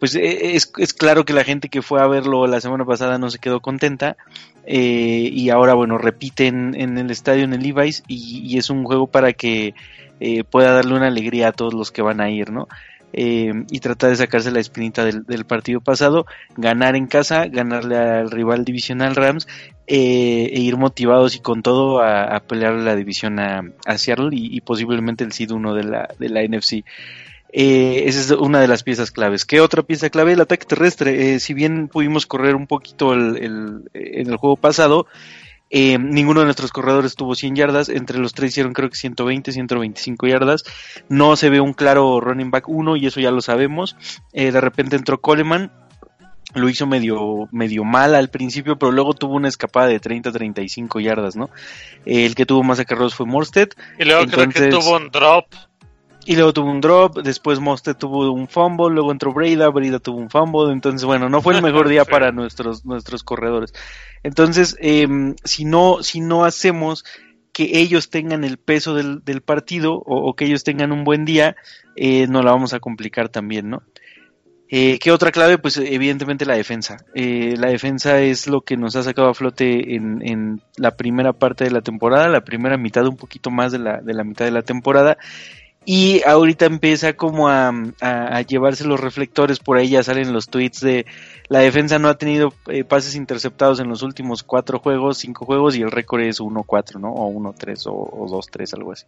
[0.00, 3.18] pues eh, es, es, claro que la gente que fue a verlo la semana pasada
[3.18, 4.16] no se quedó contenta
[4.66, 9.06] eh, y ahora bueno repiten en el estadio en el Levi's y, es un juego
[9.06, 9.74] para que
[10.18, 12.66] eh, pueda darle una alegría a todos los que van a ir, ¿no?
[13.12, 18.64] y tratar de sacarse la espinita del, partido pasado, ganar en casa, ganarle al rival
[18.64, 19.48] divisional Rams
[19.88, 23.64] e ir motivados y con todo a, pelear la división a,
[23.96, 26.84] Seattle y, posiblemente el SID 1 de la, de la NFC.
[27.52, 29.44] Eh, esa es una de las piezas claves.
[29.44, 30.32] ¿Qué otra pieza clave?
[30.32, 31.34] El ataque terrestre.
[31.34, 35.06] Eh, si bien pudimos correr un poquito en el juego pasado,
[35.68, 37.88] eh, ninguno de nuestros corredores tuvo 100 yardas.
[37.88, 40.64] Entre los tres hicieron creo que 120, 125 yardas.
[41.08, 43.96] No se ve un claro running back 1 y eso ya lo sabemos.
[44.32, 45.72] de repente entró Coleman.
[46.54, 51.36] lo hizo medio, medio mal al principio, pero luego tuvo una escapada de 30-35 yardas,
[51.36, 51.48] ¿no?
[52.04, 53.68] El que tuvo más acarreos fue Morsted.
[53.98, 55.46] Y luego creo que tuvo un drop.
[56.30, 60.18] Y luego tuvo un drop, después Morsted tuvo un fumble, luego entró Breda, Breda tuvo
[60.18, 63.72] un fumble, entonces bueno, no fue el mejor día para nuestros, nuestros corredores.
[64.22, 65.08] Entonces, eh,
[65.42, 67.04] si no, si no hacemos
[67.52, 71.24] que ellos tengan el peso del, del partido o, o, que ellos tengan un buen
[71.24, 71.56] día,
[71.96, 73.82] eh, nos la vamos a complicar también, ¿no?
[74.72, 75.58] Eh, ¿Qué otra clave?
[75.58, 76.98] Pues evidentemente la defensa.
[77.12, 81.32] Eh, la defensa es lo que nos ha sacado a flote en, en, la primera
[81.32, 84.44] parte de la temporada, la primera mitad, un poquito más de la, de la mitad
[84.44, 85.18] de la temporada.
[85.92, 87.72] Y ahorita empieza como a,
[88.46, 91.04] llevarse los reflectores, por ahí ya salen los tweets de
[91.48, 95.74] la defensa no ha tenido eh, pases interceptados en los últimos cuatro juegos, cinco juegos,
[95.74, 97.10] y el récord es 1-4, ¿no?
[97.10, 99.06] O 1-3 o, o 2-3, algo así.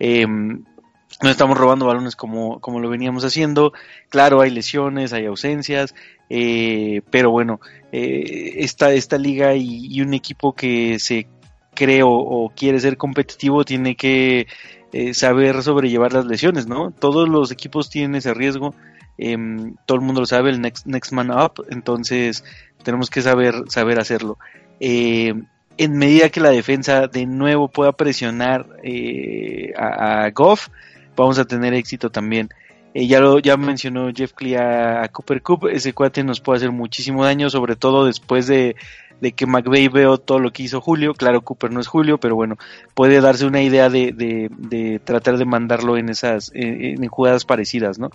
[0.00, 3.72] Eh, no estamos robando balones como, como lo veníamos haciendo.
[4.08, 5.94] Claro, hay lesiones, hay ausencias,
[6.30, 7.60] eh, pero bueno,
[7.92, 11.28] eh, esta, esta liga y, un equipo que se
[11.76, 14.48] cree o quiere ser competitivo tiene que
[14.92, 16.90] eh, saber sobrellevar las lesiones, ¿no?
[16.90, 18.74] Todos los equipos tienen ese riesgo.
[19.18, 19.36] Eh,
[19.84, 22.44] todo el mundo lo sabe, el next, next man up, entonces
[22.84, 24.38] tenemos que saber, saber hacerlo.
[24.78, 25.34] Eh,
[25.76, 30.68] en medida que la defensa de nuevo pueda presionar eh, a, a Goff,
[31.16, 32.48] vamos a tener éxito también.
[32.94, 36.72] Ya lo ya mencionó Jeff Clee a, a, Cooper Cup, ese cuate nos puede hacer
[36.72, 38.74] muchísimo daño, sobre todo después de,
[39.20, 41.14] de que McVeigh veo todo lo que hizo Julio.
[41.14, 42.56] Claro, Cooper no es Julio, pero bueno,
[42.94, 47.44] puede darse una idea de, de, de tratar de mandarlo en esas en, en jugadas
[47.44, 48.10] parecidas, ¿no?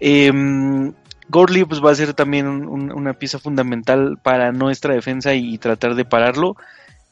[0.00, 0.32] Eh,
[1.30, 6.04] pues va a ser también un, una pieza fundamental para nuestra defensa y, tratar de
[6.04, 6.56] pararlo.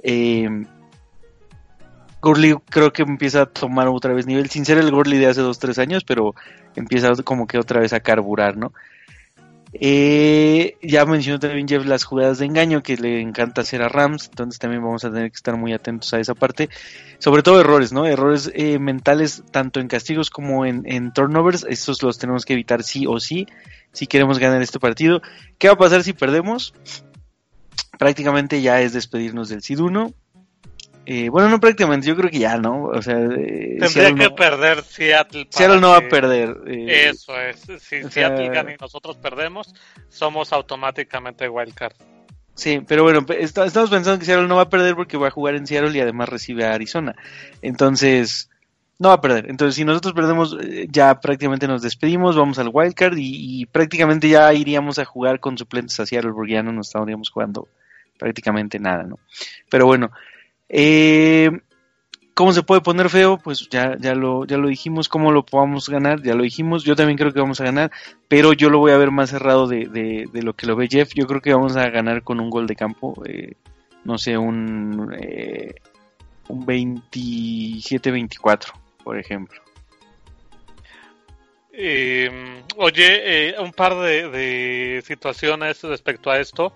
[0.03, 0.49] Eh,
[2.21, 5.43] Gurley creo que empieza a tomar otra vez nivel, sin ser el Gurley de hace
[5.43, 6.35] 2-3 años, pero
[6.75, 8.73] empieza como que otra vez a carburar, ¿no?
[9.77, 14.29] Eh, ya mencionó también Jeff las jugadas de engaño que le encanta hacer a Rams,
[14.29, 16.69] entonces también vamos a tener que estar muy atentos a esa parte.
[17.19, 18.07] Sobre todo errores, ¿no?
[18.07, 22.85] Errores eh, mentales tanto en castigos como en, en, turnovers, estos los tenemos que evitar
[22.85, 23.47] sí o sí
[23.93, 25.23] si queremos ganar este partido.
[25.59, 26.75] ¿Qué va a pasar si perdemos?
[27.99, 30.15] Prácticamente ya es despedirnos del SID 1.
[31.07, 32.85] Eh, bueno, no prácticamente, yo creo que ya, ¿no?
[32.85, 35.47] O sea, eh, tendría Seattle que no, perder Seattle.
[35.51, 36.57] Seattle no va a perder.
[36.67, 37.61] Eh, eso es.
[37.61, 39.75] Si Seattle sea, gana y nosotros perdemos,
[40.09, 41.95] somos automáticamente wildcard.
[42.55, 45.57] Sí, pero bueno, estamos pensando que Seattle no va a perder porque va a jugar
[45.57, 47.15] en Seattle y además recibe a Arizona.
[47.61, 48.49] Entonces,
[48.99, 49.51] no va a perder.
[49.51, 54.29] Entonces, si nosotros perdemos, eh, ya prácticamente nos despedimos, vamos al wildcard y, y prácticamente
[54.29, 57.69] ya iríamos a jugar con suplentes a Seattle porque ya no nos estaríamos jugando
[58.19, 59.19] prácticamente nada, ¿no?
[59.69, 60.11] Pero bueno,
[60.77, 61.53] eh,
[62.35, 63.39] ¿Cómo se puede poner feo?
[63.39, 66.97] Pues ya, ya, lo, ya lo dijimos, cómo lo podamos ganar, ya lo dijimos, yo
[66.97, 67.93] también creo que vamos a ganar,
[68.27, 71.15] pero yo lo voy a ver más cerrado de, de, lo que lo ve Jeff,
[71.15, 73.55] yo creo que vamos a ganar con un gol de campo, eh,
[74.03, 75.77] no sé, un, eh,
[76.49, 78.73] un 27-24,
[79.05, 79.65] por ejemplo.
[81.77, 86.73] Eh, oye, eh, un par de, situaciones respecto a esto.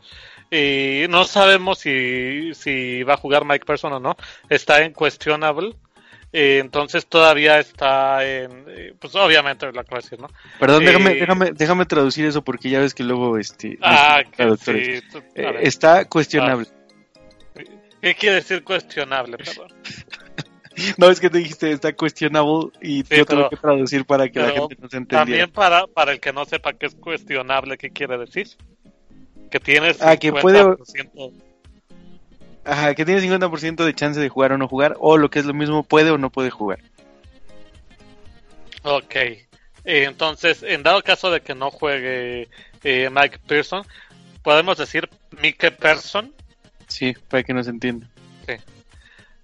[0.50, 4.16] Eh, no sabemos si, si va a jugar Mike Person o no.
[4.48, 5.74] Está en questionable.
[6.32, 8.64] Eh, entonces todavía está en.
[8.68, 10.28] Eh, pues obviamente la clase, ¿no?
[10.60, 13.38] Perdón, déjame, déjame, déjame traducir eso porque ya ves que luego.
[13.38, 16.66] este Ah, que sí, tú, Está cuestionable.
[16.68, 17.62] Ah,
[18.02, 19.38] ¿Qué quiere decir cuestionable?
[19.38, 19.72] Perdón.
[20.96, 24.38] No, es que te dijiste está cuestionable y sí, yo tengo que traducir para que
[24.38, 25.24] la gente nos entendiera.
[25.24, 28.48] También para, para el que no sepa qué es cuestionable, ¿qué quiere decir?
[29.50, 30.76] Que tienes ah, que puede...
[32.64, 35.46] Ajá, que tiene 50% de chance de jugar o no jugar, o lo que es
[35.46, 36.80] lo mismo, puede o no puede jugar.
[38.82, 39.14] Ok.
[39.16, 39.44] Eh,
[39.84, 42.48] entonces, en dado caso de que no juegue
[42.84, 43.86] eh, Mike Pearson,
[44.42, 45.08] podemos decir
[45.42, 46.34] Mike Person.
[46.88, 48.06] Sí, para que nos entienda.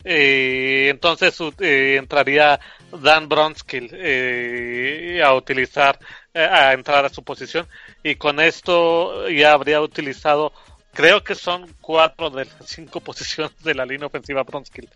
[0.04, 2.60] Eh, entonces eh, entraría
[2.92, 5.98] Dan Bronskill eh, a utilizar,
[6.34, 7.66] a entrar a su posición
[8.02, 10.52] y con esto ya habría utilizado,
[10.92, 14.90] creo que son cuatro de las cinco posiciones de la línea ofensiva Bronskill,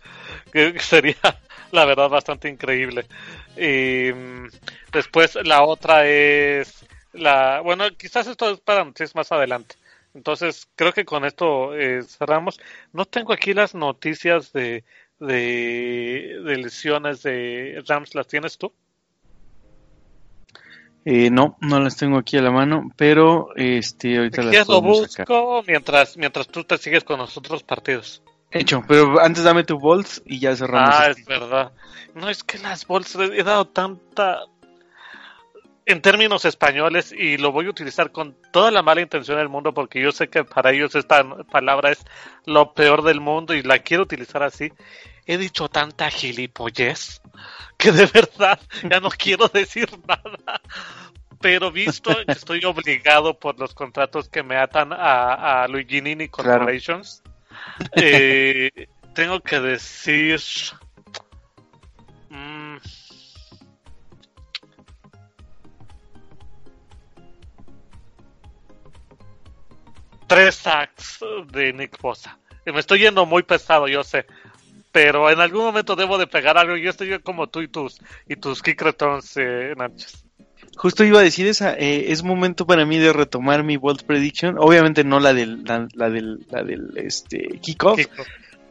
[0.53, 1.15] que sería
[1.71, 3.05] la verdad bastante increíble.
[3.57, 4.11] Y
[4.91, 9.75] después la otra es la, bueno, quizás esto es para noticias más adelante.
[10.13, 12.59] Entonces, creo que con esto eh, cerramos.
[12.93, 14.83] No tengo aquí las noticias de,
[15.19, 18.73] de, de, lesiones de Rams, ¿las tienes tú?
[21.05, 25.63] Eh, no, no las tengo aquí a la mano, pero este ahorita las lo busco
[25.65, 28.21] mientras mientras tú te sigues con los otros partidos.
[28.51, 30.93] Hecho, pero antes dame tu bolts y ya cerramos.
[30.93, 31.71] Ah, es verdad.
[32.15, 34.41] No, es que las bolts he dado tanta
[35.89, 39.73] en términos españoles y lo voy a utilizar con toda la mala intención del mundo
[39.73, 42.05] porque yo sé que para ellos esta palabra es
[42.45, 44.71] lo peor del mundo y la quiero utilizar así.
[45.25, 47.21] He dicho tanta gilipollez
[47.77, 50.61] que de verdad ya no quiero decir nada.
[51.41, 56.27] Pero visto que estoy obligado por los contratos que me atan a, a Luigi Nini
[56.27, 57.23] Corporations,
[57.95, 60.39] eh, tengo que decir...
[70.29, 71.19] tres sacks
[71.51, 72.37] de Nick Bosa.
[72.65, 74.25] Me estoy yendo muy pesado, yo sé.
[74.91, 76.77] Pero en algún momento debo de pegar algo.
[76.77, 79.73] Yo estoy como tú y tus, y tus kick returns, eh,
[80.75, 84.55] Justo iba a decir esa, eh, es momento para mí de retomar mi World Prediction.
[84.59, 87.99] Obviamente no la del, la, del, la del este, kickoff,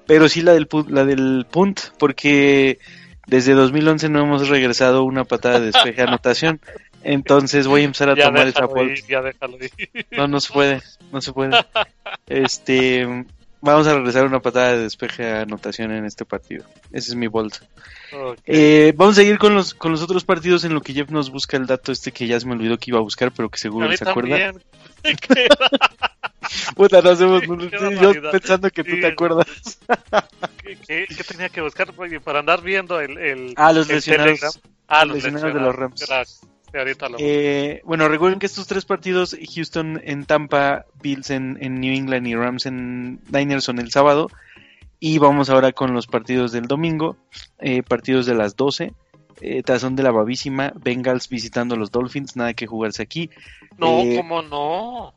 [0.07, 2.79] pero sí la del, la del punt, porque
[3.27, 6.61] desde 2011 no hemos regresado una patada de despeje anotación.
[7.03, 9.33] Entonces voy a empezar a tomar esa vuelta.
[10.11, 11.65] No, no se puede, no se puede.
[12.27, 13.25] Este,
[13.61, 16.65] vamos a regresar una patada de despeje a anotación en este partido.
[16.93, 17.67] Ese es mi bolsa.
[18.47, 21.31] Eh, vamos a seguir con los con los otros partidos en lo que Jeff nos
[21.31, 23.59] busca el dato este que ya se me olvidó que iba a buscar, pero que
[23.59, 24.53] seguro se acuerda.
[26.77, 27.43] Puta, no hacemos.
[27.43, 29.47] yo pensando que tú te acuerdas.
[30.87, 31.93] ¿Qué, tenía que buscar
[32.25, 33.19] para andar viendo el.
[33.19, 34.61] el ah, los lesionados.
[34.87, 36.05] Ah, los lesionados de los Rams.
[37.19, 42.35] Eh, bueno, recuerden que estos tres partidos, Houston en Tampa, Bills en, New England y
[42.35, 44.29] Rams en Niners son el sábado.
[45.01, 47.17] Y vamos ahora con los partidos del domingo,
[47.61, 48.93] eh, partidos de las 12.
[49.41, 53.31] Eh, tazón de la babísima, Bengals visitando a los Dolphins, nada que jugarse aquí.
[53.77, 55.15] No, eh, ¿cómo no?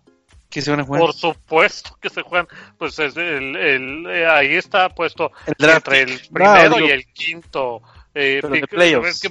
[0.52, 1.02] ¿Qué se van a jugar?
[1.02, 2.48] Por supuesto que se juegan.
[2.78, 7.82] Pues es el, ahí está puesto entre el primero y el quinto
[8.14, 9.22] eh, de playoffs.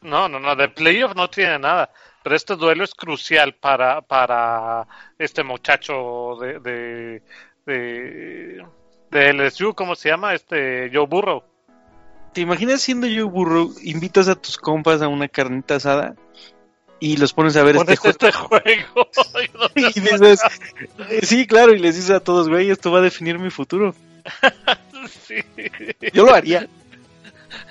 [0.00, 1.90] no, no, no, de playoffs no tiene nada.
[2.22, 4.86] Pero este duelo es crucial para, para
[5.18, 7.22] este muchacho de, de,
[7.64, 8.64] de,
[9.10, 10.34] de LSU, ¿cómo se llama?
[10.34, 11.42] Este Joe Burrow.
[12.34, 16.14] ¿Te imaginas siendo Joe Burrow, invitas a tus compas a una carnita asada
[17.00, 18.60] y los pones a ver este, este, juego?
[19.74, 20.40] y dices,
[21.22, 23.94] sí, claro, y les dices a todos, güey, esto va a definir mi futuro.
[25.26, 25.36] sí.
[26.12, 26.68] Yo lo haría.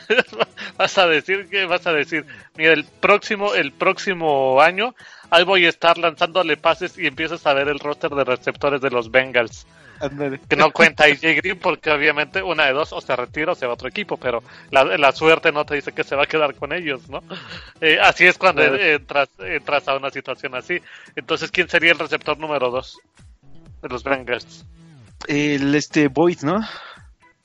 [0.77, 2.25] vas a decir que vas a decir,
[2.55, 4.95] mira, el próximo, el próximo año,
[5.29, 8.89] ahí voy a estar lanzándole pases y empiezas a ver el roster de receptores de
[8.89, 9.65] los Bengals.
[10.47, 13.65] Que no cuenta AJ Green porque obviamente una de dos o se retira o se
[13.65, 16.55] va a otro equipo, pero la, suerte no te dice que se va a quedar
[16.55, 17.21] con ellos, ¿no?
[17.81, 20.79] Eh, así es cuando entras, entras a una situación así.
[21.15, 22.97] Entonces, ¿quién sería el receptor número dos
[23.81, 24.65] de los Bengals?
[25.27, 26.61] El este Boyd, ¿no?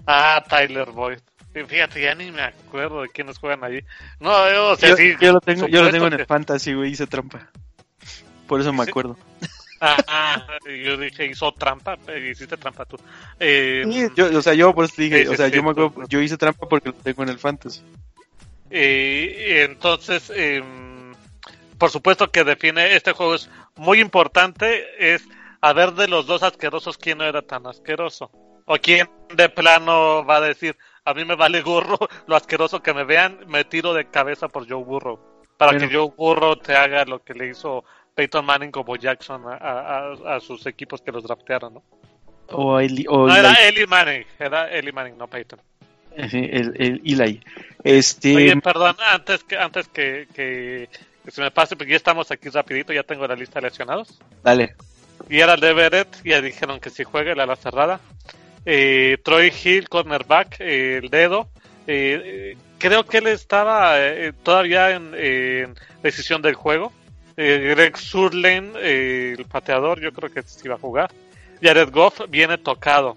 [0.06, 1.18] Ah, Tyler Boyd.
[1.54, 3.80] Fíjate, ya ni me acuerdo de quiénes juegan allí.
[4.18, 4.76] No, yo,
[5.20, 7.48] yo, lo tengo, yo lo tengo en el Fantasy, güey, hice trampa.
[8.48, 9.16] Por eso me acuerdo.
[9.80, 12.96] Ah, yo dije, hizo trampa, eh, hiciste trampa tú.
[13.38, 13.84] Eh,
[14.16, 16.66] yo, o sea, yo por eso dije, o sea, yo me acuerdo, yo hice trampa
[16.68, 17.82] porque lo tengo en el Fantasy.
[18.70, 21.12] Eh, entonces, em,
[21.76, 25.22] por supuesto que define, este juego es muy importante, es
[25.60, 28.30] a ver de los dos asquerosos quién no era tan asqueroso.
[28.66, 32.94] O quién de plano va a decir, a mí me vale gorro lo asqueroso que
[32.94, 35.18] me vean, me tiro de cabeza por Joe Burrow.
[35.56, 40.38] Para que Joe Burrow te haga lo que le hizo Peyton Manning como Jackson a,
[40.40, 41.82] sus equipos que los draftearon, ¿no?
[42.48, 45.60] O, no, era Eli Manning, era Eli Manning, no Peyton.
[46.28, 47.40] Sí, el, el Eli.
[47.82, 48.36] Este...
[48.36, 50.88] Oye, perdón, antes que antes que, que,
[51.28, 54.20] se me pase, porque ya estamos aquí rapidito, ya tengo la lista de lesionados.
[54.42, 54.74] Dale.
[55.28, 58.00] Y era el de Everett, ya dijeron que si juegue la ala cerrada.
[58.66, 61.48] Eh, Troy Hill, cornerback, eh, el dedo.
[61.86, 63.96] Eh, creo que él estaba
[64.42, 66.92] todavía en, decisión del juego.
[67.36, 71.10] Greg Surlen, el pateador, yo creo que sí iba a jugar.
[71.62, 73.16] Jared Goff viene tocado.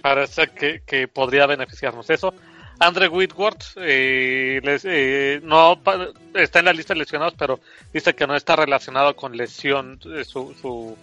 [0.00, 2.32] parece que, que, podría beneficiarnos eso.
[2.80, 5.80] Andre Whitworth no
[6.34, 7.60] está en la lista de lesionados, pero
[7.92, 10.96] dice que no está relacionado con lesión su, su,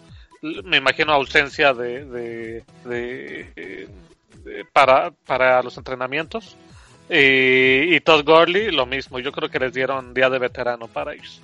[0.64, 3.90] me imagino ausencia de, de,
[4.74, 6.56] para, para los entrenamientos.
[7.10, 9.20] y Todd Gurley, lo mismo.
[9.20, 11.42] Yo creo que les dieron día de veterano para ellos.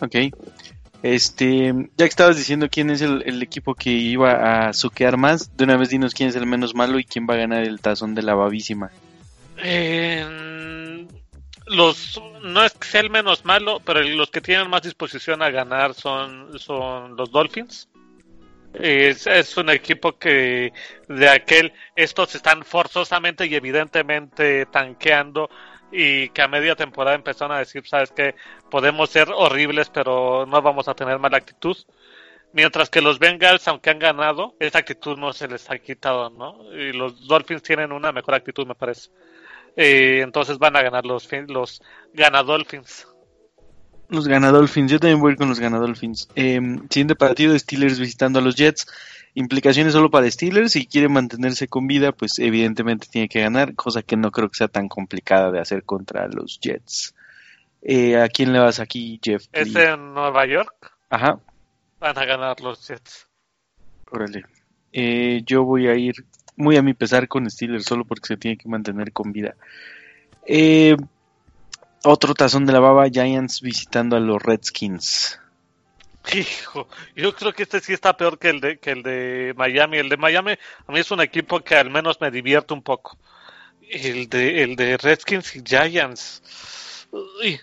[0.00, 0.16] Ok.
[1.04, 5.64] Este, ya que estabas diciendo quién es el, equipo que iba a suquear más, de
[5.64, 8.14] una vez dinos quién es el menos malo y quién va a ganar el tazón
[8.14, 8.90] de la babísima.
[9.62, 10.24] Eh,
[11.66, 15.50] los no es que sea el menos malo, pero los que tienen más disposición a
[15.50, 17.88] ganar son, son los Dolphins.
[18.74, 20.72] Es, es un equipo que
[21.08, 25.48] de aquel estos están forzosamente y evidentemente tanqueando
[25.92, 28.34] y que a media temporada empezaron a decir, sabes que
[28.70, 31.76] podemos ser horribles, pero no vamos a tener mala actitud.
[32.52, 36.72] Mientras que los Bengals, aunque han ganado, esa actitud no se les ha quitado, ¿no?
[36.72, 39.10] Y los Dolphins tienen una mejor actitud, me parece.
[39.76, 41.82] Eh, entonces van a ganar los, los
[42.12, 43.06] ganadolphins.
[44.08, 46.28] Los ganadolphins, yo también voy con los ganadolphins.
[46.36, 46.60] Eh,
[46.90, 48.86] siguiente partido Steelers visitando a los Jets.
[49.34, 50.72] Implicaciones solo para Steelers.
[50.72, 54.58] Si quiere mantenerse con vida, pues evidentemente tiene que ganar, cosa que no creo que
[54.58, 57.14] sea tan complicada de hacer contra los Jets.
[57.82, 59.46] Eh, ¿A quién le vas aquí, Jeff?
[59.52, 60.92] ¿Es en Nueva York?
[61.10, 61.40] Ajá.
[61.98, 63.26] Van a ganar los Jets.
[64.10, 64.44] Órale.
[64.92, 66.14] Eh, yo voy a ir
[66.56, 69.54] muy a mi pesar con Steelers, solo porque se tiene que mantener con vida.
[70.46, 70.96] Eh,
[72.04, 75.40] otro tazón de la baba, Giants visitando a los Redskins.
[76.32, 79.98] Hijo, yo creo que este sí está peor que el de que el de Miami.
[79.98, 80.52] El de Miami
[80.86, 83.18] a mí es un equipo que al menos me divierte un poco.
[83.90, 87.08] El de el de Redskins y Giants.
[87.10, 87.60] Uy,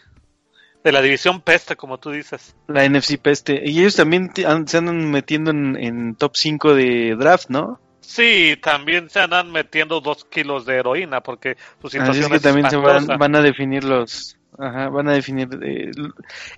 [0.84, 2.55] de la división peste, como tú dices.
[2.68, 3.61] La NFC peste.
[3.65, 7.80] Y ellos también se andan metiendo en, en top 5 de draft, ¿no?
[8.02, 12.40] Sí, también se andan metiendo dos kilos de heroína porque su situación Así es que
[12.40, 15.48] también se van, van, a definir los, Ajá, van a definir.
[15.64, 15.91] Eh,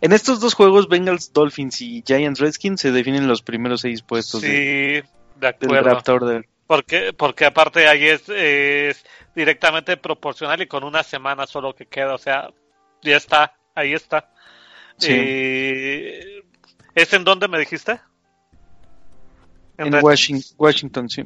[0.01, 4.41] en estos dos juegos, Bengals, Dolphins y Giants, Redskins, se definen los primeros seis puestos
[4.41, 5.05] sí, de,
[5.39, 5.75] de acuerdo.
[5.75, 6.49] del draft order.
[6.65, 9.05] Porque, porque aparte ahí es, es,
[9.35, 12.49] directamente proporcional y con una semana solo que queda, o sea,
[13.01, 14.31] ya está, ahí está.
[14.97, 15.11] Sí.
[15.11, 16.43] Eh,
[16.95, 17.99] ¿Es en dónde me dijiste?
[19.87, 21.23] En, en Washington, Washington, sí.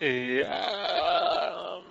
[0.00, 1.82] Eh, uh,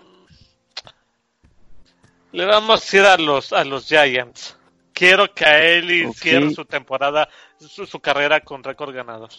[2.32, 4.58] le vamos a ir a los, a los Giants.
[4.94, 6.14] Quiero que a él okay.
[6.14, 7.28] cierre su temporada,
[7.60, 9.30] su, su carrera con récord ganador.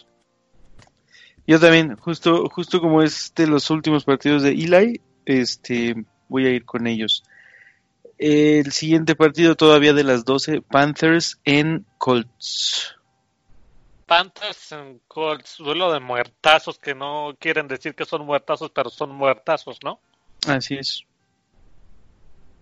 [1.47, 5.95] Yo también, justo, justo como es de los últimos partidos de Eli, este,
[6.27, 7.23] voy a ir con ellos.
[8.17, 12.96] El siguiente partido todavía de las 12, Panthers en Colts.
[14.07, 19.13] Panthers en Colts, duelo de muertazos que no quieren decir que son muertazos, pero son
[19.13, 19.99] muertazos, ¿no?
[20.47, 21.03] Así es.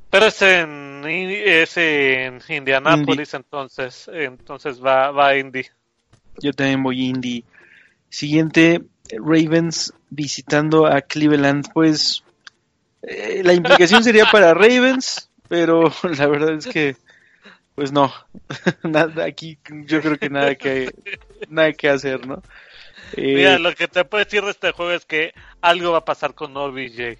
[0.09, 3.23] Pero es en, es en Indy.
[3.33, 5.65] entonces entonces va, va Indy.
[6.39, 7.43] Yo también voy Indy.
[8.09, 8.81] Siguiente,
[9.11, 11.71] Ravens visitando a Cleveland.
[11.73, 12.23] Pues
[13.03, 16.95] eh, la implicación sería para Ravens, pero la verdad es que,
[17.75, 18.11] pues no,
[18.83, 20.91] nada aquí yo creo que nada que
[21.49, 22.41] nada que hacer, ¿no?
[23.13, 26.05] Eh, Mira, lo que te puedo decir de este juego es que algo va a
[26.05, 27.17] pasar con OBJ.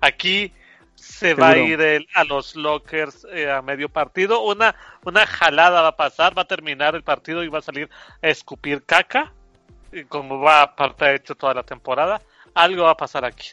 [0.00, 0.52] Aquí
[0.94, 1.46] se Seguro.
[1.46, 4.42] va a ir el, a los lockers eh, a medio partido.
[4.42, 7.88] Una, una jalada va a pasar, va a terminar el partido y va a salir
[8.22, 9.32] a escupir caca.
[9.92, 12.20] Y como va aparte hecho toda la temporada,
[12.54, 13.48] algo va a pasar aquí.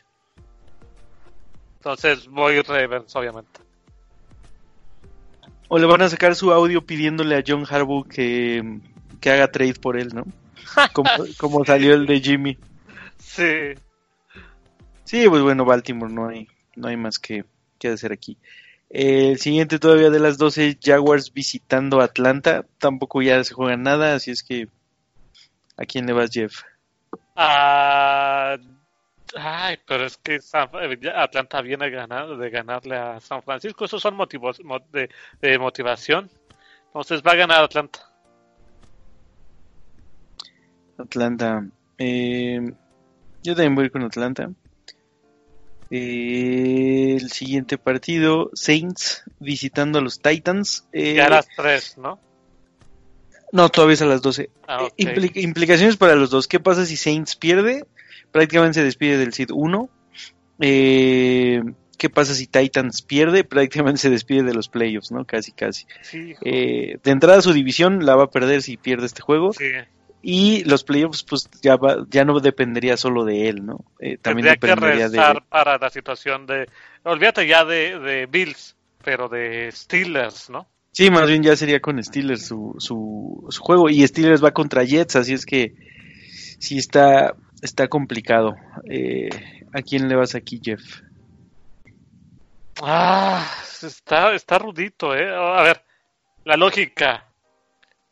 [1.77, 3.64] Entonces voy Ravens, obviamente.
[5.67, 8.79] O le van a sacar su audio pidiéndole a John Harbaugh que,
[9.19, 10.25] que haga trade por él, ¿no?
[10.93, 12.57] Como, como salió el de Jimmy.
[13.17, 13.73] Sí.
[15.03, 17.45] Sí, pues bueno, Baltimore no hay, no hay más que,
[17.79, 18.37] que hacer aquí.
[18.89, 22.65] Eh, el siguiente todavía de las 12, Jaguars visitando Atlanta.
[22.77, 24.67] Tampoco ya se juega nada, así es que
[25.77, 26.61] ¿a quién le vas, Jeff?
[27.35, 28.57] Uh,
[29.37, 30.69] ay, pero es que San,
[31.15, 33.85] Atlanta viene ganar, de ganarle a San Francisco.
[33.85, 34.61] Esos son motivos
[34.91, 35.09] de,
[35.41, 36.29] de motivación.
[36.87, 37.99] Entonces va a ganar Atlanta.
[40.97, 41.65] Atlanta.
[41.97, 42.73] Eh,
[43.43, 44.49] yo también voy con Atlanta.
[45.91, 50.87] Eh, el siguiente partido, Saints visitando a los Titans.
[50.91, 52.19] Eh, ya a las 3, ¿no?
[53.51, 54.49] No, todavía es a las 12.
[54.67, 55.31] Ah, okay.
[55.35, 56.47] Implicaciones para los dos.
[56.47, 57.85] ¿Qué pasa si Saints pierde?
[58.35, 59.89] Prácticamente se despide del Seed 1.
[60.59, 61.61] Eh,
[61.97, 63.43] ¿Qué pasa si Titans pierde?
[63.45, 65.23] Prácticamente se despide de los playoffs, ¿no?
[65.23, 65.87] Casi, casi.
[66.01, 69.53] Sí, eh, de entrada su división la va a perder si pierde este juego.
[69.53, 69.71] Sí.
[70.21, 73.85] Y los playoffs, pues ya va, ya no dependería solo de él, ¿no?
[74.01, 75.41] Eh, también Tendría dependería que de.
[75.47, 76.67] para la situación de.
[77.03, 80.67] Olvídate ya de, de Bills, pero de Steelers, ¿no?
[80.91, 83.89] Sí, más bien ya sería con Steelers su, su, su, juego.
[83.89, 85.73] Y Steelers va contra Jets, así es que
[86.59, 87.35] sí está,
[87.65, 88.55] está complicado.
[88.89, 89.29] Eh,
[89.73, 91.01] ¿A quién le vas aquí, Jeff?
[92.81, 93.45] Ah,
[93.81, 95.29] está, está rudito, ¿eh?
[95.33, 95.83] A ver,
[96.45, 97.27] la lógica.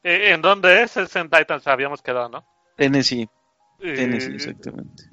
[0.04, 0.98] ¿En dónde es?
[0.98, 2.46] Es en Titans, habíamos quedado, ¿no?
[2.76, 3.30] Tennessee.
[3.80, 3.94] Eh...
[3.96, 5.04] Tennessee, exactamente.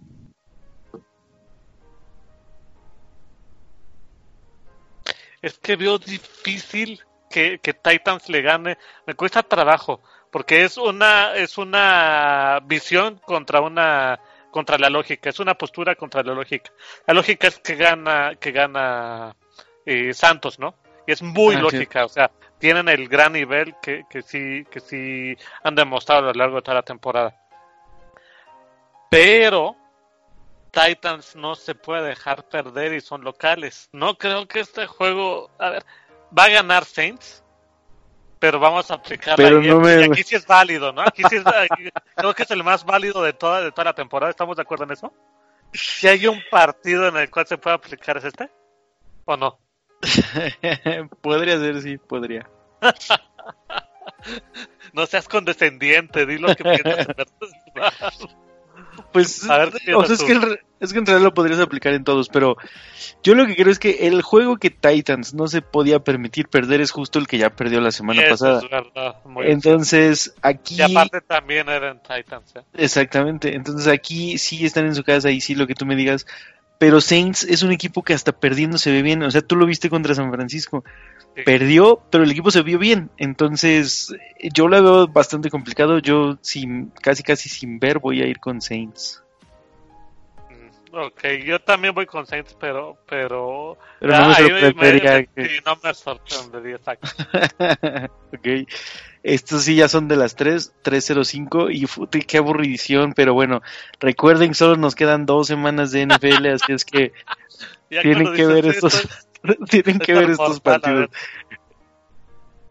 [5.42, 7.00] Es que veo difícil
[7.30, 8.78] que, que, Titans le gane.
[9.06, 15.40] Me cuesta trabajo, porque es una, es una visión contra una contra la lógica, es
[15.40, 16.72] una postura contra la lógica.
[17.06, 19.36] La lógica es que gana, que gana
[19.86, 20.74] eh, Santos, ¿no?
[21.06, 24.80] Y es muy Ah, lógica, o sea, tienen el gran nivel que, que sí que
[24.80, 27.36] sí han demostrado a lo largo de toda la temporada.
[29.10, 29.76] Pero
[30.70, 33.88] Titans no se puede dejar perder y son locales.
[33.92, 35.84] No creo que este juego, a ver,
[36.36, 37.42] va a ganar Saints,
[38.40, 41.02] pero vamos a aplicar Pero ahí, no me- y aquí sí es válido, ¿no?
[41.02, 41.44] Aquí sí es,
[42.16, 44.30] creo que es el más válido de toda de toda la temporada.
[44.30, 45.12] ¿Estamos de acuerdo en eso?
[45.72, 48.50] Si hay un partido en el cual se puede aplicar es este,
[49.26, 49.60] ¿o no?
[51.20, 52.48] podría ser, sí, podría.
[54.92, 57.06] No seas condescendiente, di lo que piensas.
[59.12, 61.60] Pues, A ver, ¿qué o sea, es que, en es que en realidad lo podrías
[61.60, 62.56] aplicar en todos, pero
[63.22, 66.80] yo lo que creo es que el juego que Titans no se podía permitir perder
[66.80, 68.60] es justo el que ya perdió la semana Eso pasada.
[68.62, 69.16] es verdad.
[69.44, 70.76] Entonces, aquí...
[70.76, 72.60] Y aparte también eran Titans, ¿eh?
[72.74, 76.26] Exactamente, entonces aquí sí están en su casa y sí lo que tú me digas,
[76.78, 79.66] pero Saints es un equipo que hasta perdiendo se ve bien, o sea, tú lo
[79.66, 80.82] viste contra San Francisco,
[81.36, 81.42] Sí.
[81.44, 84.12] perdió, pero el equipo se vio bien, entonces
[84.52, 88.60] yo la veo bastante complicado, yo sin casi casi sin ver voy a ir con
[88.60, 89.22] Saints.
[90.50, 92.96] Mm, Ok, yo también voy con Saints, pero...
[93.08, 97.08] Pero, Pero no me ahí sorprendería que- sí, no me sorprendería, exacto.
[98.32, 98.68] ok.
[99.22, 103.62] Estos sí ya son de las 3, 3.05 y fute, qué aburrición, pero bueno,
[104.00, 107.12] recuerden que solo nos quedan dos semanas de NFL, así es que
[107.88, 109.06] Tienen que ver estos-
[109.70, 111.08] tienen que ver estos partidos.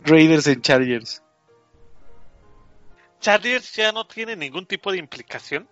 [0.02, 1.24] Raiders en Chargers.
[3.20, 5.68] Chargers ya no tiene ningún tipo de implicación.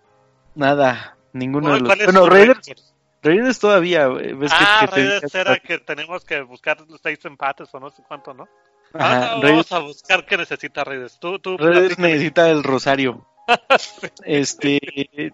[0.55, 2.05] Nada, ninguno de ¿Cuál- los.
[2.13, 2.93] Bueno, Raiders?
[3.23, 4.03] Raiders todavía.
[4.05, 7.19] eh, ¿ves que- Ah, que te Raiders dije- era que tenemos que buscar los seis
[7.25, 8.47] empates o no sé cuánto, ¿no?
[8.93, 11.19] Ajá, Ah, no, Raiders, vamos a buscar qué necesita Raiders.
[11.19, 13.25] Tú, tú, Raiders necesita el Rosario.
[14.25, 14.79] Este,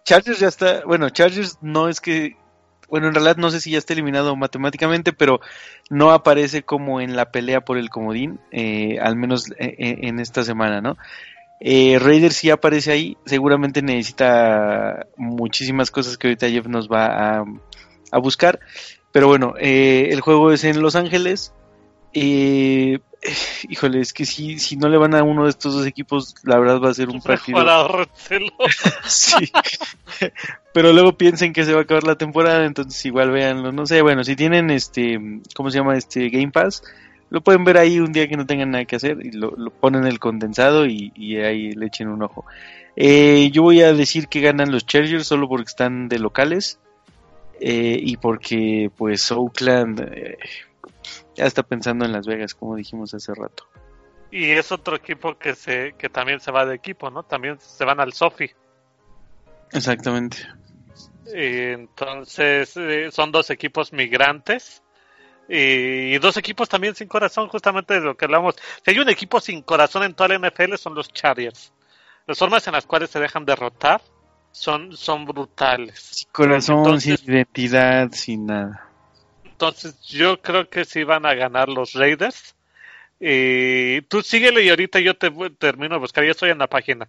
[0.03, 0.85] Chargers ya está.
[0.85, 2.37] Bueno, Chargers no es que.
[2.93, 5.41] Bueno, en realidad no sé si ya está eliminado matemáticamente, pero
[5.89, 10.19] no aparece como en la pelea por el comodín, eh, al menos eh, eh, en
[10.19, 10.95] esta semana, ¿no?
[11.59, 17.45] Eh, Raiders sí aparece ahí, seguramente necesita muchísimas cosas que ahorita Jeff nos va a,
[18.11, 18.59] a buscar,
[19.11, 21.51] pero bueno, eh, el juego es en Los Ángeles.
[22.13, 22.99] Eh,
[23.69, 26.59] híjole, es que si, si no le van a uno de estos dos equipos, la
[26.59, 27.57] verdad va a ser un partido.
[27.57, 27.87] Para.
[29.05, 29.51] Sí.
[30.73, 33.71] Pero luego piensen que se va a acabar la temporada, entonces igual véanlo.
[33.71, 35.19] No sé, bueno, si tienen este,
[35.55, 35.97] ¿cómo se llama?
[35.97, 36.83] Este Game Pass,
[37.29, 39.71] lo pueden ver ahí un día que no tengan nada que hacer y lo, lo
[39.71, 42.45] ponen el condensado y, y ahí le echen un ojo.
[42.95, 46.79] Eh, yo voy a decir que ganan los Chargers solo porque están de locales
[47.59, 50.37] eh, y porque pues Oakland eh,
[51.35, 53.67] ya está pensando en Las Vegas, como dijimos hace rato.
[54.31, 57.23] Y es otro equipo que se que también se va de equipo, ¿no?
[57.23, 58.49] También se van al Sofi.
[59.71, 60.37] Exactamente.
[61.27, 64.83] Y entonces eh, son dos equipos migrantes
[65.47, 68.55] y, dos equipos también sin corazón, justamente de lo que hablamos.
[68.83, 71.73] Si hay un equipo sin corazón en toda la NFL son los Chargers.
[72.25, 74.01] Las formas en las cuales se dejan derrotar
[74.51, 75.99] son, son brutales.
[75.99, 78.89] Sin corazón, Entonces- sin identidad, sin nada.
[79.63, 82.53] Entonces yo creo que sí van a ganar los Raiders.
[83.17, 86.25] Y tú síguele y ahorita yo te termino de buscar.
[86.25, 87.07] Ya estoy en la página.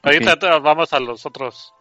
[0.00, 1.74] Ahorita vamos a los otros.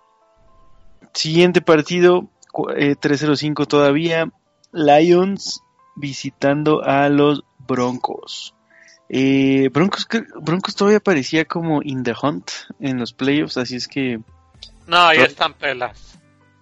[1.13, 2.27] Siguiente partido,
[2.75, 4.31] eh, 305 todavía.
[4.71, 5.61] Lions
[5.95, 8.55] visitando a los Broncos.
[9.09, 10.07] Eh, Broncos,
[10.41, 12.49] Broncos todavía parecía como in the hunt
[12.79, 14.19] en los playoffs, así es que...
[14.87, 16.18] No, ahí están pelas.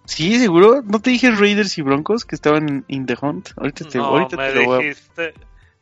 [0.08, 0.82] Sí, seguro.
[0.86, 3.50] ¿No te dije Raiders y Broncos que estaban in, the hunt?
[3.58, 4.88] Ahorita te, No, ahorita me te lo voy a...
[4.88, 5.34] dijiste,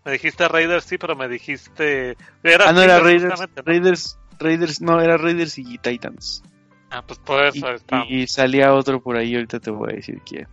[0.03, 2.17] me dijiste Raiders, sí, pero me dijiste...
[2.43, 3.39] Era Ah, no, era Raiders.
[3.63, 6.43] Raiders, Raiders, no, era Raiders y Titans.
[6.89, 8.03] Ah, pues por Y, eso está.
[8.09, 10.47] y salía otro por ahí, ahorita te voy a decir quién.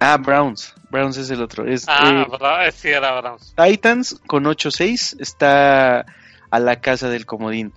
[0.00, 0.74] Ah, Browns.
[0.90, 1.66] Browns es el otro.
[1.66, 2.24] Es, Ah,
[2.64, 2.66] eh.
[2.68, 3.54] Eh, Sí, era Browns.
[3.56, 6.06] Titans con 8-6 está
[6.50, 7.72] a la casa del comodín.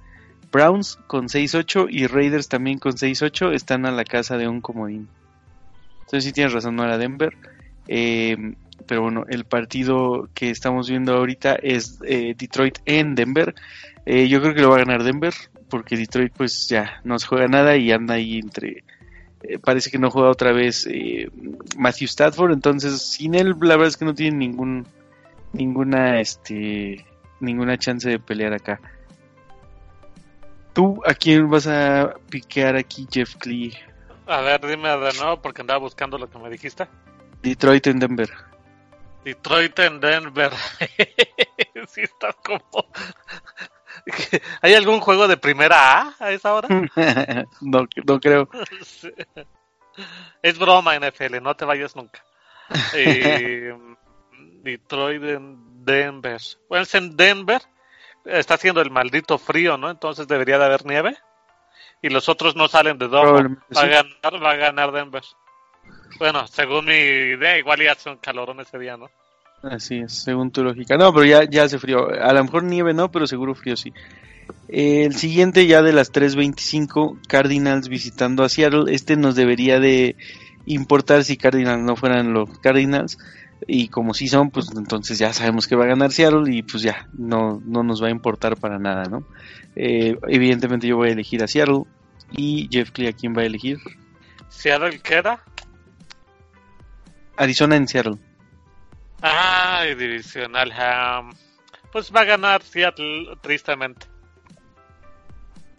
[0.54, 5.10] Browns con 6-8 y Raiders también con 6-8 están a la casa de un comodín.
[6.02, 7.36] Entonces sí tienes razón, no era Denver.
[7.88, 8.38] Eh,
[8.86, 13.56] pero bueno, el partido que estamos viendo ahorita es eh, Detroit en Denver.
[14.06, 15.34] Eh, yo creo que lo va a ganar Denver
[15.70, 18.84] porque Detroit pues ya no se juega nada y anda ahí entre...
[19.64, 20.88] parece que no juega otra vez
[21.78, 24.86] Matthew Stafford, entonces sin él la verdad es que no tiene ningún
[25.52, 27.06] ninguna este
[27.40, 28.80] ninguna chance de pelear acá.
[30.74, 33.78] ¿Tú a quién vas a piquear aquí, Jeff Clee?
[34.26, 36.88] A ver, dime de nuevo porque andaba buscando lo que me dijiste.
[37.42, 38.30] Detroit en Denver.
[39.24, 40.52] Detroit en Denver.
[41.88, 42.88] sí, está como.
[44.62, 46.68] ¿Hay algún juego de primera A a esa hora?
[47.62, 48.50] no, no creo.
[48.84, 49.12] Sí.
[50.42, 52.24] Es broma, NFL, no te vayas nunca.
[52.94, 53.78] Eh,
[54.64, 56.42] Detroit en Denver.
[56.68, 57.62] Bueno, es en Denver.
[58.26, 59.90] Está haciendo el maldito frío, ¿no?
[59.90, 61.18] Entonces debería de haber nieve.
[62.02, 63.34] Y los otros no salen de domo.
[63.76, 65.24] Va a ganar, va a ganar Denver.
[66.20, 69.10] Bueno, según mi idea, igual ya hace un calorón ese día, ¿no?
[69.64, 70.98] Así es, según tu lógica.
[70.98, 72.10] No, pero ya, ya hace frío.
[72.10, 73.94] A lo mejor nieve no, pero seguro frío sí.
[74.68, 78.94] El siguiente ya de las 3.25, Cardinals visitando a Seattle.
[78.94, 80.18] Este nos debería de
[80.66, 83.18] importar si Cardinals no fueran los Cardinals.
[83.68, 86.84] Y como sí son, pues entonces ya sabemos que va a ganar Seattle y pues
[86.84, 89.26] ya no, no nos va a importar para nada, ¿no?
[89.76, 91.84] Eh, evidentemente yo voy a elegir a Seattle.
[92.32, 93.78] ¿Y Jeff Clee a quién va a elegir?
[94.50, 95.44] ¿Seattle queda?
[97.38, 98.18] Arizona en Seattle.
[99.22, 100.74] Ah, divisional.
[101.92, 104.08] pues va a ganar Seattle, tristemente.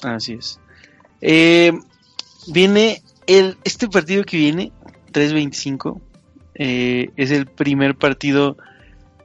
[0.02, 0.60] Así es.
[1.20, 1.72] Eh,
[2.48, 4.72] viene el, este partido que viene,
[5.12, 6.00] 3.25,
[6.54, 8.56] eh, es el primer partido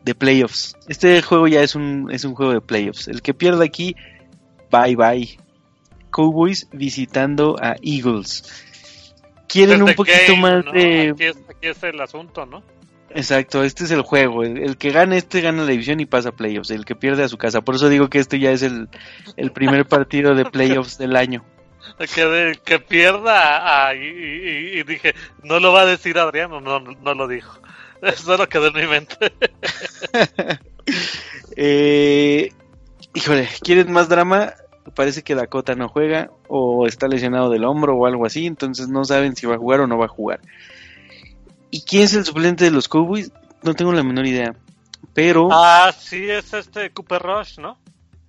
[0.04, 0.76] de playoffs.
[0.88, 3.08] Este juego ya es un, es un juego de playoffs.
[3.08, 3.96] El que pierda aquí,
[4.72, 5.38] bye bye.
[6.12, 8.66] Cowboys visitando a Eagles.
[9.48, 11.10] Quieren un poquito más de...
[11.12, 12.64] aquí es el asunto, ¿no?
[13.12, 14.44] Exacto, este es el juego.
[14.44, 16.72] El, que gane este gana la división y pasa a playoffs.
[16.72, 17.62] El que pierde a su casa.
[17.62, 18.88] Por eso digo que este ya es el,
[19.52, 21.44] primer partido de playoffs del año.
[22.00, 25.14] Que, que pierda y, dije,
[25.44, 27.60] no lo va a decir Adriano, no, no lo dijo.
[28.16, 29.34] Solo quedó en mi mente.
[31.56, 32.54] eh,
[33.14, 34.54] híjole, ¿quieren más drama?
[34.96, 39.04] Parece que Dakota no juega o está lesionado del hombro o algo así, entonces no
[39.06, 40.40] saben si va a jugar o no va a jugar.
[41.72, 43.32] ¿Y quién es el suplente de los Cowboys?
[43.62, 44.56] No tengo la menor idea.
[45.14, 45.50] Pero.
[45.52, 47.78] Ah, sí, es este Cooper Rush, ¿no?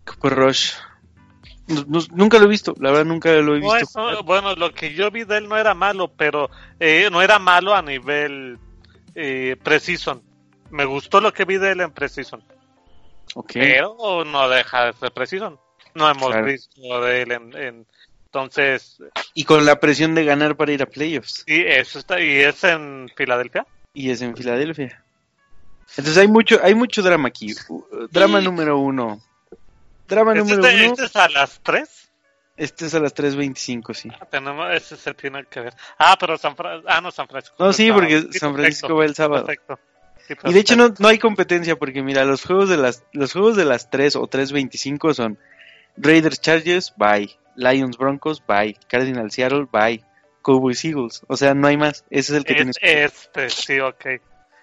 [0.05, 0.73] Cooper Rush.
[2.13, 4.23] Nunca lo he visto, la verdad nunca lo he visto.
[4.25, 7.75] bueno, lo que yo vi de él no era malo, pero eh, no era malo
[7.75, 8.59] a nivel
[9.15, 10.23] eh, Precision.
[10.71, 12.43] Me gustó lo que vi de él en Precision.
[13.35, 13.63] Okay.
[13.63, 15.59] Pero no deja de ser Precision.
[15.95, 17.87] No hemos visto de él en
[18.33, 18.99] entonces.
[19.35, 21.43] Y con la presión de ganar para ir a playoffs.
[21.47, 22.21] Sí, eso está.
[22.21, 23.67] ¿Y es en Filadelfia?
[23.93, 25.03] Y es en Filadelfia.
[25.91, 27.53] Entonces hay mucho, hay mucho drama aquí.
[28.13, 29.21] Drama número uno.
[30.11, 30.93] Drama ¿Este número uno.
[30.93, 32.11] ¿Este es a las 3?
[32.57, 34.11] Este es a las 3.25, sí.
[34.21, 35.75] Ah, tenemos, ese se tiene que ver.
[35.97, 36.91] Ah, pero San Francisco.
[36.93, 37.57] Ah, no, San Francisco.
[37.59, 39.47] No, sí, porque San Francisco va el sábado.
[39.47, 39.79] Perfecto.
[40.45, 43.57] y de hecho no, no hay competencia porque mira, los juegos de las los juegos
[43.57, 45.39] de las 3 o 3.25 son
[45.97, 47.31] Raiders Chargers, bye.
[47.57, 48.77] Lions Broncos, bye.
[48.89, 50.05] Cardinal Seattle, bye.
[50.43, 51.23] Cowboys Eagles.
[51.29, 52.05] O sea, no hay más.
[52.11, 54.07] Ese es el que tienes que Este, sí, ok.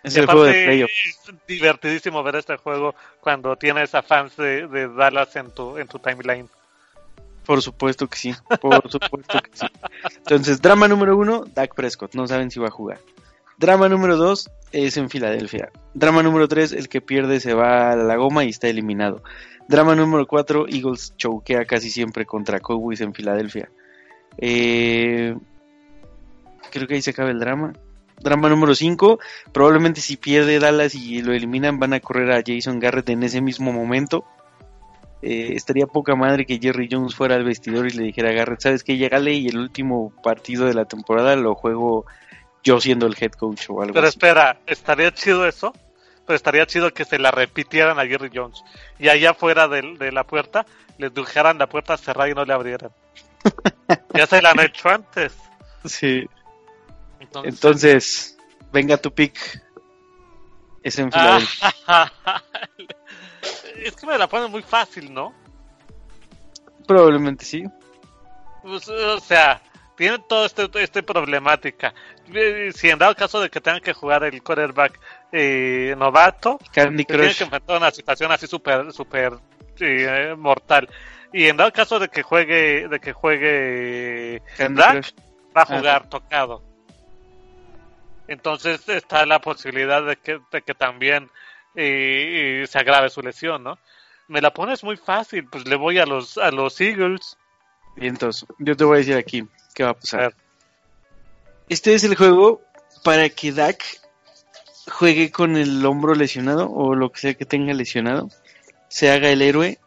[0.08, 0.94] Es el juego de playoffs.
[1.06, 6.00] Es divertidísimo ver este juego cuando tienes a fans de, Dallas en tu, en tu
[6.00, 6.50] timeline.
[7.46, 9.66] Por supuesto que sí, por supuesto que sí.
[10.18, 13.00] Entonces, drama número uno, Dak Prescott, no saben si va a jugar.
[13.58, 15.72] Drama número dos es en Filadelfia.
[15.94, 19.24] Drama número tres, el que pierde se va a la goma y está eliminado.
[19.68, 23.70] Drama número 4, Eagles choquea casi siempre contra Cowboys en Filadelfia.
[24.38, 25.36] Eh,
[26.72, 27.74] creo que ahí se acaba el drama.
[28.20, 29.20] Drama número 5,
[29.52, 33.42] probablemente si pierde Dallas y lo eliminan van a correr a Jason Garrett en ese
[33.42, 34.26] mismo momento.
[35.22, 38.62] Eh, estaría poca madre que Jerry Jones fuera al vestidor y le dijera a Garrett,
[38.62, 38.98] ¿sabes qué?
[38.98, 42.06] Llegale y el último partido de la temporada lo juego
[42.64, 45.74] yo siendo el head coach o algo Pero espera, ¿estaría chido eso?
[46.28, 48.62] pero estaría chido que se la repitieran a Jerry Jones.
[49.00, 50.66] Y allá afuera de, la puerta,
[50.98, 52.92] les dijeran la puerta cerrada y no le abrieran.
[54.14, 55.34] ya se la han hecho antes.
[55.86, 56.28] Sí.
[57.44, 58.38] Entonces,
[58.72, 59.38] venga tu pick.
[60.84, 61.74] Es en Filadelfia.
[63.84, 65.34] es que me la ponen muy fácil, ¿no?
[66.88, 67.66] Probablemente sí.
[68.64, 69.62] Pues, o sea,
[69.96, 71.94] tiene toda esta este problemática.
[72.34, 75.00] Eh, si en dado caso de que tengan que jugar el quarterback
[75.32, 79.34] eh, novato, tienen que enfrentar una situación así súper super,
[79.80, 80.88] eh, mortal.
[81.34, 84.42] Y en dado caso de que juegue de que juegue
[85.56, 86.67] va a jugar tocado.
[88.28, 91.30] Entonces está la posibilidad de que, de que también
[91.76, 93.78] se agrave su lesión, ¿no?
[94.28, 97.38] Me la pones muy fácil, pues le voy a los a los Eagles.
[97.96, 100.36] Y entonces, yo te voy a decir aquí qué va a pasar.
[101.70, 102.62] Este es el juego
[103.04, 103.84] para que Dak
[104.92, 108.30] juegue con el hombro lesionado o lo que sea que tenga lesionado,
[108.90, 109.80] se haga el héroe.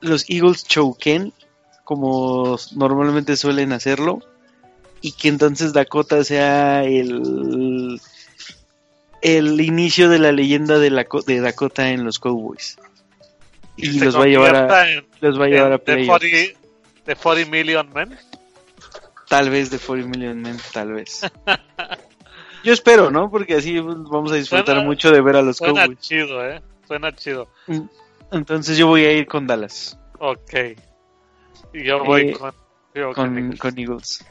[0.00, 1.32] Los Eagles choquen
[1.84, 4.20] como normalmente suelen hacerlo
[5.02, 8.00] y que entonces Dakota sea el
[9.22, 12.78] el inicio de la leyenda de, la, de Dakota en los Cowboys
[13.76, 14.86] y, los va a llevar a
[15.20, 18.16] los va a llevar a de 40 Million Men
[19.28, 21.20] tal vez de 40 Million Men tal vez
[22.62, 23.30] Yo espero, ¿no?
[23.30, 25.98] Porque así vamos a disfrutar Suena- mucho de ver a los Suena Cowboys.
[26.00, 26.60] chido, ¿eh?
[26.86, 27.48] Suena chido.
[28.32, 30.52] Entonces yo voy a ir con Dallas, Ok.
[31.72, 32.52] Y yo voy Eh, con...
[32.94, 33.58] yo con, Eagles.
[33.58, 34.24] con Eagles.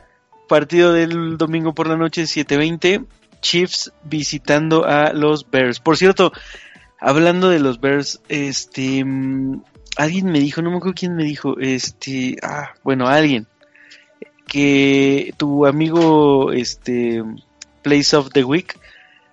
[0.50, 3.06] Partido del domingo por la noche, 7:20.
[3.42, 5.80] Chiefs visitando a los Bears.
[5.80, 6.34] Por cierto,
[7.00, 9.06] hablando de los Bears, este.
[9.06, 9.62] mm,
[9.96, 12.36] Alguien me dijo, no me acuerdo quién me dijo, este.
[12.44, 13.48] Ah, bueno, alguien.
[14.46, 17.24] Que tu amigo, este.
[17.82, 18.78] Place of the Week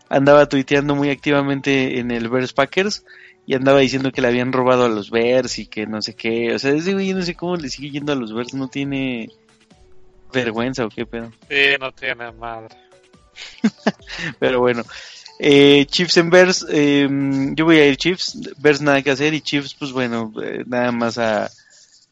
[0.08, 3.04] andaba tuiteando muy activamente en el Bears Packers
[3.44, 6.54] y andaba diciendo que le habían robado a los Bears y que no sé qué.
[6.54, 9.30] O sea, ese güey no sé cómo le sigue yendo a los Bears, no tiene
[10.32, 11.32] vergüenza o qué pedo.
[11.48, 12.76] Sí, no tiene madre.
[14.38, 14.82] Pero bueno,
[15.38, 17.08] eh, Chiefs en Bears, eh,
[17.54, 20.92] yo voy a ir Chiefs, Bears nada que hacer y Chiefs, pues bueno, eh, nada
[20.92, 21.50] más a,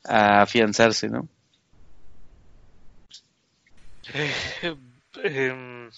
[0.04, 1.28] a afianzarse, ¿no?
[4.12, 4.76] Eh,
[5.22, 5.90] em,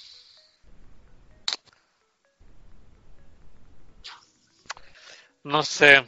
[5.45, 6.07] no sé.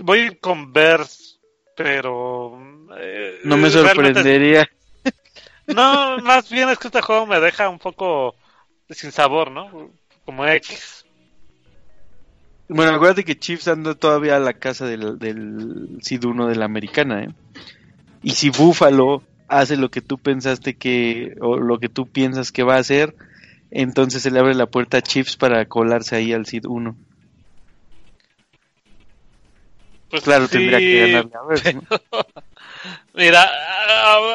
[0.00, 1.37] Voy a ir con Bears,
[1.78, 2.58] pero...
[2.98, 4.68] eh, No me realmente- sorprendería.
[5.66, 8.34] No, más bien es que este juego me deja un poco
[8.88, 9.90] sin sabor, ¿no?
[10.24, 11.04] Como X.
[12.70, 17.24] Bueno, acuérdate que Chiefs anda todavía a la casa del, del 1 de la americana,
[17.24, 17.28] ¿eh?
[18.22, 22.62] Y si Buffalo hace lo que tú pensaste que, o lo que tú piensas que
[22.62, 23.14] va a hacer,
[23.70, 26.96] entonces se le abre la puerta a Chiefs para colarse ahí al Seed 1.
[30.10, 31.82] Pues Claro, sí, tendría que ganarle a ¿no?
[33.14, 33.48] Mira,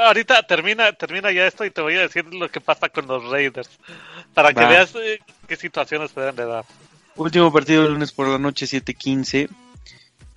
[0.06, 3.28] ahorita termina, termina ya esto y te voy a decir lo que pasa con los
[3.30, 3.70] Raiders.
[4.34, 4.70] Para que Va.
[4.70, 6.66] veas eh, qué situaciones pueden de dar.
[7.16, 9.50] Último partido el lunes por la noche, 7:15.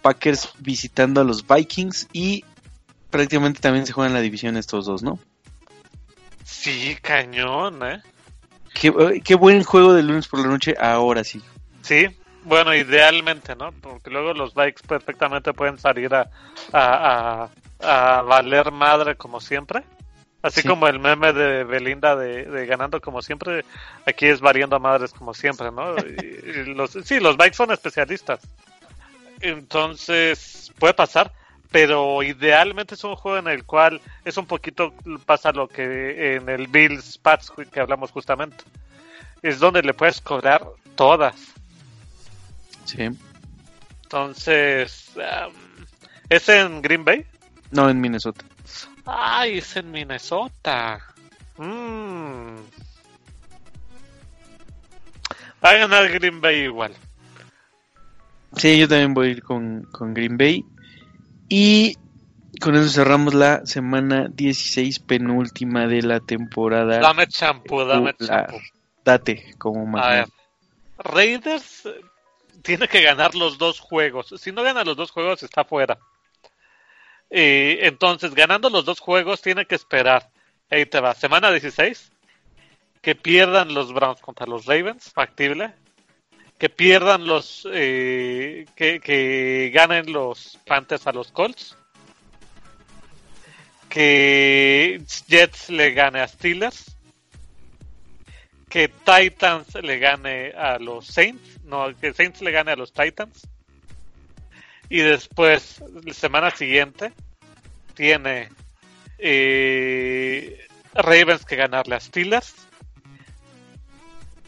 [0.03, 2.45] Packers visitando a los Vikings y
[3.11, 5.19] prácticamente también se juegan la división estos dos, ¿no?
[6.45, 8.03] Sí, cañón, ¿eh?
[8.73, 11.43] Qué, eh, qué buen juego del lunes por la noche, ahora sí.
[11.83, 12.07] Sí,
[12.47, 13.73] bueno, idealmente, ¿no?
[13.73, 16.31] Porque luego los bikes perfectamente pueden salir a,
[16.73, 17.48] a,
[17.81, 19.82] a, a valer madre como siempre.
[20.43, 20.68] Así Sí.
[20.68, 23.64] como el meme de Belinda de, de ganando como siempre,
[24.06, 25.97] aquí es variando a madres como siempre, ¿no?
[25.98, 28.40] Y- y los, sí, los bikes son especialistas.
[29.40, 31.32] Entonces, puede pasar,
[31.70, 34.94] pero idealmente es un juego en el cual es un poquito
[35.24, 38.64] pasa lo que en el Bills Pats que hablamos justamente.
[39.43, 40.64] Es donde le puedes cobrar
[40.94, 41.35] todas.
[42.87, 43.09] Sí.
[44.05, 45.53] Entonces, am,
[46.29, 47.27] ¿es en Green Bay?
[47.71, 48.45] No, en Minnesota.
[49.05, 51.01] Ay, es en Minnesota.
[51.59, 52.57] Mm.
[55.65, 56.95] Va a ganar Green Bay igual.
[58.57, 60.65] Sí, yo también voy a ir con, con Green Bay.
[61.49, 61.97] Y
[62.61, 67.01] con eso cerramos la semana 16 penúltima de la temporada.
[67.01, 68.57] Dame champú, dame champú.
[69.05, 70.29] Date como más.
[70.99, 71.89] Raiders
[72.66, 74.34] tiene que ganar los dos juegos.
[74.38, 75.98] Si no gana los dos juegos, está fuera.
[77.30, 80.28] Y entonces, ganando los dos juegos, tiene que esperar.
[80.68, 81.14] Ahí te va.
[81.14, 82.12] Semana 16.
[83.01, 85.72] Que pierdan los Browns contra los Ravens, factible.
[86.59, 87.66] Que pierdan los.
[87.72, 91.76] eh, que, que ganen los Panthers a los Colts.
[93.88, 96.95] Que Jets le gane a Steelers
[98.77, 103.48] que Titans le gane a los Saints, no, que Saints le gane a los Titans.
[104.90, 107.15] Y después, la semana siguiente,
[107.94, 108.51] tiene
[109.16, 112.55] eh, Ravens que ganarle a Steelers.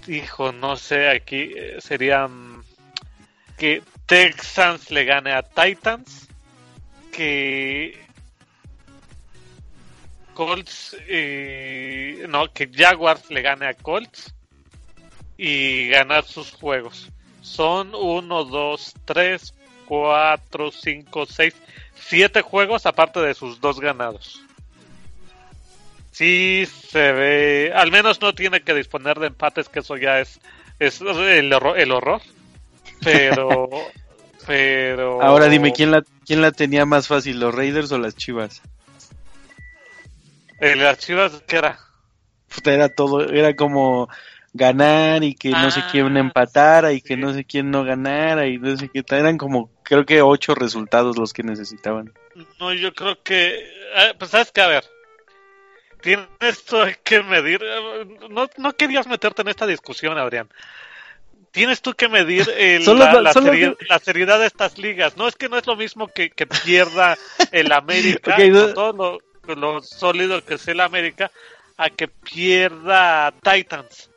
[0.07, 2.63] Hijo, no sé, aquí eh, serían
[3.57, 6.29] que Texans le gane a Titans,
[7.13, 7.99] que
[10.39, 10.97] Colts,
[12.29, 14.33] no, que Jaguars le gane a Colts
[15.37, 17.11] y ganar sus juegos.
[17.41, 19.55] Son 1, 2, 3,
[19.87, 21.55] 4, 5, 6,
[21.97, 24.41] 7 juegos aparte de sus dos ganados.
[26.13, 30.39] Sí se ve, al menos no tiene que disponer de empates, que eso ya es,
[30.79, 32.23] es el, horror, el horror.
[33.03, 33.69] Pero,
[34.47, 35.21] pero...
[35.21, 38.63] Ahora dime, ¿quién la, ¿quién la tenía más fácil, los Raiders o las Chivas?
[40.61, 41.79] El Archivas, ¿qué era?
[42.55, 44.09] Puta, era todo, era como
[44.53, 48.47] ganar y que no sé Ah, quién empatara y que no sé quién no ganara
[48.47, 49.05] y no sé qué.
[49.11, 52.13] Eran como, creo que ocho resultados los que necesitaban.
[52.59, 53.57] No, yo creo que.
[53.57, 54.85] eh, pues sabes que, a ver.
[56.01, 57.61] Tienes tú que medir.
[57.63, 60.49] eh, No, no querías meterte en esta discusión, Adrián.
[61.51, 65.17] Tienes tú que medir el- la, la que- seriedad de estas ligas.
[65.17, 67.17] No es que no es lo mismo que, que pierda
[67.53, 68.39] el América, Ok,
[68.95, 69.19] no-
[69.57, 71.31] lo, sólido que es el América,
[71.77, 74.11] a que pierda Titans.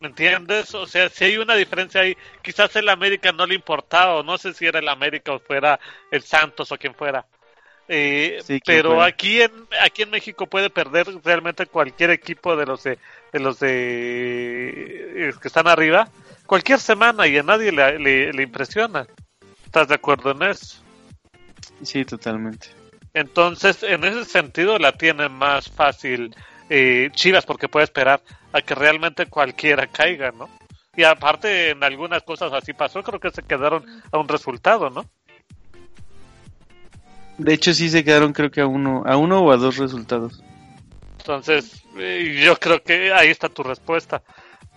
[0.00, 0.74] ¿Me entiendes?
[0.74, 4.36] O sea, si hay una diferencia ahí, quizás el América no le importaba, o no
[4.36, 5.80] sé si era el América o fuera
[6.10, 7.24] el Santos o quien fuera.
[7.88, 12.98] Eh, pero aquí en aquí en México puede perder realmente cualquier equipo de los de,
[13.32, 16.10] de los de eh, que están arriba
[16.46, 19.06] cualquier semana y a nadie le, le, impresiona.
[19.64, 20.82] ¿Estás de acuerdo en eso?
[21.82, 22.68] Sí, totalmente.
[23.16, 26.34] Entonces, en ese sentido la tiene más fácil
[26.68, 28.20] eh, Chivas porque puede esperar
[28.52, 30.50] a que realmente cualquiera caiga, ¿no?
[30.94, 35.06] Y aparte en algunas cosas así pasó, creo que se quedaron a un resultado, ¿no?
[37.38, 40.42] De hecho sí se quedaron creo que a uno, a uno o a dos resultados.
[41.16, 44.20] Entonces, eh, yo creo que ahí está tu respuesta.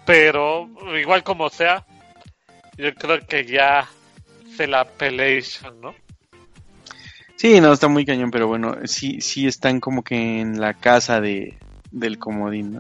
[0.05, 1.85] Pero igual como sea,
[2.77, 3.85] yo creo que ya
[4.55, 5.93] se la pelean, ¿no?
[7.39, 11.21] Sí, no, está muy cañón, pero bueno, sí, sí están como que en la casa
[11.21, 11.57] de,
[11.89, 12.79] del comodín, ¿no?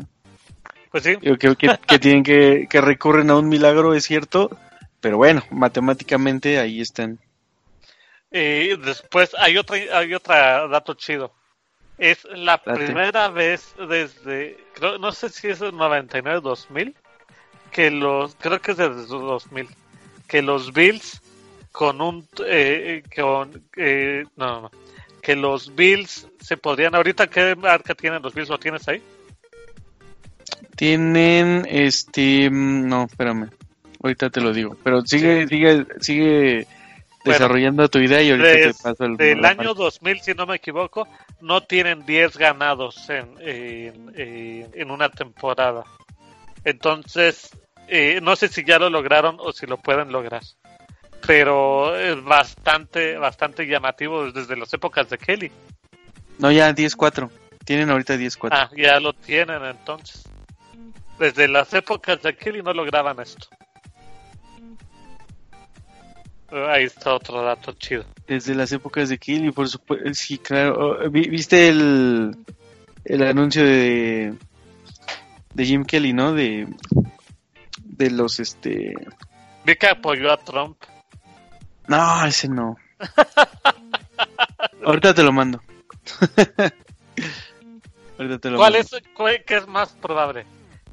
[0.91, 1.15] Pues sí.
[1.15, 1.69] Creo que,
[2.01, 4.49] tienen que, que recurren a un milagro, es cierto,
[4.99, 7.19] pero bueno, matemáticamente ahí están.
[8.33, 10.35] Y después hay otra, hay otro
[10.67, 11.31] dato chido.
[11.97, 14.57] Es la primera vez desde,
[14.99, 16.95] no sé si es el 99-2000,
[17.71, 19.69] que los, creo que es desde 2000,
[20.27, 21.21] que los Bills
[21.71, 24.71] con un, eh, con, eh, no, no,
[25.21, 29.01] que los Bills se podrían, ahorita qué marca tienen los Bills, ¿lo tienes ahí?
[30.75, 33.49] Tienen, este, no, espérame,
[34.01, 36.67] ahorita te lo digo, pero sigue, sigue, sigue
[37.23, 39.17] desarrollando tu idea y ahorita te paso el...
[39.17, 41.07] Del año 2000, si no me equivoco,
[41.41, 45.83] no tienen 10 ganados en, en, en una temporada.
[46.63, 47.51] Entonces,
[47.87, 50.43] eh, no sé si ya lo lograron o si lo pueden lograr.
[51.25, 55.51] Pero es bastante, bastante llamativo desde las épocas de Kelly.
[56.39, 57.29] No, ya 10-4.
[57.65, 58.49] Tienen ahorita 10-4.
[58.51, 60.23] Ah, ya lo tienen entonces.
[61.19, 63.47] Desde las épocas de Kelly no lograban esto.
[66.51, 68.05] Ahí está otro dato chido.
[68.27, 70.11] Desde las épocas de Kelly, por supuesto.
[70.13, 70.97] Sí, claro.
[71.03, 72.35] Oh, ¿Viste el,
[73.05, 74.33] el anuncio de,
[75.53, 76.33] de Jim Kelly, no?
[76.33, 76.67] De,
[77.83, 78.93] de los, este...
[79.65, 80.77] Vi que apoyó a Trump.
[81.89, 82.77] No, ese no.
[84.85, 85.59] Ahorita te lo mando.
[88.19, 88.91] Ahorita te lo ¿Cuál es,
[89.45, 90.45] qué es más probable?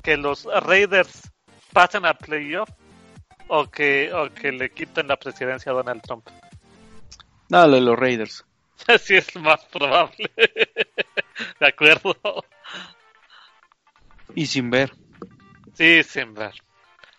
[0.02, 1.30] ¿Que los Raiders
[1.72, 2.70] pasen a playoff
[3.48, 6.26] o que, o que le quiten la presidencia a Donald Trump?
[7.50, 8.42] No, lo de los Raiders.
[9.00, 10.30] sí es más probable.
[11.60, 12.16] de acuerdo.
[14.34, 14.94] Y sin ver.
[15.74, 16.54] Sí, sin ver.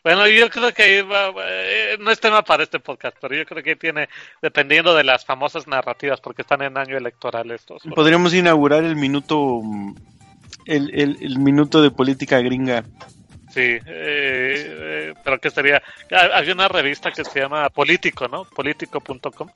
[0.07, 3.75] Bueno, yo creo que eh, no es tema para este podcast, pero yo creo que
[3.75, 4.07] tiene,
[4.41, 7.84] dependiendo de las famosas narrativas, porque están en año electoral estos.
[7.93, 9.59] Podríamos inaugurar el minuto,
[10.63, 12.85] el, el, minuto de política gringa.
[13.49, 15.84] Sí, eh, eh, pero que sería,
[16.34, 18.45] había una revista que se llama Político, ¿no?
[18.45, 19.49] Político.com.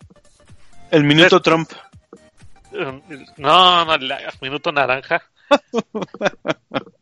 [0.92, 1.72] El minuto Trump.
[3.38, 4.12] No, no, el
[4.42, 5.24] minuto naranja.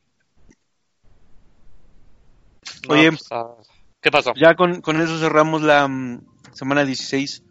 [2.90, 3.56] Oye, pues, ah,
[4.02, 4.34] ¿qué pasó?
[4.36, 6.22] Ya con, eso cerramos la mm,
[6.54, 7.44] semana 16.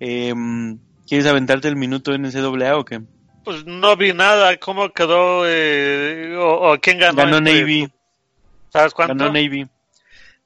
[0.00, 3.00] Em, ¿Quieres aventarte el minuto en NCAA o qué?
[3.44, 4.56] Pues no vi nada.
[4.58, 5.44] ¿Cómo quedó?
[5.46, 7.16] Eh, o, quién ganó?
[7.16, 7.90] Ganó Navy.
[8.70, 9.14] ¿Sabes cuánto?
[9.14, 9.68] Ganó Navy.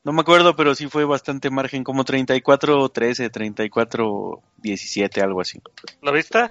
[0.04, 5.60] No me acuerdo, pero sí fue bastante margen, como 34-13, 34-17, algo así.
[6.00, 6.50] ¿Lo viste?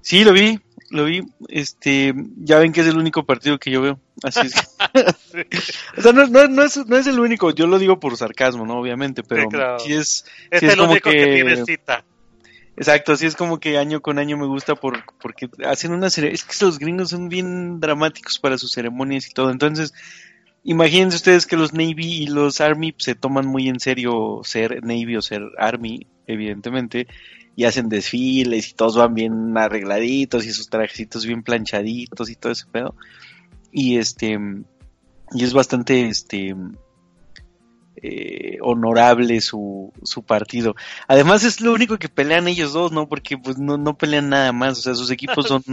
[0.00, 1.22] Sí, lo vi lo vi.
[1.48, 4.00] Este, ya ven que es el único partido que yo veo.
[4.22, 4.54] Así es.
[5.96, 7.50] o sea, no, no, es, no es el único.
[7.50, 8.78] Yo lo digo por sarcasmo, ¿no?
[8.78, 9.48] Obviamente, pero
[9.78, 10.24] sí, es.
[10.50, 11.26] Es el único que...
[11.26, 12.04] tiene cita.
[12.76, 16.32] Exacto, así es como que año con año me gusta por, porque hacen una serie.
[16.32, 19.50] Es que los gringos son bien dramáticos para sus ceremonias y todo.
[19.50, 19.94] Entonces,
[20.62, 25.16] imagínense ustedes que los Navy y los Army se toman muy en serio ser Navy
[25.16, 27.08] o ser Army, evidentemente
[27.58, 32.52] y hacen desfiles y todos van bien arregladitos y sus trajecitos bien planchaditos y todo
[32.52, 32.94] ese pedo.
[33.72, 34.38] Y este
[35.32, 36.54] y es bastante este
[37.96, 40.76] eh, honorable su, su partido.
[41.08, 43.08] Además es lo único que pelean ellos dos, ¿no?
[43.08, 45.64] Porque pues no, no pelean nada más, o sea, sus equipos son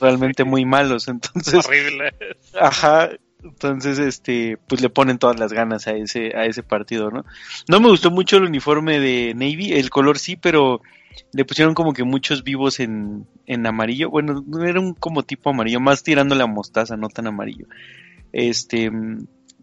[0.00, 1.64] realmente muy malos, entonces...
[1.64, 2.14] Horrible.
[2.60, 3.10] Ajá,
[3.42, 7.24] entonces, este, pues le ponen todas las ganas a ese, a ese partido, ¿no?
[7.68, 10.80] No me gustó mucho el uniforme de Navy, el color sí, pero
[11.32, 14.10] le pusieron como que muchos vivos en, en amarillo.
[14.10, 17.66] Bueno, no era un como tipo amarillo, más tirando la mostaza, no tan amarillo.
[18.32, 18.90] Este,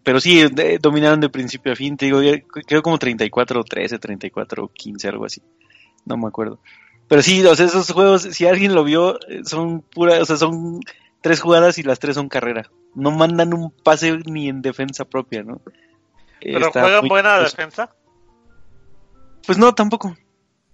[0.02, 0.42] pero sí,
[0.80, 1.96] dominaron de principio a fin.
[1.96, 2.20] Te digo,
[2.66, 5.42] quedó como 34 13, 34 15, algo así.
[6.04, 6.60] No me acuerdo.
[7.08, 10.80] Pero sí, o sea, esos juegos, si alguien lo vio, son puras, o sea, son
[11.26, 12.70] tres jugadas y las tres son carrera.
[12.94, 15.60] No mandan un pase ni en defensa propia, ¿no?
[16.40, 17.90] ¿Pero juegan buena defensa?
[19.44, 20.16] Pues no, tampoco.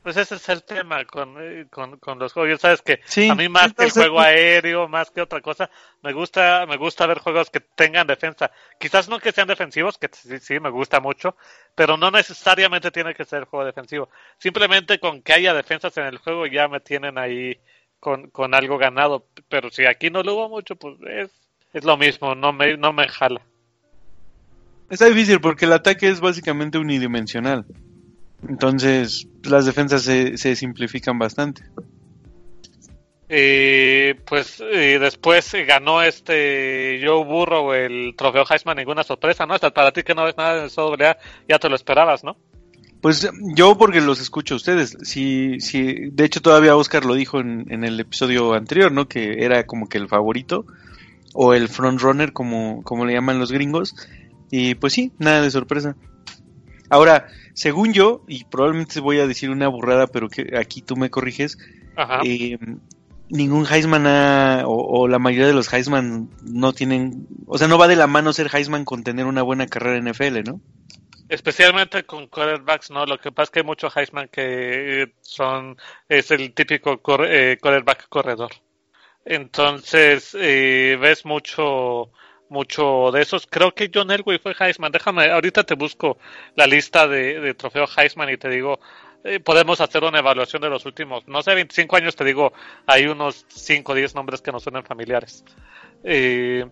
[0.03, 2.61] Pues ese es el tema con, eh, con, con los juegos.
[2.61, 3.01] Sabes que
[3.31, 5.71] a mí más que el juego aéreo, más que otra cosa,
[6.03, 8.51] me gusta me gusta ver juegos que tengan defensa.
[8.79, 11.35] Quizás no que sean defensivos, que sí, sí me gusta mucho,
[11.75, 14.11] pero no necesariamente tiene que ser juego defensivo.
[14.37, 17.59] Simplemente con que haya defensas en el juego ya me tienen ahí
[18.03, 19.29] con, con algo ganado.
[19.49, 21.31] Pero si aquí no lo hubo mucho, pues es,
[21.73, 23.41] es lo mismo, no me, no me jala.
[24.91, 27.65] Está difícil porque el ataque es básicamente unidimensional.
[28.49, 31.63] Entonces, las defensas se, se simplifican bastante.
[33.29, 39.55] Y pues y después ganó este Joe Burrow el trofeo Heisman, ninguna sorpresa, ¿no?
[39.55, 42.37] Hasta para ti que no ves nada de eso, ya te lo esperabas, ¿no?
[43.03, 44.97] Pues yo porque los escucho a ustedes.
[45.03, 49.09] Si, si, de hecho todavía Oscar lo dijo en, en el episodio anterior, ¿no?
[49.09, 50.65] Que era como que el favorito
[51.35, 53.95] o el frontrunner como, como le llaman los gringos.
[54.51, 55.97] Y pues sí, nada de sorpresa.
[56.91, 61.11] Ahora, según yo, y probablemente voy a decir una burrada, pero que aquí tú me
[61.11, 61.59] corriges,
[62.25, 62.59] eh,
[63.31, 64.05] ningún Heisman
[64.67, 68.33] o, la mayoría de los Heisman no tienen, o sea, no va de la mano
[68.33, 70.61] ser Heisman con tener una buena carrera en NFL, ¿no?
[71.33, 73.07] Especialmente con quarterbacks, ¿no?
[73.07, 78.07] Lo que pasa es que hay muchos Heisman que son, es el típico eh, quarterback
[78.11, 78.51] corredor.
[79.25, 82.11] Entonces, eh, ves mucho
[82.51, 83.47] mucho de esos.
[83.47, 84.93] Creo que John Elway fue Heisman.
[84.93, 86.19] Déjame, ahorita te busco
[86.55, 88.79] la lista de, de trofeo Heisman y te digo,
[89.25, 92.53] eh, podemos hacer una evaluación de los últimos, no sé, 25 años, te digo,
[92.87, 95.45] hay unos 5 o 10 nombres que no suenan familiares.
[96.05, 96.67] Eh,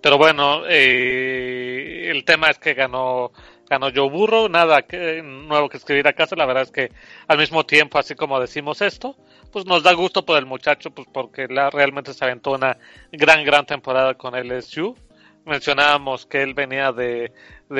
[0.00, 3.32] pero bueno, eh, el tema es que ganó
[3.68, 6.90] ganó Joe Burro, nada que, nuevo que escribir a casa, la verdad es que
[7.26, 9.16] al mismo tiempo, así como decimos esto,
[9.52, 12.76] pues nos da gusto por el muchacho, pues porque la, realmente se aventó una
[13.12, 14.96] gran, gran temporada con LSU
[15.48, 17.32] mencionábamos que él venía de,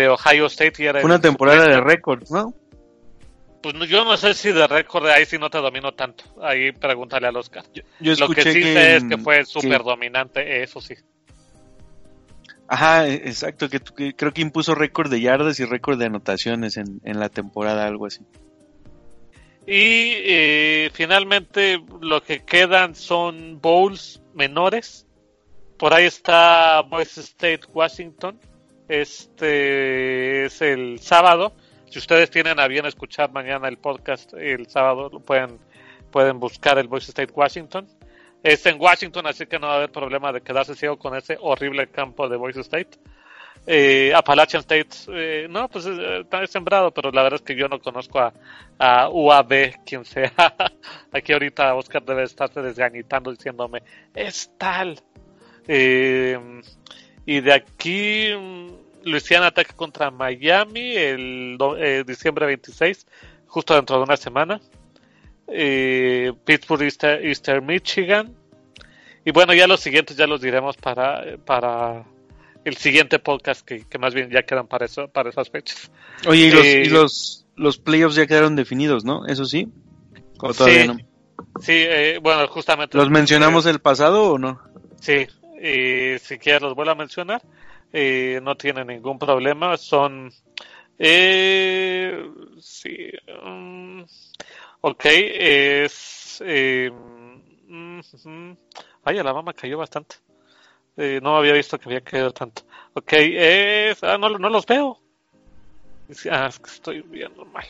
[0.08, 1.04] Ohio State y era...
[1.04, 2.54] Una temporada de récord, ¿no?
[3.62, 6.24] Pues yo no sé si de récord, ahí sí no te domino tanto.
[6.40, 7.64] Ahí pregúntale al Oscar.
[8.00, 10.94] Lo que sí sé es que fue súper dominante, eso sí.
[12.68, 13.80] Ajá, e, exacto, que,
[14.14, 18.20] creo que impuso récord de yardas y récord de anotaciones en, la temporada, algo así.
[19.66, 25.08] Y eh, finalmente lo que quedan son bowls menores
[25.78, 28.38] por ahí está Boise State Washington.
[28.88, 31.54] Este es el sábado.
[31.88, 35.60] Si ustedes tienen a bien escuchar mañana el podcast, el sábado lo pueden,
[36.10, 37.86] pueden buscar el Boise State Washington.
[38.42, 41.36] Es en Washington, así que no va a haber problema de quedarse ciego con ese
[41.40, 42.98] horrible campo de Boise State.
[43.66, 47.68] Eh, Appalachian State, eh, no, pues eh, está sembrado, pero la verdad es que yo
[47.68, 48.18] no conozco
[48.78, 50.32] a, UAB, quien sea.
[51.12, 53.82] Aquí ahorita Oscar debe estarse desgañitando diciéndome,
[54.14, 54.98] es tal.
[55.66, 56.38] Eh,
[57.26, 58.30] y de aquí,
[59.04, 63.06] Luisiana ataca contra Miami el eh, diciembre 26,
[63.46, 64.60] justo dentro de una semana.
[65.50, 68.34] Eh, Pittsburgh, Easter, Michigan.
[69.24, 72.04] Y bueno, ya los siguientes ya los diremos para, para
[72.64, 75.90] el siguiente podcast, que, más bien ya quedan para, eso, para esas fechas.
[76.26, 79.26] Oye, y los, y los, los playoffs ya quedaron definidos, ¿no?
[79.26, 79.68] Eso sí.
[80.40, 80.96] ¿O todavía sí, no?
[81.60, 81.86] Sí,
[82.22, 82.96] bueno, justamente.
[82.96, 84.60] ¿Los mencionamos el pasado o no?
[85.00, 85.26] Sí,
[85.60, 87.42] y si quieres los vuelvo a mencionar,
[88.42, 90.32] no tiene ningún problema, son...
[91.00, 92.28] Eh,
[92.60, 93.08] sí,
[93.44, 94.04] um,
[94.80, 96.42] ok, es...
[96.44, 96.90] Eh,
[99.04, 100.16] ay, Alabama cayó bastante.
[100.96, 102.62] Eh, no había visto que había caído tanto.
[102.94, 104.02] Ok, es...
[104.02, 105.00] Ah, no, no los veo.
[106.30, 107.66] Ah, es que estoy viendo mal.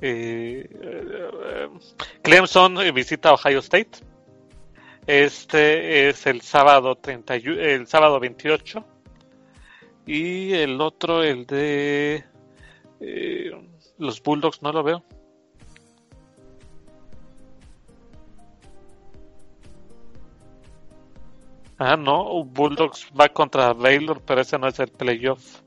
[0.00, 1.68] Eh, eh
[2.22, 3.98] Clemson visita Ohio State.
[5.06, 8.84] Este es el sábado 30, el sábado 28
[10.04, 12.24] y el otro el de
[13.00, 13.50] eh,
[13.98, 15.04] los Bulldogs no lo veo.
[21.78, 25.60] Ah, no, Bulldogs va contra Baylor, pero ese no es el playoff.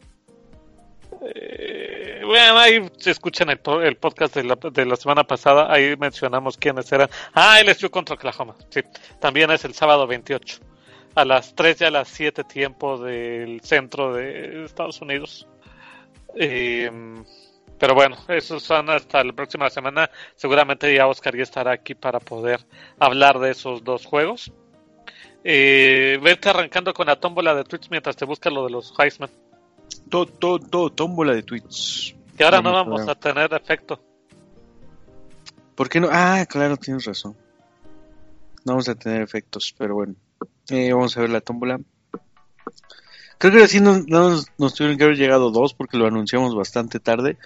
[1.22, 5.96] Eh, bueno, ahí se escuchan el, el podcast de la, de la, semana pasada, ahí
[5.98, 7.10] mencionamos quiénes eran.
[7.34, 8.82] Ah, LSU contra Oklahoma, sí.
[9.20, 10.60] También es el sábado 28,
[11.16, 15.48] a las 3 y a las 7 tiempo del centro de Estados Unidos.
[16.36, 16.90] Eh,
[17.80, 20.10] pero bueno, esos son hasta la próxima semana.
[20.36, 22.60] Seguramente ya Oscar ya estará aquí para poder
[23.00, 24.52] hablar de esos dos juegos.
[25.44, 29.30] Eh, vete arrancando con la tómbola de tweets mientras te buscas lo de los Heisman.
[30.10, 32.16] Todo, todo, tómbola de tweets.
[32.38, 34.02] Que ahora no vamos a tener efecto.
[35.76, 36.10] ¿Por qué no?
[36.12, 37.36] Ah, claro, tienes razón.
[38.66, 40.16] No vamos a tener efectos, pero bueno.
[40.70, 41.80] Eh, vamos a ver la tómbola.
[43.38, 47.38] Creo que así nos, nos, tuvieron que haber llegado dos porque lo anunciamos bastante tarde.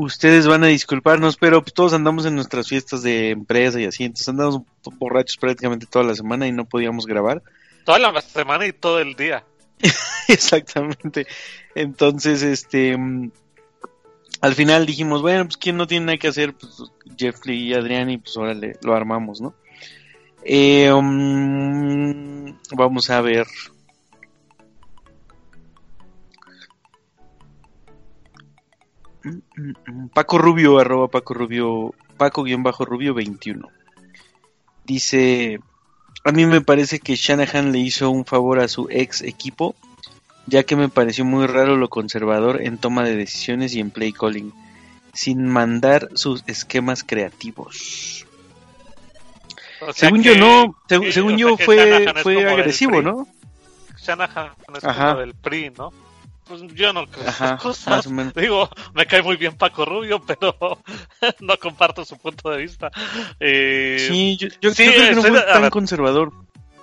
[0.00, 4.04] Ustedes van a disculparnos, pero pues, todos andamos en nuestras fiestas de empresa y así,
[4.04, 4.62] entonces andamos
[4.96, 7.42] borrachos prácticamente toda la semana y no podíamos grabar.
[7.84, 9.42] Toda la semana y todo el día.
[10.28, 11.26] Exactamente.
[11.74, 12.96] Entonces, este,
[14.40, 16.80] al final dijimos, bueno, pues quién no tiene nada que hacer, pues
[17.18, 19.52] Jeffrey y Adrián y pues órale, lo armamos, ¿no?
[20.44, 23.48] Eh, um, vamos a ver.
[30.14, 33.68] Paco Rubio, arroba Paco Rubio, Paco guion bajo Rubio 21.
[34.84, 35.60] Dice,
[36.24, 39.74] a mí me parece que Shanahan le hizo un favor a su ex equipo,
[40.46, 44.12] ya que me pareció muy raro lo conservador en toma de decisiones y en play
[44.12, 44.52] calling,
[45.12, 48.26] sin mandar sus esquemas creativos
[49.92, 50.74] según yo no,
[51.10, 53.26] según, yo fue, fue agresivo, ¿no?
[53.98, 55.92] Shanahan es como del PRI, ¿no?
[56.48, 58.08] Pues yo no creo Ajá, cosas.
[58.34, 60.56] Digo, me cae muy bien Paco Rubio, pero
[61.40, 62.90] no comparto su punto de vista.
[63.38, 66.32] Eh, sí, yo, yo, creo que no fue tan conservador.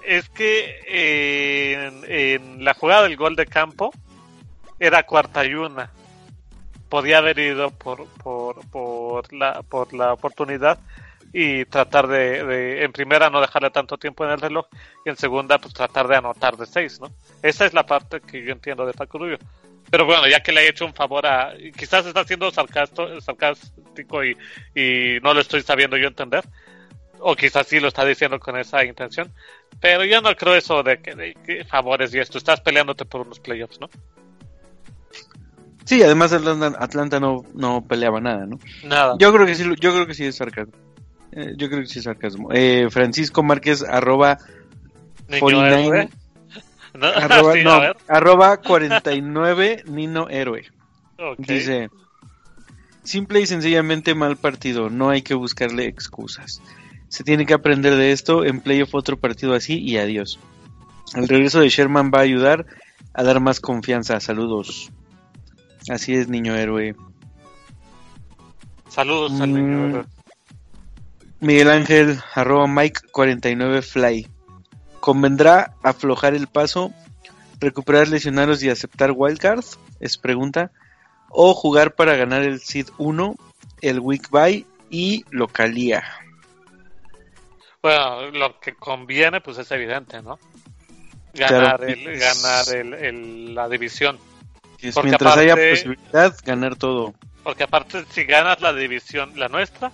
[0.04, 3.92] Es que en, la jugada del gol de campo
[4.80, 5.90] era cuarta y una.
[6.90, 10.78] Podía haber ido por, por, por, la, por la oportunidad
[11.38, 14.68] y tratar de, en primera no dejarle tanto tiempo en el reloj
[15.06, 17.12] y en segunda pues tratar de anotar de seis, ¿no?
[17.42, 19.38] Esa es la parte que yo entiendo de Paco Rubio.
[19.92, 21.54] Pero bueno, ya que le he hecho un favor a...
[21.78, 24.38] Quizás está siendo sarcástico y,
[24.74, 26.46] y no lo estoy sabiendo yo entender.
[27.20, 29.30] O quizás sí lo está diciendo con esa intención.
[29.82, 32.38] Pero yo no creo eso de que, favores y esto.
[32.38, 33.90] Estás peleándote por unos playoffs, ¿no?
[35.84, 38.58] Sí, además Atlanta, Atlanta no, no peleaba nada, ¿no?
[38.86, 39.16] Nada.
[39.20, 40.86] Yo creo que sí, yo creo que sí es sarcasmo.
[41.36, 42.50] Eh, yo creo que sí es sarcasmo.
[42.54, 44.38] Eh, Francisco Márquez, arroba
[45.40, 46.10] 49,
[48.08, 50.64] arroba, 49 Nino Héroe.
[51.38, 51.90] Dice,
[53.04, 56.62] simple y sencillamente mal partido, no hay que buscarle excusas.
[57.10, 60.40] Se tiene que aprender de esto, en playoff otro partido así y adiós.
[61.16, 62.66] El regreso de Sherman va a ayudar
[63.14, 64.20] a dar más confianza.
[64.20, 64.92] Saludos.
[65.90, 66.96] Así es, niño héroe.
[68.90, 70.06] Saludos al niño mm, héroe.
[71.46, 74.28] Miguel Ángel, arroba Mike49Fly.
[75.00, 76.92] ¿Convendrá aflojar el paso,
[77.60, 79.78] recuperar lesionados y aceptar wildcards?
[80.00, 80.72] Es pregunta.
[81.30, 83.36] O jugar para ganar el Seed 1,
[83.82, 86.04] el Week By y Localía.
[87.84, 90.40] Bueno, lo que conviene pues es evidente, ¿no?
[91.36, 94.18] Ganar, el, ganar el, la división.
[95.04, 97.14] mientras haya posibilidad, ganar todo.
[97.44, 99.92] Porque aparte, si ganas la división, la nuestra,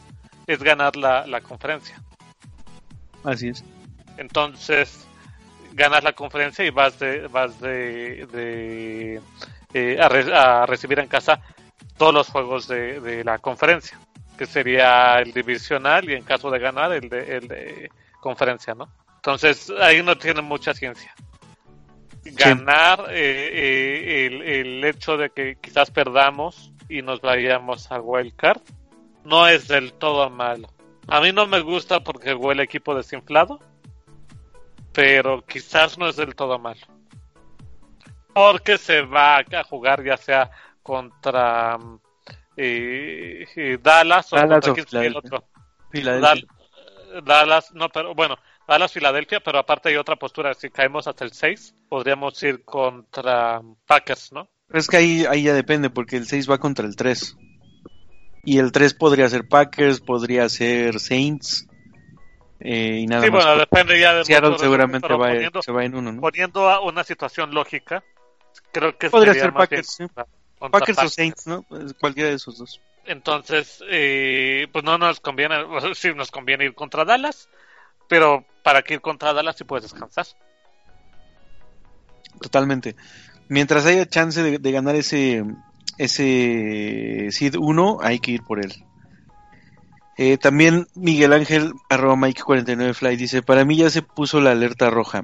[0.51, 2.01] es ganar la, la conferencia.
[3.23, 3.63] Así es.
[4.17, 5.07] Entonces,
[5.73, 9.21] ganas la conferencia y vas de, vas de, de
[9.73, 11.41] eh, a, recibir en casa
[11.97, 13.99] todos los juegos de, de, la conferencia,
[14.37, 18.89] que sería el divisional y en caso de ganar el de, el de conferencia, ¿no?
[19.15, 21.13] Entonces ahí no tiene mucha ciencia.
[22.23, 28.61] Ganar eh, eh, el, el hecho de que quizás perdamos y nos vayamos a wildcard
[29.23, 30.69] no es del todo malo.
[31.07, 33.59] A mí no me gusta porque huele equipo desinflado,
[34.93, 36.81] pero quizás no es del todo malo.
[38.33, 41.77] Porque se va a jugar ya sea contra
[42.55, 45.43] eh, Dallas o contra el otro.
[47.23, 48.37] Dallas, no, pero bueno,
[48.67, 50.53] Dallas, Filadelfia, pero aparte hay otra postura.
[50.53, 54.49] Si caemos hasta el 6, podríamos ir contra Packers, ¿no?
[54.69, 57.35] Es que ahí, ahí ya depende, porque el 6 va contra el 3.
[58.43, 61.67] Y el 3 podría ser Packers, podría ser Saints.
[62.59, 66.11] Eh, y nada sí, bueno, depende ya de Seattle seguramente va, se va en uno,
[66.11, 66.21] ¿no?
[66.21, 68.03] Poniendo a una situación lógica,
[68.71, 69.97] creo que podría ser Packers,
[70.59, 71.65] Packers, o Saints, ¿no?
[71.99, 72.79] Cualquiera de esos dos.
[73.05, 75.55] Entonces, eh, pues no nos conviene,
[75.95, 77.49] sí nos conviene ir contra Dallas,
[78.07, 80.27] pero para que ir contra Dallas sí puedes descansar.
[82.39, 82.95] Totalmente.
[83.49, 85.43] Mientras haya chance de ganar ese
[85.97, 88.73] ese SID 1 hay que ir por él.
[90.17, 95.23] Eh, también Miguel Ángel, arroba Mike49Fly, dice, para mí ya se puso la alerta roja.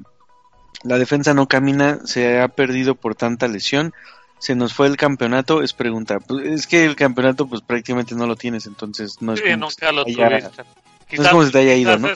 [0.83, 3.93] La defensa no camina, se ha perdido por tanta lesión.
[4.39, 6.19] Se nos fue el campeonato, es pregunta.
[6.19, 9.91] Pues, es que el campeonato pues prácticamente no lo tienes, entonces no es como nunca
[9.91, 12.09] lo es como si te haya ido, ¿no?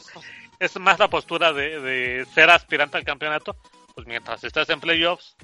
[0.59, 3.55] Es, más la postura de, de ser aspirante al campeonato,
[3.95, 5.35] pues mientras estás en playoffs,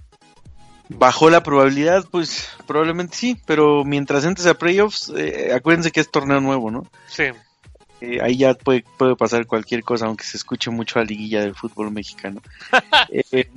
[0.89, 6.09] Bajó la probabilidad, pues probablemente sí, pero mientras entres a playoffs, eh, acuérdense que es
[6.09, 6.87] torneo nuevo, ¿no?
[7.07, 7.25] Sí.
[7.99, 11.55] Eh, ahí ya puede, puede pasar cualquier cosa, aunque se escuche mucho a liguilla del
[11.55, 12.41] fútbol mexicano.
[13.09, 13.49] Eh,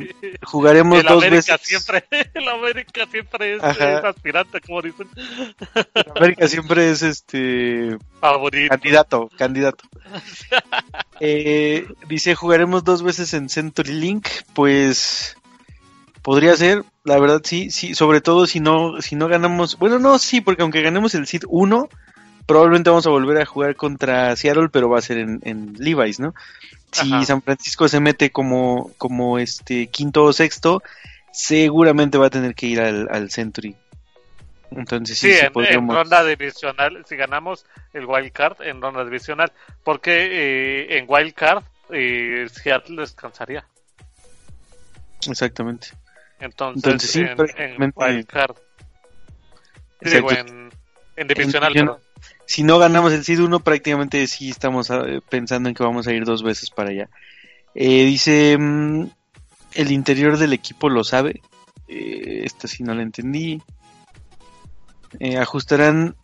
[0.43, 1.61] jugaremos El dos América veces.
[1.66, 2.05] siempre,
[2.35, 5.09] el América siempre es, aspirante, como dicen.
[6.16, 8.70] América siempre es este Favorito.
[8.70, 9.85] candidato, candidato.
[11.23, 15.36] Eh, dice jugaremos dos veces en Century Link, pues
[16.23, 20.19] podría ser, la verdad sí, sí, sobre todo si no, si no ganamos, bueno no
[20.19, 21.89] sí, porque aunque ganemos el Seed 1,
[22.47, 26.21] probablemente vamos a volver a jugar contra Seattle, pero va a ser en, en Levi's,
[26.21, 26.35] ¿no?
[26.93, 27.25] Si Ajá.
[27.25, 30.83] San Francisco se mete como, como este quinto o sexto,
[31.33, 33.77] seguramente va a tener que ir al, al Century.
[34.73, 38.81] Entonces sí, Sí, sí en, en podríamos- ronda divisional, si ganamos el wild card en
[38.83, 39.53] ronda divisional,
[39.85, 40.13] porque
[40.91, 43.65] eh, en wild card eh, Seattle descansaría.
[45.29, 45.89] Exactamente.
[46.41, 48.57] Entonces, Entonces, sí, en, en prácticamente- wild card.
[50.03, 50.71] Sí, digo, en,
[51.17, 51.99] en divisional, perdón.
[52.47, 56.12] si no ganamos el SID 1, prácticamente sí estamos ah, pensando en que vamos a
[56.12, 57.11] ir dos veces para allá.
[57.75, 59.11] Eh, dice, mm,
[59.75, 61.43] el interior del equipo lo sabe.
[61.87, 63.61] Eh, esta sí no la entendí.
[65.19, 66.17] Eh, ajustarán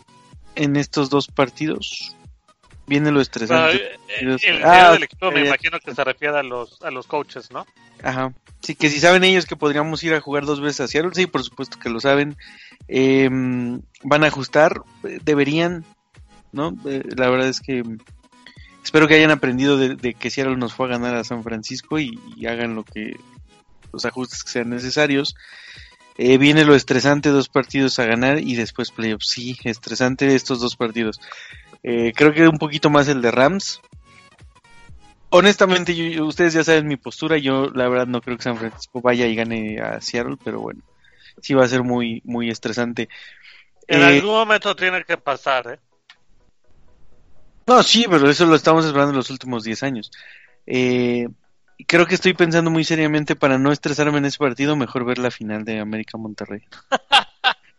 [0.54, 2.16] en estos dos partidos.
[2.86, 3.76] Viene lo estresante.
[4.08, 7.06] eh, el Ah, del equipo me eh, imagino que se refiere a los, a los
[7.06, 7.66] coaches, ¿no?
[8.02, 8.32] Ajá.
[8.60, 11.26] Sí, que si saben ellos que podríamos ir a jugar dos veces a Seattle, sí,
[11.26, 12.36] por supuesto que lo saben.
[12.88, 15.84] Eh, van a ajustar, eh, deberían,
[16.52, 16.76] ¿no?
[16.86, 17.82] Eh, la verdad es que
[18.84, 21.98] espero que hayan aprendido de, de que Seattle nos fue a ganar a San Francisco
[21.98, 23.16] y, y hagan lo que
[23.92, 25.34] los ajustes que sean necesarios.
[26.18, 29.28] Eh, viene lo estresante, dos partidos a ganar y después playoffs.
[29.28, 31.20] Sí, estresante estos dos partidos.
[31.88, 33.80] Eh, creo que un poquito más el de Rams,
[35.30, 37.38] honestamente, yo- ustedes ya saben mi postura.
[37.38, 40.82] Yo, la verdad, no creo que San Francisco vaya y gane a Seattle, pero bueno,
[41.40, 43.08] sí va a ser muy, muy estresante.
[43.86, 45.78] En Eh, algún momento tiene que pasar, ¿eh?
[47.68, 50.10] No, sí, pero eso lo estamos esperando en los últimos 10 años.
[50.66, 51.28] Eh,
[51.86, 55.30] creo que estoy pensando muy seriamente para no estresarme en ese partido, mejor ver la
[55.30, 56.62] final de América Monterrey.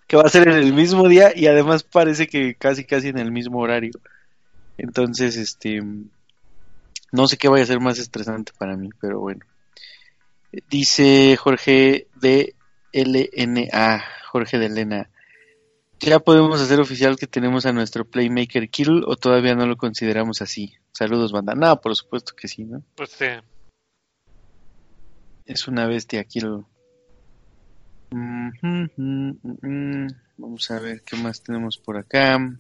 [0.08, 3.18] que va a ser en el mismo día y además parece que casi casi en
[3.18, 3.92] el mismo horario.
[4.78, 5.82] Entonces, este
[7.12, 9.46] no sé qué vaya a ser más estresante para mí, pero bueno.
[10.70, 12.56] Dice Jorge de
[12.94, 15.10] LNA, Jorge de Lena.
[16.00, 20.42] ¿Ya podemos hacer oficial que tenemos a nuestro Playmaker Kill o todavía no lo consideramos
[20.42, 20.76] así?
[20.92, 21.56] Saludos, banda.
[21.56, 22.84] No, por supuesto que sí, ¿no?
[22.96, 23.26] Pues sí.
[25.46, 26.66] Es una bestia Kill.
[28.10, 28.50] Mm,
[28.96, 30.08] mm.
[30.38, 32.38] Vamos a ver qué más tenemos por acá.
[32.40, 32.58] Mm,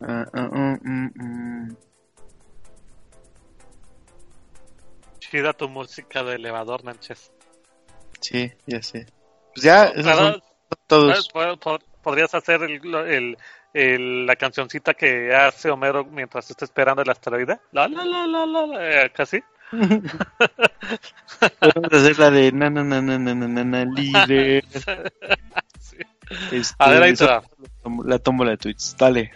[0.00, 1.76] mm.
[5.18, 7.32] Chida tu música de elevador, Nánchez.
[8.20, 9.06] Sí, ya sé.
[9.54, 10.42] Pues ya, esos Pero, son
[10.86, 11.28] todos.
[11.32, 13.38] pod- pod- Podrías hacer el, el-
[13.72, 17.58] el- la cancioncita que hace Homero mientras está esperando el asteroide.
[17.72, 19.08] La, la, la, la, la, la,
[19.82, 20.00] eh,
[20.38, 21.54] casi.
[21.60, 24.62] Podemos hacer la de na na na na na na na, libre.
[25.80, 25.96] Sí.
[26.52, 27.42] Este, A ver, ahí te va.
[28.04, 28.96] La tómbola de tweets.
[28.98, 29.30] Dale.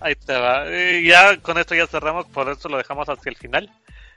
[0.00, 0.64] Ahí te va.
[0.66, 3.70] Eh, ya con esto ya cerramos, por eso lo dejamos hacia el final.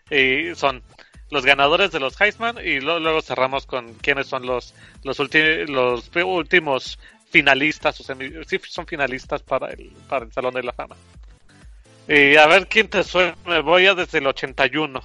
[0.10, 0.84] Y son
[1.30, 5.18] los ganadores de los Heisman y lo- luego cerramos con quiénes son los los,
[5.70, 10.74] los últimos finalistas, o semi- sí son finalistas para el, para el Salón de la
[10.74, 10.98] Fama.
[12.10, 13.36] Y a ver quién te suena.
[13.46, 15.02] Me voy a desde el 81.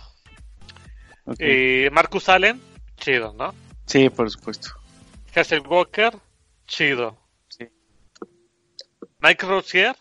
[1.27, 1.40] Ok.
[1.40, 2.61] Y Marcus Allen,
[2.97, 3.55] chido, ¿no?
[3.86, 4.70] Sí, por supuesto.
[5.35, 6.12] Hazel Walker,
[6.66, 7.19] chido.
[7.48, 7.69] Sí.
[9.20, 9.94] Mike Rozier,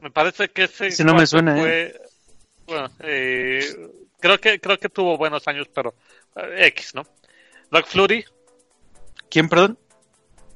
[0.00, 1.60] me parece que ese, Ese no me suena, ¿eh?
[1.60, 2.00] fue-
[2.66, 3.60] Bueno, eh,
[4.20, 5.94] creo que creo que tuvo buenos años, pero
[6.36, 7.02] eh, X, ¿no?
[7.70, 8.24] Doug Flurry,
[9.28, 9.78] ¿Quién, perdón?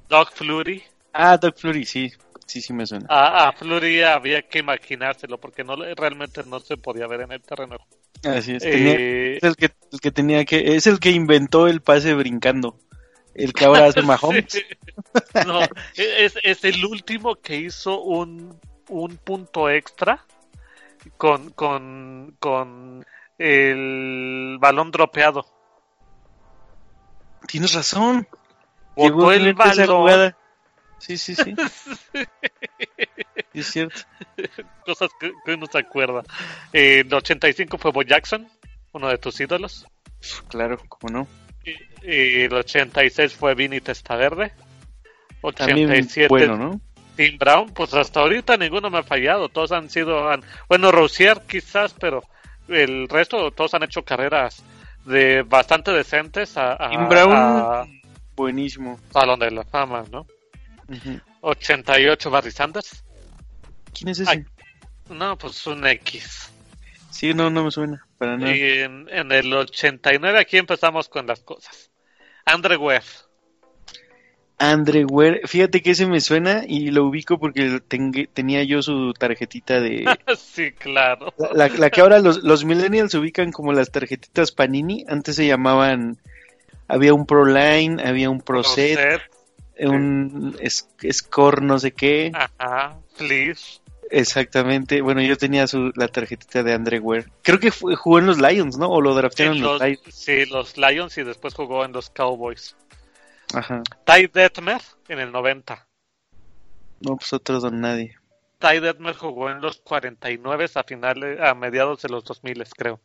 [0.09, 0.83] Doug Flurry.
[1.13, 2.13] Ah, Doug Flurry, sí.
[2.47, 3.07] Sí, sí me suena.
[3.09, 7.43] A, a Flurry había que imaginárselo porque no realmente no se podía ver en el
[7.43, 7.79] terreno.
[8.25, 8.63] Así es.
[8.63, 10.77] tenía- Eh, es el que, el que tenía que...
[10.77, 12.79] Es el que inventó el pase brincando.
[13.35, 14.45] El que ahora hace Mahomes.
[14.49, 14.63] Sí.
[15.47, 15.61] No,
[15.97, 20.25] es, es el último que hizo un, un punto extra
[21.17, 23.05] con, con, con
[23.39, 25.45] el balón dropeado.
[27.47, 28.27] Tienes razón.
[28.97, 30.35] Botó Llegó el balón.
[30.99, 31.55] Sí, sí, sí.
[33.53, 34.01] Sí, es cierto.
[34.87, 36.23] Cosas que, que uno se acuerda.
[36.73, 38.49] Eh, el 85 fue Bo Jackson,
[38.93, 39.87] uno de tus ídolos.
[40.49, 41.29] Claro, cómo no.
[41.65, 41.71] Y,
[42.11, 44.53] y el 86 fue Vinny Testaverde.
[45.57, 46.81] También 87 bueno, ¿no?
[47.16, 49.49] Tim Brown, pues hasta ahorita ninguno me ha fallado.
[49.49, 50.29] Todos han sido.
[50.31, 52.23] han- bueno, Rosier quizás, pero
[52.69, 54.65] el resto, todos han hecho carreras
[55.05, 57.85] de bastante decentes a, a, Jim Brown, a
[58.35, 58.99] buenísimo.
[59.12, 60.27] Salón de la Fama, ¿no?
[60.89, 61.20] Ujú.
[61.40, 63.05] 88 Barry Sanders.
[63.93, 64.31] ¿Quién es ese?
[64.31, 64.44] Ay.
[65.11, 66.51] No, pues un X.
[67.11, 68.56] Sí, no, no me suena para nada.
[68.56, 71.90] Y en, en el 89 aquí empezamos con las cosas.
[72.44, 73.05] Andre Webb.
[74.59, 77.81] Andre Ware, fíjate que ese me suena y lo ubico porque
[78.32, 80.05] tenía yo su tarjetita de...
[80.39, 81.35] sí, claro.
[81.55, 86.19] La, la que ahora los, los millennials ubican como las tarjetitas Panini, antes se llamaban...
[86.86, 89.23] Había un Pro Line, había un Pro Set, Set,
[89.81, 90.57] un
[91.13, 93.81] Score no sé qué, Ajá, please.
[94.11, 95.01] exactamente.
[95.03, 97.27] Bueno, yo tenía su, la tarjetita de Andre Ware.
[97.43, 98.89] Creo que fue- jugó en los Lions, ¿no?
[98.89, 100.01] O lo draftearon En en los, los, Lions.
[100.15, 102.77] sí, los Lions y después jugó en los Cowboys.
[103.53, 103.83] Ajá.
[104.07, 105.87] Ty Detmer en el 90.
[107.01, 108.17] No, pues otro don nadie.
[108.59, 113.01] Ty Detmer jugó en los 49 a finales, a mediados de los 2000, creo.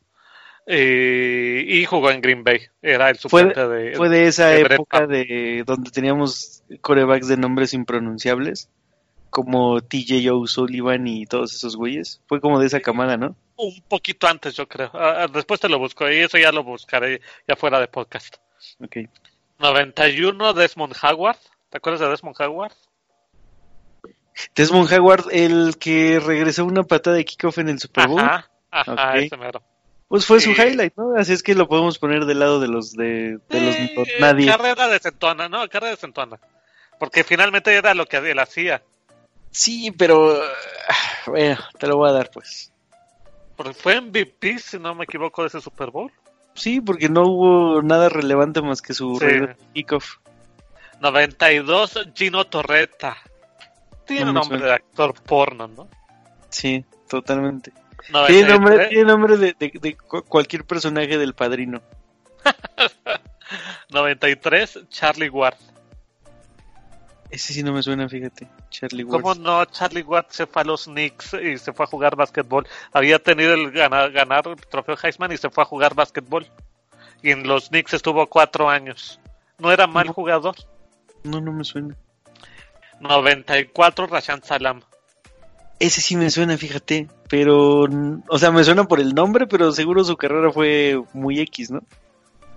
[0.71, 2.59] Eh, y jugó en Green Bay.
[2.79, 3.95] Era el Fue, suplente de.
[3.95, 8.69] fue de esa de Brett época de donde teníamos corebacks de nombres impronunciables,
[9.31, 12.21] como TJ O'Sullivan y todos esos güeyes.
[12.27, 13.35] Fue como de esa camada, ¿no?
[13.55, 14.91] Un poquito antes, yo creo.
[14.93, 16.07] Ah, ah, después te lo busco.
[16.07, 18.35] Y eso ya lo buscaré ya fuera de podcast.
[18.79, 18.97] Ok.
[19.57, 21.37] 91 Desmond Howard.
[21.71, 22.73] ¿Te acuerdas de Desmond Howard?
[24.55, 28.93] Desmond Howard, el que regresó una patada de kickoff en el Super Bowl, Ajá, ajá,
[29.13, 29.15] Ok.
[29.15, 29.61] ese mero.
[30.09, 31.15] Pues fue su highlight, ¿no?
[31.15, 34.47] Así es que lo podemos poner del lado de los de, de los Eh, nadie.
[34.47, 36.37] Carrera de centona, no, carrera de centona.
[36.99, 38.83] Porque finalmente era lo que él hacía.
[39.51, 40.33] Sí, pero
[40.89, 40.93] ah,
[41.27, 42.73] bueno, te lo voy a dar pues.
[43.55, 46.11] Porque fue MVP, si no me equivoco, de ese Super Bowl.
[46.55, 49.27] Sí, porque no hubo nada relevante más que su Sí.
[49.73, 50.17] kickoff.
[51.01, 53.17] 92 Gino Torretta.
[54.05, 54.65] Tiene No nombre suena.
[54.65, 55.87] de actor porno, ¿no?
[56.49, 57.71] Sí, totalmente.
[58.09, 61.81] 93, Tiene nombre, tiene nombre de, de- de cu- cualquier personaje del padrino.
[63.89, 65.55] 93 Charlie Ward.
[67.29, 68.47] Ese sí no me suena, fíjate.
[68.71, 69.21] Charlie Ward.
[69.21, 69.63] ¿Cómo no?
[69.65, 72.67] Charlie Ward se fue a los Knicks y se fue a jugar básquetbol.
[72.91, 76.47] Había tenido el ganar, ganar el trofeo Heisman y se fue a jugar básquetbol.
[77.21, 79.19] Y en los Knicks estuvo cuatro años.
[79.59, 80.13] No era mal No.
[80.13, 80.55] jugador.
[81.23, 81.95] No, no me suena.
[82.99, 84.81] 94 Rashan Salam.
[85.79, 87.07] Ese sí me suena, fíjate.
[87.29, 87.87] Pero,
[88.27, 91.81] o sea, me suena por el nombre, pero seguro su carrera fue muy X, ¿no?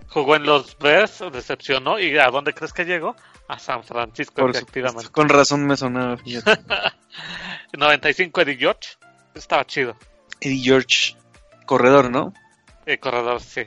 [0.09, 1.99] Jugó en los Bears, decepcionó.
[1.99, 3.17] ¿Y a dónde crees que llegó?
[3.49, 5.11] A San Francisco, Por efectivamente.
[5.11, 6.63] Con razón me sonaba, fíjate.
[7.79, 8.91] 95 Eddie George.
[9.35, 9.97] Estaba chido.
[10.41, 11.17] Eddie George,
[11.67, 12.35] corredor, ¿no?
[12.85, 13.63] El corredor, sí.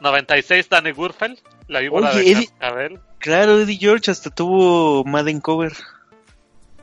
[0.00, 1.38] 96 Danny Gurfeld.
[1.68, 3.00] La víbora Oye, de Eddie-.
[3.18, 5.72] Claro, Eddie George hasta tuvo Madden cover.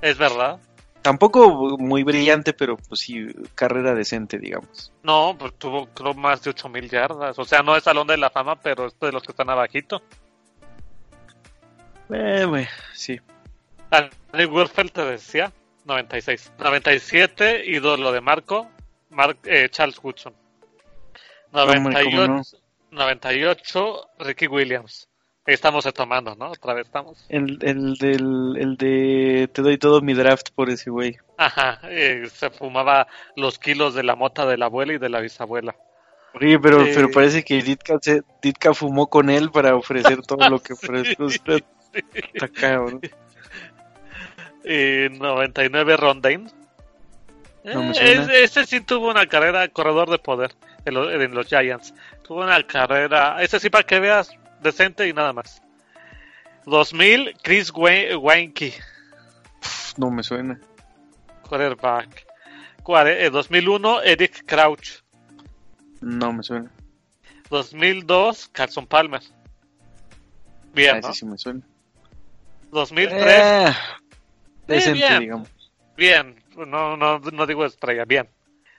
[0.02, 0.60] Es verdad.
[1.02, 4.92] Tampoco muy brillante, pero pues sí, carrera decente, digamos.
[5.04, 7.40] No, pues tuvo creo más de 8000 yardas.
[7.40, 10.02] O sea, no es salón de la fama, pero es de los que están abajito.
[12.10, 13.20] Eh, güey, sí.
[13.90, 15.52] Danny Gurfeld te decía.
[15.86, 16.52] 96.
[16.60, 18.68] 97, ídolo de Marco.
[19.10, 20.34] Mar- eh, Charles Woodson.
[21.52, 22.42] Hombre, 98, ¿cómo no?
[22.92, 25.09] 98, Ricky Williams.
[25.54, 26.50] Estamos retomando, ¿no?
[26.52, 27.26] Otra vez estamos.
[27.30, 31.18] El, el, del, el de te doy todo mi draft por ese güey.
[31.38, 35.20] Ajá, eh, se fumaba los kilos de la mota de la abuela y de la
[35.22, 35.76] bisabuela.
[36.34, 36.92] Oye, pero, Sí.
[36.94, 40.74] pero parece que Ditka, se- Ditka fumó con él para ofrecer todo lo que
[41.18, 41.64] ofreció usted.
[42.34, 43.02] Está cabrón.
[44.64, 46.52] Y 99 Rondain.
[47.64, 50.52] No Eh, ese, ese sí tuvo una carrera corredor de poder
[50.86, 51.94] en, lo- en los Giants.
[52.24, 54.32] Tuvo una carrera, ese sí para que veas,
[54.62, 55.62] decente y nada más.
[56.66, 58.74] 2000 Chris Wei- Weinke,
[59.98, 60.60] No me suena.
[61.48, 62.26] quarterback.
[62.84, 65.02] Cuare- eh, 2001 Eric Crouch.
[66.02, 66.72] No me suena.
[67.50, 69.22] 2002 Carson Palmer.
[70.74, 71.10] Bien, Ah, ¿no?
[71.10, 71.62] ese sí me suena.
[72.72, 73.74] 2003 Eh,
[74.68, 75.20] decente, bien.
[75.20, 75.50] digamos.
[75.98, 78.30] Bien, no, no, no digo estrella, bien.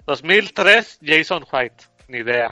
[0.07, 2.51] 2003, Jason White, ni idea.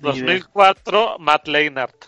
[0.00, 0.38] Ni idea.
[0.38, 2.04] 2004, Matt Leinart.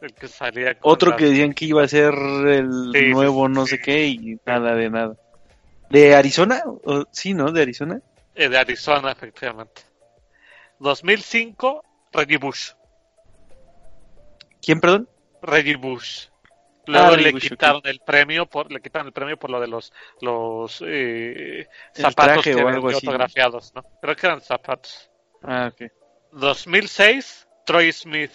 [0.00, 3.64] El que salía con Otro que decían que iba a ser el Sí, nuevo no
[3.64, 3.70] sí.
[3.70, 5.16] sé qué y nada de nada.
[5.88, 6.62] ¿De Arizona?
[6.66, 7.50] ¿O- sí, ¿no?
[7.52, 8.00] ¿De Arizona?
[8.34, 9.82] eh, de Arizona, efectivamente.
[10.80, 11.82] 2005,
[12.12, 12.72] Reggie Bush.
[14.60, 15.08] ¿Quién, perdón?
[15.42, 16.26] Reggie Bush.
[16.86, 19.58] Luego Ah, Reggie le Bush, quitaron el premio por le quitaron el premio por lo
[19.60, 19.90] de los
[20.20, 23.82] los eh, zapatos que o autografiados, ¿no?
[24.02, 25.10] Creo que eran zapatos.
[25.42, 25.90] Ah, ok.
[26.34, 28.32] 2006, Troy Smith.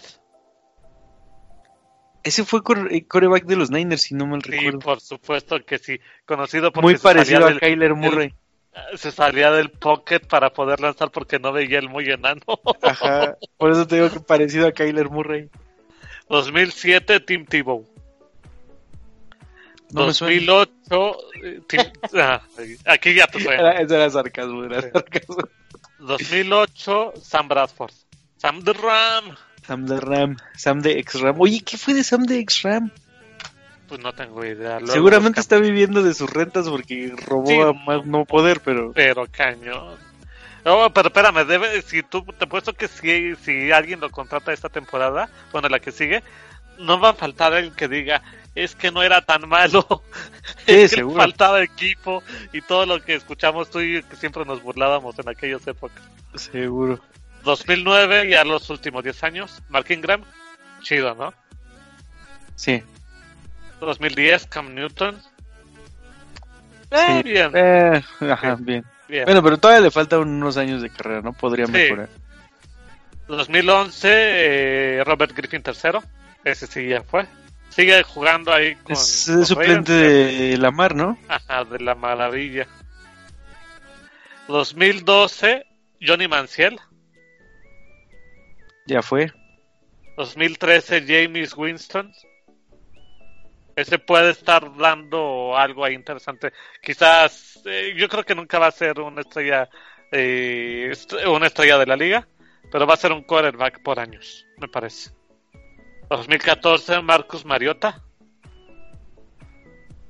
[2.22, 4.78] Ese fue core- eh, coreback de los Niners, si no mal Sí, recuerdo.
[4.80, 5.98] por supuesto que sí.
[6.26, 8.34] Conocido por Muy parecido a Kyler Murray.
[8.96, 12.42] Se salía del pocket para poder lanzar porque no veía el muy enano.
[12.82, 15.48] Ajá, por eso te digo que parecido a Kyler Murray.
[16.28, 17.84] 2007, Tim Tebow.
[19.92, 20.52] No me suena.
[20.52, 22.40] 2008, eh, Tim- ah,
[22.86, 23.60] aquí ya te suena.
[23.60, 25.36] Era, eso era sarcasmo, era sarcasmo.
[26.00, 27.92] 2008, Sam Bradford.
[28.36, 29.36] Sam the Ram.
[29.66, 31.36] Sam de Ram, Sam de X-Ram.
[31.38, 32.90] Oye, ¿qué fue de Sam de X-Ram?
[33.86, 34.78] Pues no tengo idea.
[34.78, 37.60] Luego Seguramente está viviendo de sus rentas porque robó Sí.
[37.60, 38.92] a más no poder, pero...
[38.92, 39.96] Pero cañón.
[40.64, 44.68] No, pero espérame, debe, si tú te puesto que si, si alguien lo contrata esta
[44.68, 46.22] temporada, bueno, la que sigue,
[46.78, 48.22] no va a faltar alguien que diga,
[48.54, 49.86] es que no era tan malo,
[50.66, 51.16] Sí, es que le seguro.
[51.16, 52.22] faltaba equipo
[52.52, 56.02] y todo lo que escuchamos tú y que siempre nos burlábamos en aquellas épocas.
[56.34, 57.00] Seguro.
[57.44, 60.22] 2009, ya los últimos 10 años, Mark Ingram,
[60.82, 61.32] chido, ¿no?
[62.56, 62.82] Sí.
[63.80, 65.20] 2010, Cam Newton.
[66.90, 67.22] Eh, Sí.
[67.22, 68.84] bien, Eh, ajá, bien.
[69.08, 69.24] bien.
[69.24, 71.32] Bueno, pero todavía le faltan unos años de carrera, ¿no?
[71.32, 71.72] Podría Sí.
[71.72, 72.08] mejorar.
[73.28, 76.00] 2011, eh, Robert Griffin III.
[76.44, 77.26] Ese sí ya fue.
[77.70, 78.92] Sigue jugando ahí con.
[78.92, 80.38] Es con suplente Ravens.
[80.38, 81.18] de Lamar, ¿no?
[81.28, 82.66] Ajá, de la maravilla.
[84.48, 85.64] 2012,
[86.00, 86.78] Johnny Manciel.
[88.86, 89.32] Ya fue.
[90.16, 92.12] 2013, James Winston.
[93.76, 96.52] Ese puede estar dando algo ahí interesante.
[96.82, 99.68] Quizás, eh, yo creo que nunca va a ser una estrella,
[100.10, 100.92] eh,
[101.26, 102.26] una estrella de la liga,
[102.70, 105.12] pero va a ser un quarterback por años, me parece.
[106.10, 108.02] 2014, Marcus Mariota.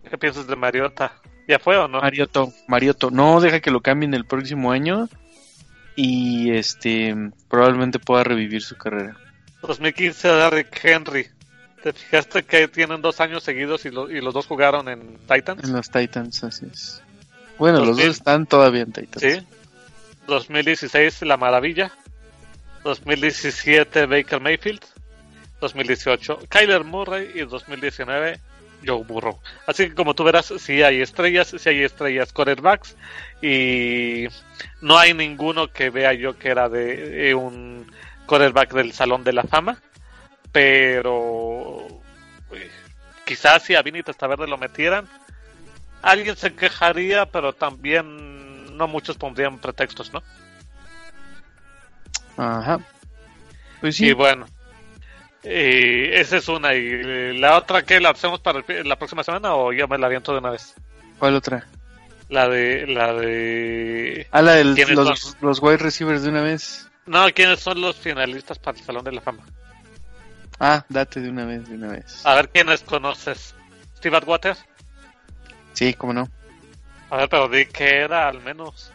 [0.08, 1.12] ¿Qué piensas de Mariota?
[1.46, 2.00] ¿Ya fue o no?
[2.00, 3.10] Marioto, Marioto.
[3.10, 5.08] No, deja que lo cambien el próximo año
[5.96, 7.14] y este
[7.48, 9.16] probablemente pueda revivir su carrera.
[9.62, 11.26] 2015, Derrick Henry.
[11.82, 15.64] ¿Te fijaste que tienen dos años seguidos y, lo- y los dos jugaron en Titans?
[15.64, 17.02] En los Titans, así es.
[17.58, 18.06] Bueno, los 2000.
[18.06, 19.20] dos están todavía en Titans.
[19.40, 19.46] Sí.
[20.26, 21.92] 2016, La Maravilla.
[22.84, 24.80] 2017, Baker Mayfield.
[25.60, 27.30] 2018, Kyler Murray.
[27.34, 28.40] Y 2019,
[28.84, 29.38] Joe Burrow.
[29.66, 32.96] Así que como tú verás, sí hay estrellas, sí hay estrellas quarterbacks.
[33.42, 34.26] Y
[34.80, 37.90] no hay ninguno que vea yo que era de eh, un
[38.26, 39.80] quarterback del Salón de la Fama.
[40.52, 41.86] Pero
[42.52, 42.70] eh,
[43.24, 45.08] quizás si a Vinny Testaverde lo metieran,
[46.02, 50.22] alguien se quejaría, pero también no muchos pondrían pretextos, ¿no?
[52.36, 52.80] Ajá.
[53.80, 54.08] Pues sí.
[54.08, 54.46] Y bueno,
[55.44, 56.74] y esa es una.
[56.74, 60.06] ¿Y la otra que la hacemos para el la próxima semana o yo me la
[60.06, 60.74] aviento de una vez?
[61.18, 61.66] ¿Cuál otra?
[62.28, 62.86] La de.
[62.86, 64.26] La de.
[64.30, 66.88] Ah, la de ¿Quiénes los, los wide receivers de una vez.
[67.06, 69.44] No, ¿quiénes son los finalistas para el Salón de la Fama?
[70.60, 72.24] Ah, date de una vez, de una vez.
[72.24, 73.54] A ver quiénes conoces.
[73.96, 74.56] Steve Atwater.
[75.72, 76.28] Sí, cómo no.
[77.08, 78.92] A ver, pero di que era al menos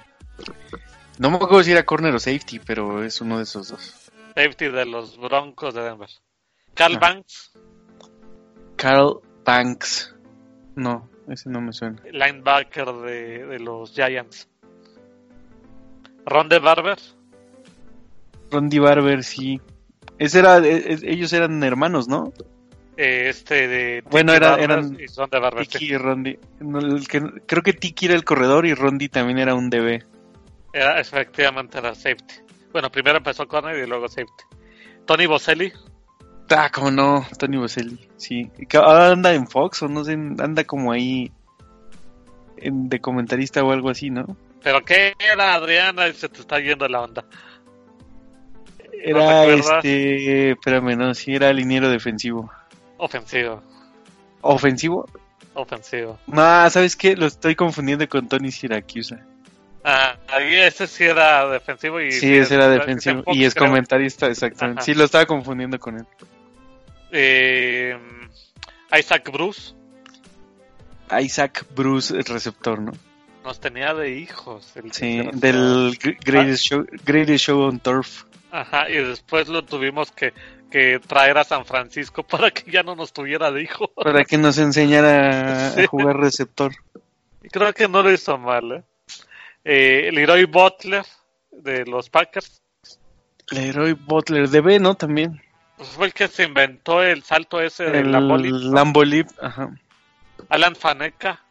[1.18, 4.12] No me acuerdo si era corner o safety, pero es uno de esos dos.
[4.36, 6.10] safety de los Broncos de Denver.
[6.76, 7.00] Carl Ah.
[7.00, 7.52] Banks,
[8.76, 10.16] Carl Banks.
[10.76, 12.02] No, ese no me suena.
[12.12, 14.50] linebacker de, de los Giants.
[16.26, 16.98] Ron de Barber.
[18.52, 19.60] Rondy Barber, sí.
[20.18, 22.32] Ese era, e- e- ellos eran hermanos, ¿no?
[22.98, 24.04] eh, Este de.
[24.10, 25.72] Bueno, Tiki era- Barber eran y sí.
[25.80, 26.40] Tiki y Rondy.
[26.62, 30.04] No, el que- creo que Tiki era el corredor y Rondy también era un DB.
[30.74, 32.36] Era, efectivamente era safety.
[32.72, 34.44] Bueno, primero empezó corner y luego safety.
[35.06, 35.72] Tony Boselli,
[36.50, 38.50] Ah, cómo no, Tony Boselli, sí.
[38.74, 41.32] Ahora anda en Fox o no sé, anda como ahí
[42.58, 44.38] en- de comentarista o algo así, ¿no?
[44.62, 46.12] pero ¿qué era Adriana?
[46.14, 47.24] Se te está yendo la onda.
[49.04, 52.52] Era este, espérame, no, sí era liniero defensivo.
[52.98, 53.62] Ofensivo,
[54.42, 55.06] ¿Ofensivo?
[55.54, 56.18] ofensivo.
[56.28, 57.16] No, ¿sabes qué?
[57.16, 59.20] Lo estoy confundiendo con Tony Siracusa.
[59.84, 62.12] Ah, ahí ese sí era defensivo y...
[62.12, 63.24] Sí, ese era defensivo.
[63.28, 63.68] Y es creo.
[63.68, 64.80] comentarista, exactamente.
[64.80, 64.86] Ajá.
[64.86, 66.06] Sí, lo estaba confundiendo con él.
[67.12, 67.98] Eh,
[68.98, 69.74] Isaac Bruce
[71.22, 72.92] Isaac Bruce, el receptor, ¿no?
[73.44, 74.76] nos tenía de hijos.
[74.76, 78.24] el Sí, del Gr- Greatest Show, Greatest Show on Turf.
[78.52, 80.34] Ajá, y después lo tuvimos que,
[80.72, 83.88] que traer a San Francisco para que ya no nos tuviera de hijo.
[83.94, 85.82] Para que nos enseñara Sí.
[85.82, 86.72] a jugar receptor.
[87.52, 88.84] Creo que no lo hizo mal, ¿eh?
[89.64, 91.04] Eh, Leroy Butler
[91.52, 92.62] de los Packers
[93.52, 94.96] Leroy Butler, DB, ¿no?
[94.96, 95.40] También.
[95.78, 98.52] Pues fue el que se inventó el salto ese de El la boli.
[98.52, 98.58] ¿no?
[98.74, 99.76] Lambo Leap, ajá.
[100.50, 101.42] Alan Faneca,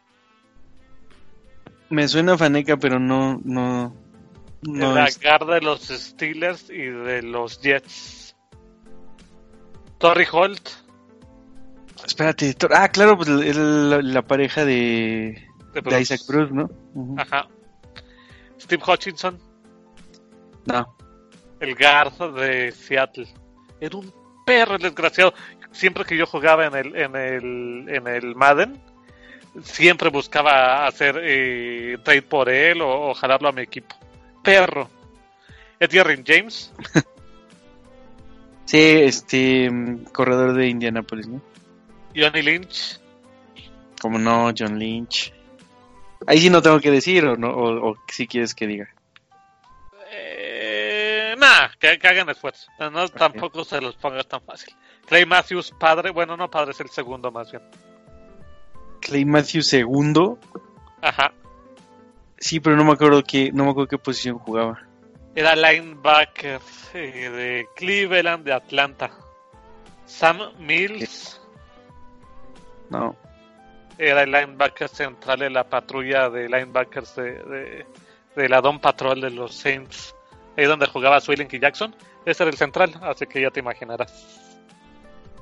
[1.89, 3.95] Me suena Faneca, pero no, no,
[4.63, 8.35] no el es- agar de los Steelers y de los Jets.
[9.97, 10.69] Torrey Holt,
[12.05, 16.01] Espérate, ah, claro, pues el- la, la pareja de, de.
[16.01, 16.69] Isaac Bruce, ¿no?
[17.17, 17.47] Ajá.
[18.59, 19.39] Steve Hutchinson.
[20.65, 20.95] No.
[21.59, 23.27] El Garza de Seattle.
[23.85, 24.11] Era un
[24.45, 25.33] perro el desgraciado.
[25.71, 28.81] Siempre que yo jugaba en el, en el, en el Madden,
[29.61, 33.95] siempre buscaba hacer eh, trade por él o, o, jalarlo a mi equipo.
[34.43, 34.89] Perro.
[35.79, 36.73] Edgerrin James.
[38.65, 39.69] sí, este
[40.11, 41.41] corredor de Indianapolis, ¿no?
[42.15, 42.99] Johnny Lynch.
[44.01, 45.31] Como no, John Lynch.
[46.25, 48.94] Ahí sí no tengo que decir o no o, o si quieres que diga.
[51.35, 52.71] Eh, nah, que, que, hagan esfuerzo.
[52.79, 54.73] No, tampoco se los pongas tan fácil.
[55.05, 57.63] Clay Matthews, padre, bueno, no padre, es el segundo más bien.
[59.01, 60.39] Clay Matthews segundo.
[61.01, 61.33] Ajá.
[62.37, 64.81] Sí, pero no me acuerdo qué, no me acuerdo qué posición jugaba.
[65.35, 66.61] Era linebacker
[66.93, 69.11] de Cleveland, de Atlanta.
[70.05, 71.41] Sam Mills.
[72.89, 73.15] No.
[73.97, 77.85] Era el linebacker central de la patrulla de linebackers de, de,
[78.35, 80.14] de la Don Patrol de los Saints.
[80.57, 81.95] Ahí donde jugaba Swilling y Jackson.
[82.25, 84.11] Ese era el central, así que ya te imaginarás.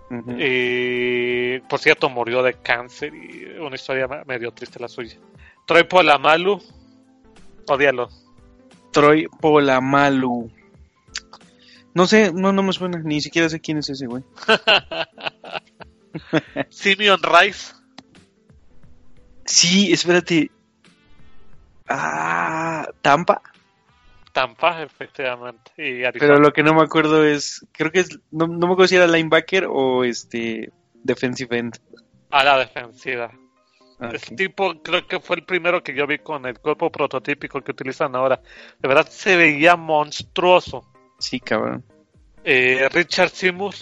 [0.09, 0.37] Uh -huh.
[0.39, 5.17] Y por cierto, murió de cáncer y una historia medio triste la suya.
[5.65, 6.61] Troy Polamalu,
[7.67, 8.09] odialo.
[8.91, 10.51] Troy Polamalu.
[11.93, 14.23] No sé, no, no me suena, ni siquiera sé quién es ese güey.
[16.69, 17.73] Simeon Rice.
[19.45, 20.51] Sí, espérate.
[21.87, 23.41] Ah, Tampa.
[24.33, 25.71] Tampa, efectivamente.
[25.77, 28.87] Y Pero lo que no me acuerdo es, creo que es, no, no, me acuerdo
[28.87, 30.71] si era linebacker o este
[31.03, 31.79] defensive end.
[32.31, 33.31] A la defensiva.
[33.99, 34.15] Okay.
[34.15, 37.71] Este tipo creo que fue el primero que yo vi con el cuerpo prototípico que
[37.71, 38.41] utilizan ahora.
[38.79, 40.83] De verdad se veía monstruoso.
[41.19, 41.85] Sí, cabrón.
[42.43, 43.75] Eh, Richard Seymour.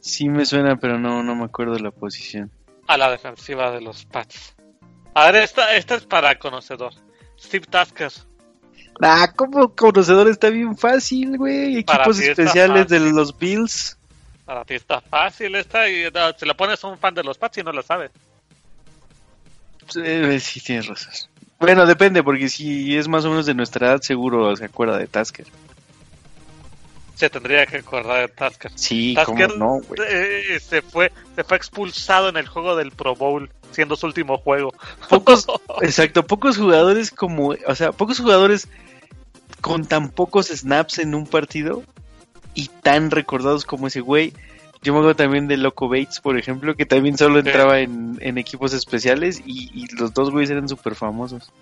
[0.00, 2.52] Sí me suena, pero no, no me acuerdo la posición.
[2.86, 4.54] A la defensiva de los Pats.
[5.14, 6.92] A ver, esta, esta es para conocedor.
[7.38, 8.12] Steve Tasker.
[9.04, 11.78] Ah, como conocedor está bien fácil, güey.
[11.78, 13.98] Equipos especiales de los Bills.
[14.44, 17.36] Para ti está fácil esta y no, si le pones a un fan de los
[17.36, 18.10] Pats y no lo sabe.
[19.96, 21.12] Eh, sí, tienes razón.
[21.58, 25.08] Bueno, depende, porque si es más o menos de nuestra edad, seguro se acuerda de
[25.08, 25.46] Tasker.
[27.16, 28.70] Se tendría que acordar de Tasker.
[28.74, 30.00] Sí, Tasker ¿cómo no, güey?
[30.08, 34.38] Eh, se, fue, se fue expulsado en el juego del Pro Bowl, siendo su último
[34.38, 34.72] juego.
[35.08, 35.46] Pocos,
[35.82, 38.68] exacto, pocos jugadores como, o sea, pocos jugadores
[39.62, 41.82] con tan pocos snaps en un partido
[42.52, 44.34] y tan recordados como ese güey.
[44.82, 47.84] Yo me acuerdo también de Loco Bates, por ejemplo, que también solo entraba sí.
[47.84, 51.52] en, en, equipos especiales y, y los dos güeyes eran súper famosos.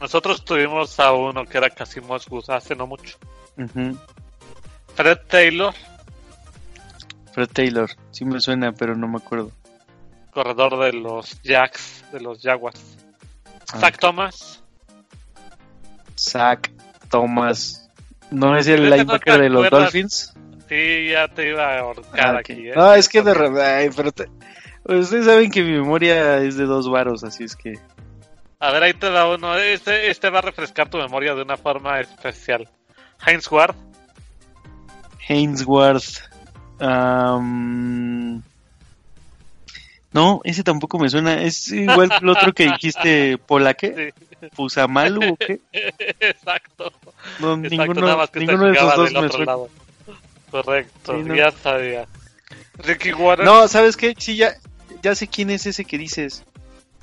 [0.00, 3.16] Nosotros tuvimos a uno que era casi Gus hace no mucho.
[3.56, 3.98] Uh -huh.
[4.94, 5.72] Fred Taylor.
[7.32, 9.52] Fred Taylor, sí me suena, pero no me acuerdo.
[10.32, 12.80] Corredor de los Jacks, de los Jaguars.
[13.72, 13.78] Ah.
[13.78, 14.62] Zach Thomas.
[16.18, 16.70] Zach
[17.08, 17.90] Thomas.
[18.30, 20.34] ¿No es el linebacker de los Dolphins?
[20.68, 22.56] Sí, ya te iba a ahorcar ah, okay.
[22.56, 22.68] aquí.
[22.68, 22.72] ¿eh?
[22.74, 24.28] No, es que de ay, pero te...
[24.84, 27.78] ustedes saben que mi memoria es de dos varos, así es que.
[28.58, 29.56] A ver, ahí te da uno.
[29.56, 32.68] Este, este va a refrescar tu memoria de una forma especial.
[33.26, 33.74] Heinz Ward.
[35.28, 36.02] Heinz Ward.
[36.80, 38.42] Um...
[40.14, 41.42] No, ese tampoco me suena.
[41.42, 44.12] Es igual que el otro que dijiste, Polaque.
[44.40, 44.48] Sí.
[44.54, 45.58] ¿Pusamalu o qué?
[46.20, 46.92] Exacto.
[47.40, 49.44] No, Exacto, ninguno, ninguno de esos dos me suena.
[49.46, 49.68] Lado.
[50.52, 51.34] Correcto, sí, no.
[51.34, 52.06] ya sabía.
[52.78, 53.44] Ricky Warren.
[53.44, 54.14] No, ¿sabes qué?
[54.16, 54.54] Sí, ya,
[55.02, 56.44] ya sé quién es ese que dices.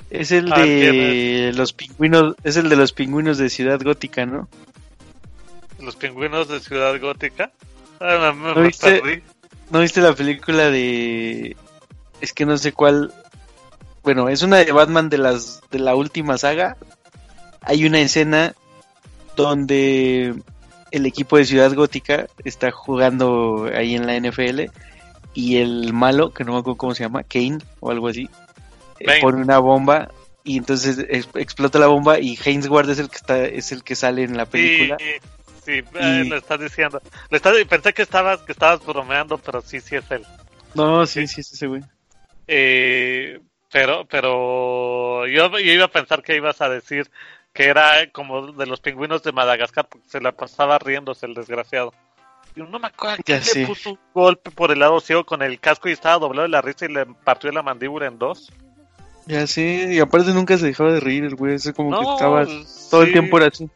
[0.10, 1.58] Es el ah, de es?
[1.58, 4.48] los pingüinos, es el de los pingüinos de Ciudad Gótica, ¿no?
[5.80, 7.52] ¿Los pingüinos de Ciudad Gótica?
[8.00, 9.24] Ah, me, me ¿No, viste,
[9.70, 11.58] ¿No viste la película de
[12.22, 13.14] es que no sé cuál.
[14.04, 16.78] Bueno, es una de Batman de las de la última saga.
[17.62, 18.56] Hay una escena
[19.36, 20.34] donde
[20.92, 24.72] el equipo de Ciudad Gótica está jugando ahí en la NFL
[25.34, 28.30] y el malo, que no me acuerdo cómo se llama, Kane o algo así,
[29.06, 29.22] Bane.
[29.22, 30.10] pone una bomba
[30.44, 33.96] y entonces explota la bomba y Heinz Ward es el que está es el que
[33.96, 34.98] sale en la película.
[35.00, 36.24] Sí, sí, y...
[36.26, 37.02] lo estás diciendo.
[37.30, 40.26] Lo estás, pensé que estabas que estabas bromeando, pero sí, sí es él.
[40.74, 41.82] No, sí, sí es ese güey.
[42.48, 43.40] Eh,
[43.72, 47.10] pero, pero yo, yo, iba a pensar que ibas a decir
[47.54, 51.94] que era como de los pingüinos de Madagascar, porque se la pasaba riéndose el desgraciado.
[52.56, 53.66] Yo no me acuerdo que le sí.
[53.66, 56.62] puso un golpe por el lado ciego con el casco y estaba doblado de la
[56.62, 58.52] risa y le partió la mandíbula en dos.
[59.26, 62.12] Ya sí, y aparte nunca se dejaba de reír el güey, es como no, que
[62.12, 63.08] estaba todo sí.
[63.08, 63.70] el tiempo era así.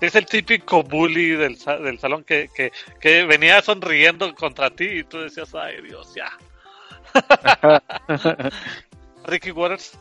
[0.00, 5.04] Es el típico bully del, del salón que, que, que venía sonriendo contra ti y
[5.04, 6.36] tú decías, ay Dios, ya.
[9.24, 9.98] Ricky Waters.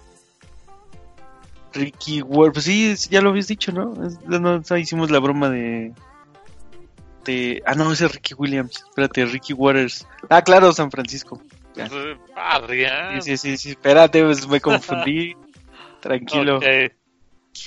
[1.73, 3.93] Ricky Waters, pues sí, ya lo habías dicho, ¿no?
[4.25, 5.93] no, hicimos la broma de,
[7.23, 7.63] de...
[7.65, 8.83] Ah, no, ese es Ricky Williams.
[8.89, 10.05] Espérate, Ricky Waters.
[10.29, 11.41] Ah, claro, San Francisco.
[12.35, 13.21] Adrián.
[13.21, 15.35] Sí, sí, sí, espérate, pues, me confundí.
[16.01, 16.59] Tranquilo.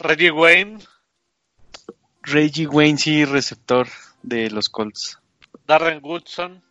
[0.01, 0.79] Reggie Wayne.
[2.23, 3.87] Reggie Wayne, sí, receptor
[4.23, 5.19] de los Colts.
[5.67, 6.63] Darren Woodson.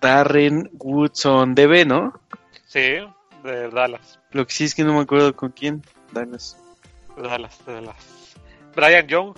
[0.00, 2.20] Darren Woodson, DB, ¿no?
[2.66, 2.96] Sí,
[3.42, 4.20] de Dallas.
[4.30, 5.82] Lo que sí es que no me acuerdo con quién.
[6.12, 6.58] Dallas.
[7.16, 8.34] Dallas, Dallas.
[8.74, 9.36] Brian Young.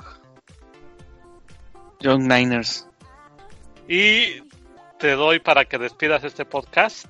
[2.00, 2.88] Young Niners.
[3.88, 4.42] Y
[4.98, 7.06] te doy para que despidas este podcast.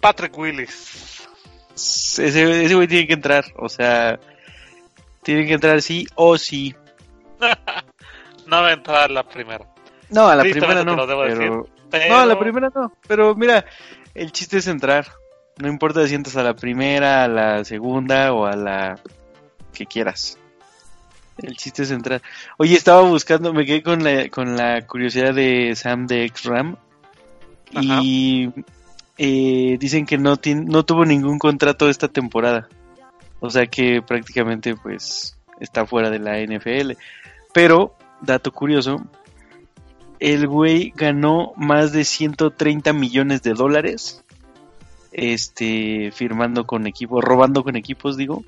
[0.00, 1.28] Patrick Willis.
[1.74, 4.18] Ese, ese güey tiene que entrar, o sea,
[5.22, 6.74] tiene que entrar sí o sí.
[8.46, 9.75] no va a entrar la primera.
[10.10, 10.96] No, a la primera no.
[11.06, 11.68] Pero...
[12.08, 12.92] No, a la primera no.
[13.06, 13.64] Pero mira,
[14.14, 15.06] el chiste es entrar.
[15.58, 18.98] No importa si entras a la primera, a la segunda o a la
[19.72, 20.38] que quieras.
[21.38, 22.22] El chiste es entrar.
[22.58, 26.76] Oye, estaba buscando, me quedé con la, con la curiosidad de Sam de X-Ram.
[27.72, 28.50] Y
[29.18, 30.36] eh, dicen que no,
[30.66, 32.68] no tuvo ningún contrato esta temporada.
[33.40, 36.92] O sea que prácticamente pues está fuera de la NFL.
[37.52, 39.02] Pero, dato curioso,
[40.20, 44.22] el güey ganó más de 130 millones de dólares.
[45.12, 48.44] Este, firmando con equipos, robando con equipos, digo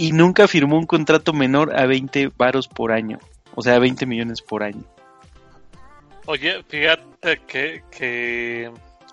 [0.00, 3.18] y nunca firmó un contrato menor a 20 varos por año,
[3.54, 4.82] o sea, 20 millones por año.
[6.24, 8.70] Oye, fíjate que, que,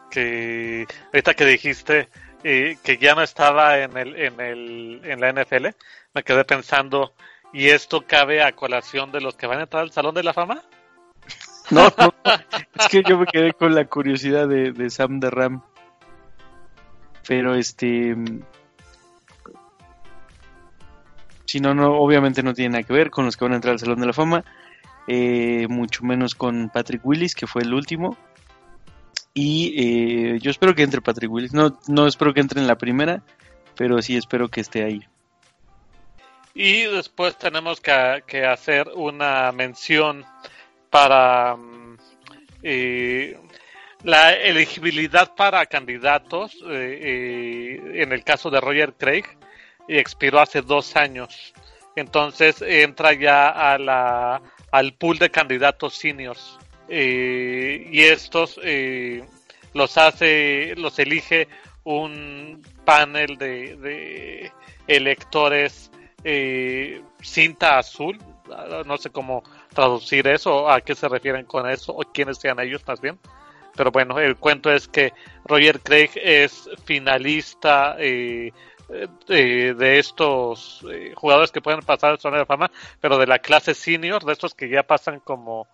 [0.09, 2.07] que ahorita que dijiste
[2.41, 5.67] eh, que ya no estaba en, el, en, el, en la NFL,
[6.13, 7.13] me quedé pensando,
[7.51, 10.33] ¿y esto cabe a colación de los que van a entrar al Salón de la
[10.33, 10.63] Fama?
[11.69, 11.87] No,
[12.75, 15.61] es que yo me quedé con la curiosidad de, de Sam de Ram.
[17.27, 18.15] Pero este,
[21.47, 23.71] si no, no, obviamente no tiene nada que ver con los que van a entrar
[23.71, 24.43] al Salón de la Fama,
[25.07, 28.17] eh, mucho menos con Patrick Willis, que fue el último.
[29.33, 32.77] Y eh, yo espero que entre Patrick Willis, no, no espero que entre en la
[32.77, 33.23] primera,
[33.75, 35.05] pero sí espero que esté ahí.
[36.53, 40.25] Y después tenemos que, hacer una mención
[40.97, 41.55] para
[42.63, 43.37] eh,
[44.03, 49.25] la elegibilidad para candidatos, en el caso de Roger Craig,
[49.87, 51.53] expiró hace dos años.
[51.95, 56.57] Entonces entra ya a la, al pool de candidatos seniors.
[56.89, 59.23] Eh, y estos eh,
[59.75, 61.47] los hace, los elige
[61.83, 64.51] un panel de,
[64.87, 65.91] electores
[66.23, 68.17] eh, cinta azul.
[68.85, 69.43] No sé cómo
[69.77, 73.19] traducir eso, a qué se refieren con eso, o quiénes sean ellos más bien.
[73.75, 75.13] Pero bueno, el cuento es que
[75.45, 78.51] Roger Craig es finalista eh,
[79.27, 83.37] eh, de estos eh, jugadores que pueden pasar al zona de fama, pero de la
[83.37, 85.67] clase senior, de estos que ya pasan como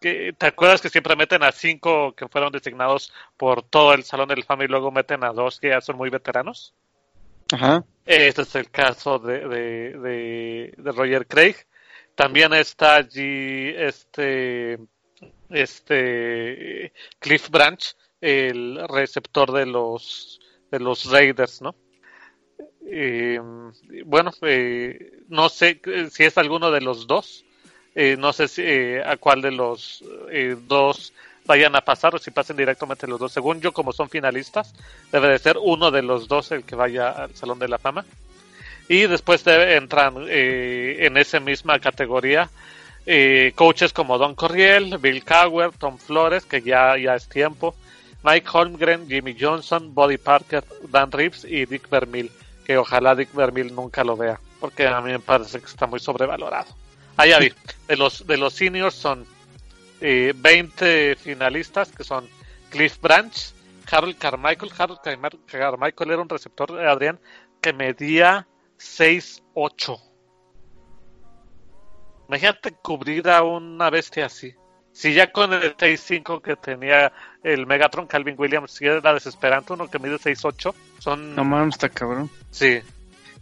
[0.00, 4.34] te acuerdas que siempre meten a cinco que fueron designados por todo el salón de
[4.34, 6.74] la fama y luego meten a dos que ya son muy veteranos.
[7.52, 7.84] Ajá.
[8.04, 11.54] Este es el caso de, de, de, Roger Craig.
[12.14, 14.78] También está allí este
[15.50, 21.74] este Cliff Branch, el receptor de los de los Raiders, ¿no?
[22.86, 23.40] Eh,
[24.06, 27.44] bueno, eh, no sé si es alguno de los dos.
[27.94, 30.02] Eh, no sé si, eh, a cuál de los
[30.66, 31.12] dos
[31.44, 33.32] vayan a pasar o si pasen directamente los dos.
[33.32, 34.74] Según yo, como son finalistas,
[35.10, 38.04] debe de ser uno de los dos el que vaya al Salón de la Fama.
[38.88, 42.50] Y después entran en esa misma categoría
[43.54, 47.74] coaches como Don Corriel, Bill Cowher, Tom Flores, que ya, ya es tiempo,
[48.22, 52.30] Mike Holmgren, Jimmy Johnson, Buddy Parker, Dan Reeves y Dick Vermeil
[52.64, 56.00] que ojalá Dick Vermeil nunca lo vea, porque a mí me parece que está muy
[56.00, 56.74] sobrevalorado.
[57.26, 57.52] Ya vi,
[57.88, 59.26] de los, de los seniors son
[60.00, 62.28] eh, 20 finalistas, que son
[62.70, 63.34] Cliff Branch,
[63.90, 64.72] Harold Carmichael.
[64.76, 65.00] Harold
[65.46, 67.20] Carmichael era un receptor, de Adrián,
[67.60, 68.46] que medía
[68.82, 70.00] 6'8".
[72.28, 74.54] Imagínate cubrir a una bestia así.
[74.92, 77.12] Si ya con el 6'5 que tenía
[77.42, 81.34] el Megatron Calvin Williams, si era desesperante, uno que mide 6'8, son...
[81.34, 82.30] No mames, está cabrón.
[82.50, 82.80] Sí.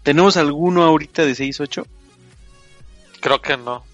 [0.03, 1.85] ¿Tenemos alguno ahorita de 6'8?
[3.21, 3.85] Creo que no.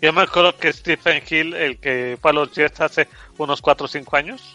[0.00, 3.86] Yo me acuerdo que Stephen Hill, el que fue a los Jets hace unos 4
[3.86, 4.54] o 5 años,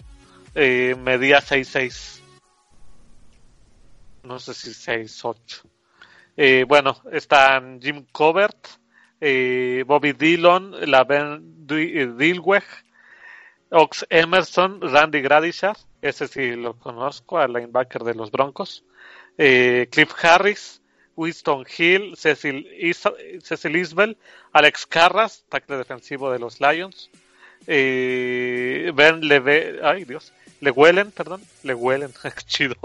[0.56, 2.22] eh, medía 6'6".
[4.24, 5.64] No sé si 6'8".
[6.36, 8.68] Eh, bueno, están Jim Covert,
[9.22, 12.64] eh, Bobby Dillon, Laven Dilweg,
[13.70, 18.84] Ox Emerson, Randy Gradishar, ese sí lo conozco, al linebacker de los Broncos,
[19.38, 20.82] eh, Cliff Harris,
[21.16, 22.68] Winston Hill, Cecil,
[23.42, 24.18] Cecil Isbell,
[24.52, 27.10] Alex Carras, tackle defensivo de los Lions,
[27.68, 32.12] eh, Ben Leve, ay Dios, Le huelen, perdón, Le huelen,
[32.46, 32.76] chido,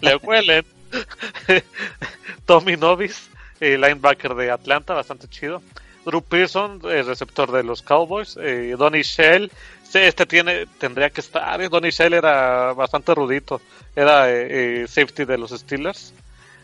[0.00, 0.64] Le huelen,
[2.46, 3.30] Tommy Novis,
[3.60, 5.62] eh, linebacker de Atlanta, bastante chido,
[6.04, 9.50] Drew Pearson, el receptor de los Cowboys, eh, Donny Shell,
[9.94, 13.60] este tiene, tendría que estar, eh, Donny Shell era bastante rudito,
[13.94, 16.14] era eh, safety de los Steelers,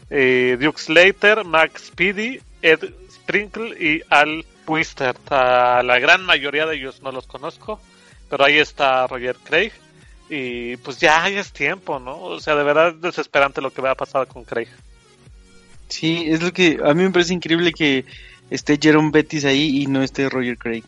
[0.08, 5.14] Duke Slater, Max Speedy, Ed Sprinkle y Al Wister.
[5.28, 7.78] A la gran mayoría de ellos no los conozco,
[8.30, 9.72] pero ahí está Roger Craig.
[10.28, 12.20] Y pues ya, es tiempo, ¿no?
[12.20, 14.68] O sea, de verdad es desesperante lo que va a pasar con Craig.
[15.88, 18.04] Sí, es lo que a mí me parece increíble que
[18.50, 20.84] esté Jerome Bettis ahí y no esté Roger Craig.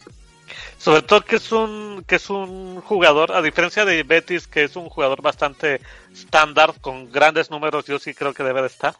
[0.78, 4.76] Sobre todo que es un que es un jugador, a diferencia de Bettis, que es
[4.76, 5.80] un jugador bastante
[6.12, 8.94] estándar con grandes números, yo sí creo que debe de estar.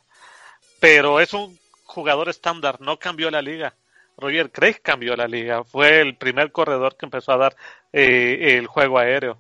[0.79, 3.75] Pero es un jugador estándar, no cambió la liga.
[4.17, 5.65] Roger Craig cambió la liga.
[5.65, 7.57] Fue el primer corredor que empezó a dar
[7.93, 9.39] eh, el juego aéreo.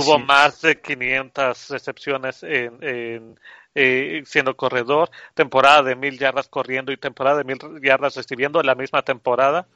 [0.00, 3.38] Tuvo más de 500 recepciones en,
[3.74, 8.66] eh, siendo corredor, temporada de mil yardas corriendo y temporada de mil yardas recibiendo en
[8.66, 9.66] la misma temporada.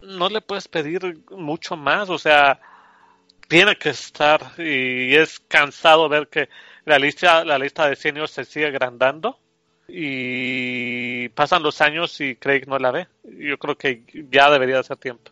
[0.00, 2.60] No le puedes pedir mucho más, o sea,
[3.48, 6.48] tiene que estar y es cansado ver que
[6.84, 9.38] la lista, la lista de seniors se sigue agrandando
[9.88, 13.08] y pasan los años y Craig no la ve.
[13.24, 15.31] Yo creo que ya debería de ser tiempo.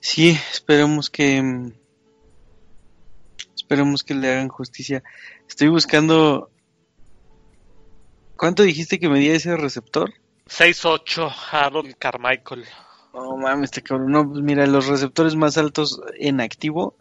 [0.00, 1.72] Sí, esperemos que
[3.54, 5.02] esperemos que le hagan justicia.
[5.48, 6.50] Estoy buscando
[8.40, 10.14] ¿Cuánto dijiste que medía ese receptor?
[10.48, 12.64] 6'8 Harold Carmichael.
[13.12, 14.10] No mames, este cabrón.
[14.10, 16.96] No, pues mira, los receptores más altos en activo.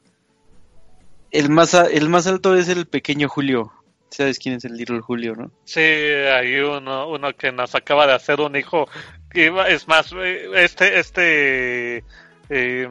[1.31, 3.71] El más, el más alto es el pequeño Julio.
[4.09, 5.49] ¿Sabes quién es el Little Julio, no?
[5.63, 8.89] Sí, hay uno, uno que nos acaba de hacer un hijo.
[9.33, 10.13] Es más,
[10.55, 12.03] este, este
[12.49, 12.87] eh,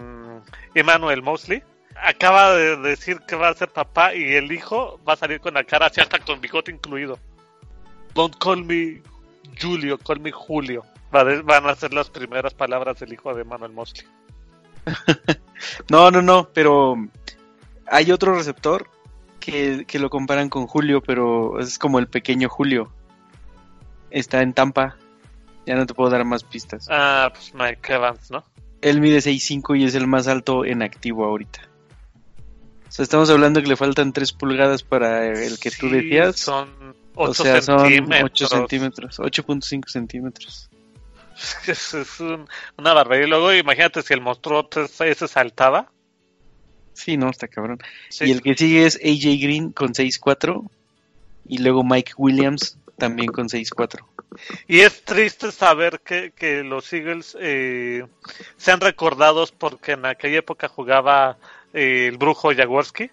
[0.74, 1.62] Emmanuel Mosley
[2.02, 5.54] acaba de decir que va a ser papá y el hijo va a salir con
[5.54, 7.18] la cara así hasta con bigote incluido.
[8.14, 9.02] Don't call me
[9.60, 10.84] Julio, call me Julio.
[11.10, 14.06] Van a ser las primeras palabras del hijo de Emmanuel Mosley.
[15.90, 16.96] no, no, no, pero
[17.86, 18.88] hay otro receptor
[19.40, 22.92] que, lo comparan con Julio, pero es como el pequeño Julio.
[24.10, 24.96] Está en Tampa.
[25.66, 26.86] Ya no te puedo dar más pistas.
[26.90, 28.44] Ah, pues Mike Evans, ¿no?
[28.80, 31.68] Él mide 6'5 y es el más alto en activo ahorita.
[32.88, 36.36] O sea, estamos hablando que le faltan 3 pulgadas para el que tú decías.
[36.36, 36.68] Son
[37.14, 38.22] 8 o sea, centímetros.
[38.24, 40.70] 8 centímetros, 8.5 centímetros.
[41.66, 41.94] Es,
[42.76, 43.26] una barbaridad.
[43.26, 44.68] Y luego imagínate si el monstruo
[45.00, 45.90] ese saltaba.
[46.94, 47.78] Sí, no, está cabrón.
[48.20, 50.68] Y el que sigue es AJ Green con 6-4.
[51.46, 54.04] Y luego Mike Williams también con 6-4.
[54.66, 58.06] Y es triste saber que, que los Eagles eh,
[58.56, 61.38] sean recordados porque en aquella época jugaba
[61.72, 63.10] eh, el brujo Jaworski.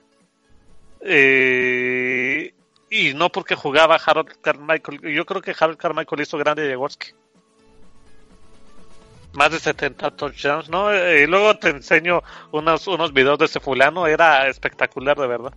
[1.01, 2.53] Eh,
[2.89, 5.01] y no porque jugaba Harold Carmichael.
[5.01, 7.13] Yo creo que Harold Carmichael hizo grande a Jaworski
[9.35, 10.91] más de 70 touchdowns, ¿no?
[10.91, 15.53] Eh, y luego te enseño unos, unos videos de ese fulano, era espectacular de verdad.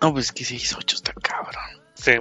[0.00, 1.82] No, pues que se hizo 8 está cabrón.
[1.94, 2.12] Sí.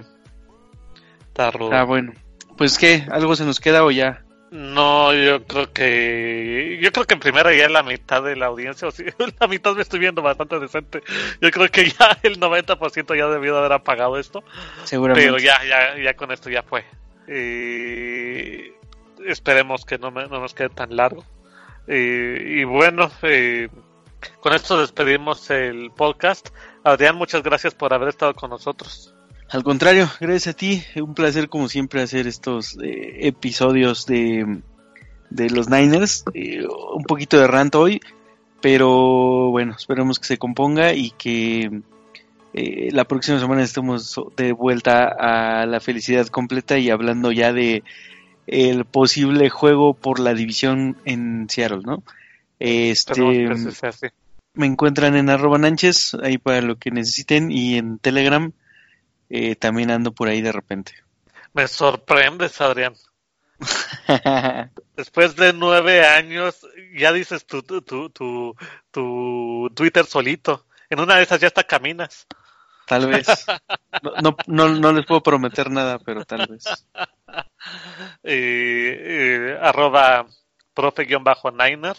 [1.35, 1.73] Está rudo.
[1.73, 2.14] Ah, bueno.
[2.57, 4.23] Pues qué, algo se nos queda o ya.
[4.51, 8.88] No, yo creo que yo creo que en primera ya la mitad de la audiencia,
[8.88, 9.03] o sí,
[9.41, 11.03] la mitad me estoy viendo bastante decente.
[11.41, 14.45] Yo creo que ya el 90% ya debió de haber apagado esto.
[14.85, 15.27] Seguramente.
[15.27, 16.85] Pero ya ya ya con esto ya fue.
[17.27, 18.72] Y
[19.30, 21.25] esperemos que no, nos quede tan largo.
[21.85, 23.67] y bueno, eh,
[24.39, 26.47] con esto despedimos el podcast.
[26.85, 29.15] Adrián, muchas gracias por haber estado con nosotros.
[29.49, 30.83] Al contrario, gracias a ti.
[30.95, 34.61] Un placer como siempre hacer estos eh, episodios de,
[35.30, 36.25] de los Niners.
[36.33, 38.01] Eh, un poquito de rant hoy,
[38.61, 41.82] pero bueno, esperemos que se componga y que
[42.53, 47.83] la próxima semana estemos de vuelta a la felicidad completa y hablando ya de
[48.48, 52.03] el posible juego por la división en Seattle, ¿no?
[52.59, 53.49] Este,
[54.53, 58.53] me encuentran en arroba Nanches, ahí para lo que necesiten, y en Telegram
[59.30, 60.94] eh, también ando por ahí de repente.
[61.54, 62.95] Me sorprendes, Adrián.
[64.95, 68.10] Después de nueve años, ya dices tu, tu, tu,
[68.92, 70.66] tu, Twitter solito.
[70.90, 72.28] En una de esas ya hasta caminas.
[72.86, 73.28] Tal vez.
[74.22, 76.66] No, no, no, les puedo prometer nada, pero tal vez.
[78.22, 80.28] Eh, arroba
[80.76, 81.95] profe-niner,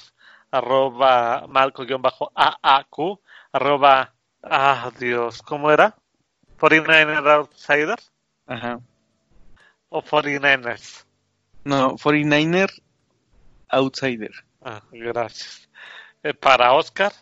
[0.53, 3.19] arroba marco-aaq,
[3.53, 4.15] arroba
[4.49, 5.97] Ah, Dios, ¿cómo era?
[6.59, 7.99] ¿49ers Outsider?
[8.47, 8.81] Ajá.
[9.89, 11.05] ¿O 49ers?
[11.65, 12.70] No, 49er
[13.68, 14.33] Outsider.
[14.62, 15.68] Ah, gracias.
[16.23, 17.12] Eh, para Oscar.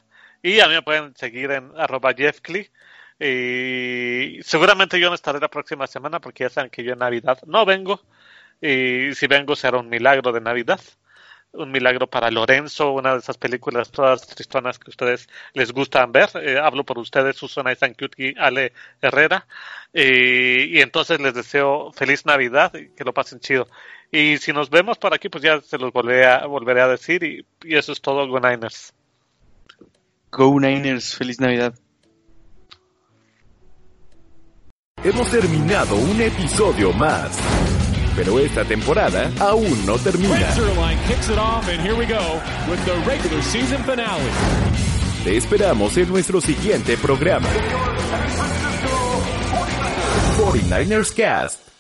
[0.42, 2.70] Y a mí me pueden seguir en arroba jeffcly.
[3.18, 7.38] Y seguramente yo no estaré la próxima semana porque ya saben que yo en Navidad
[7.46, 8.00] no vengo.
[8.60, 10.80] Y si vengo será un milagro de Navidad.
[11.54, 16.12] Un milagro para Lorenzo, una de esas películas todas tristonas que a ustedes les gustan
[16.12, 16.28] ver.
[16.34, 19.46] Eh, hablo por ustedes, Susana y Ale Herrera.
[19.92, 23.68] y entonces les deseo feliz Navidad y que lo pasen chido.
[24.10, 27.22] Y si nos vemos por aquí, pues ya se los volveré a, volveré a decir.
[27.24, 28.92] Y, y eso es todo, Go Niners.
[30.30, 31.74] Go Niners, feliz Navidad.
[35.04, 37.83] Hemos terminado un episodio más.
[38.16, 40.36] Pero esta temporada aún no termina.
[45.24, 47.48] Te esperamos en nuestro siguiente programa.
[50.38, 51.73] 49ers Cast.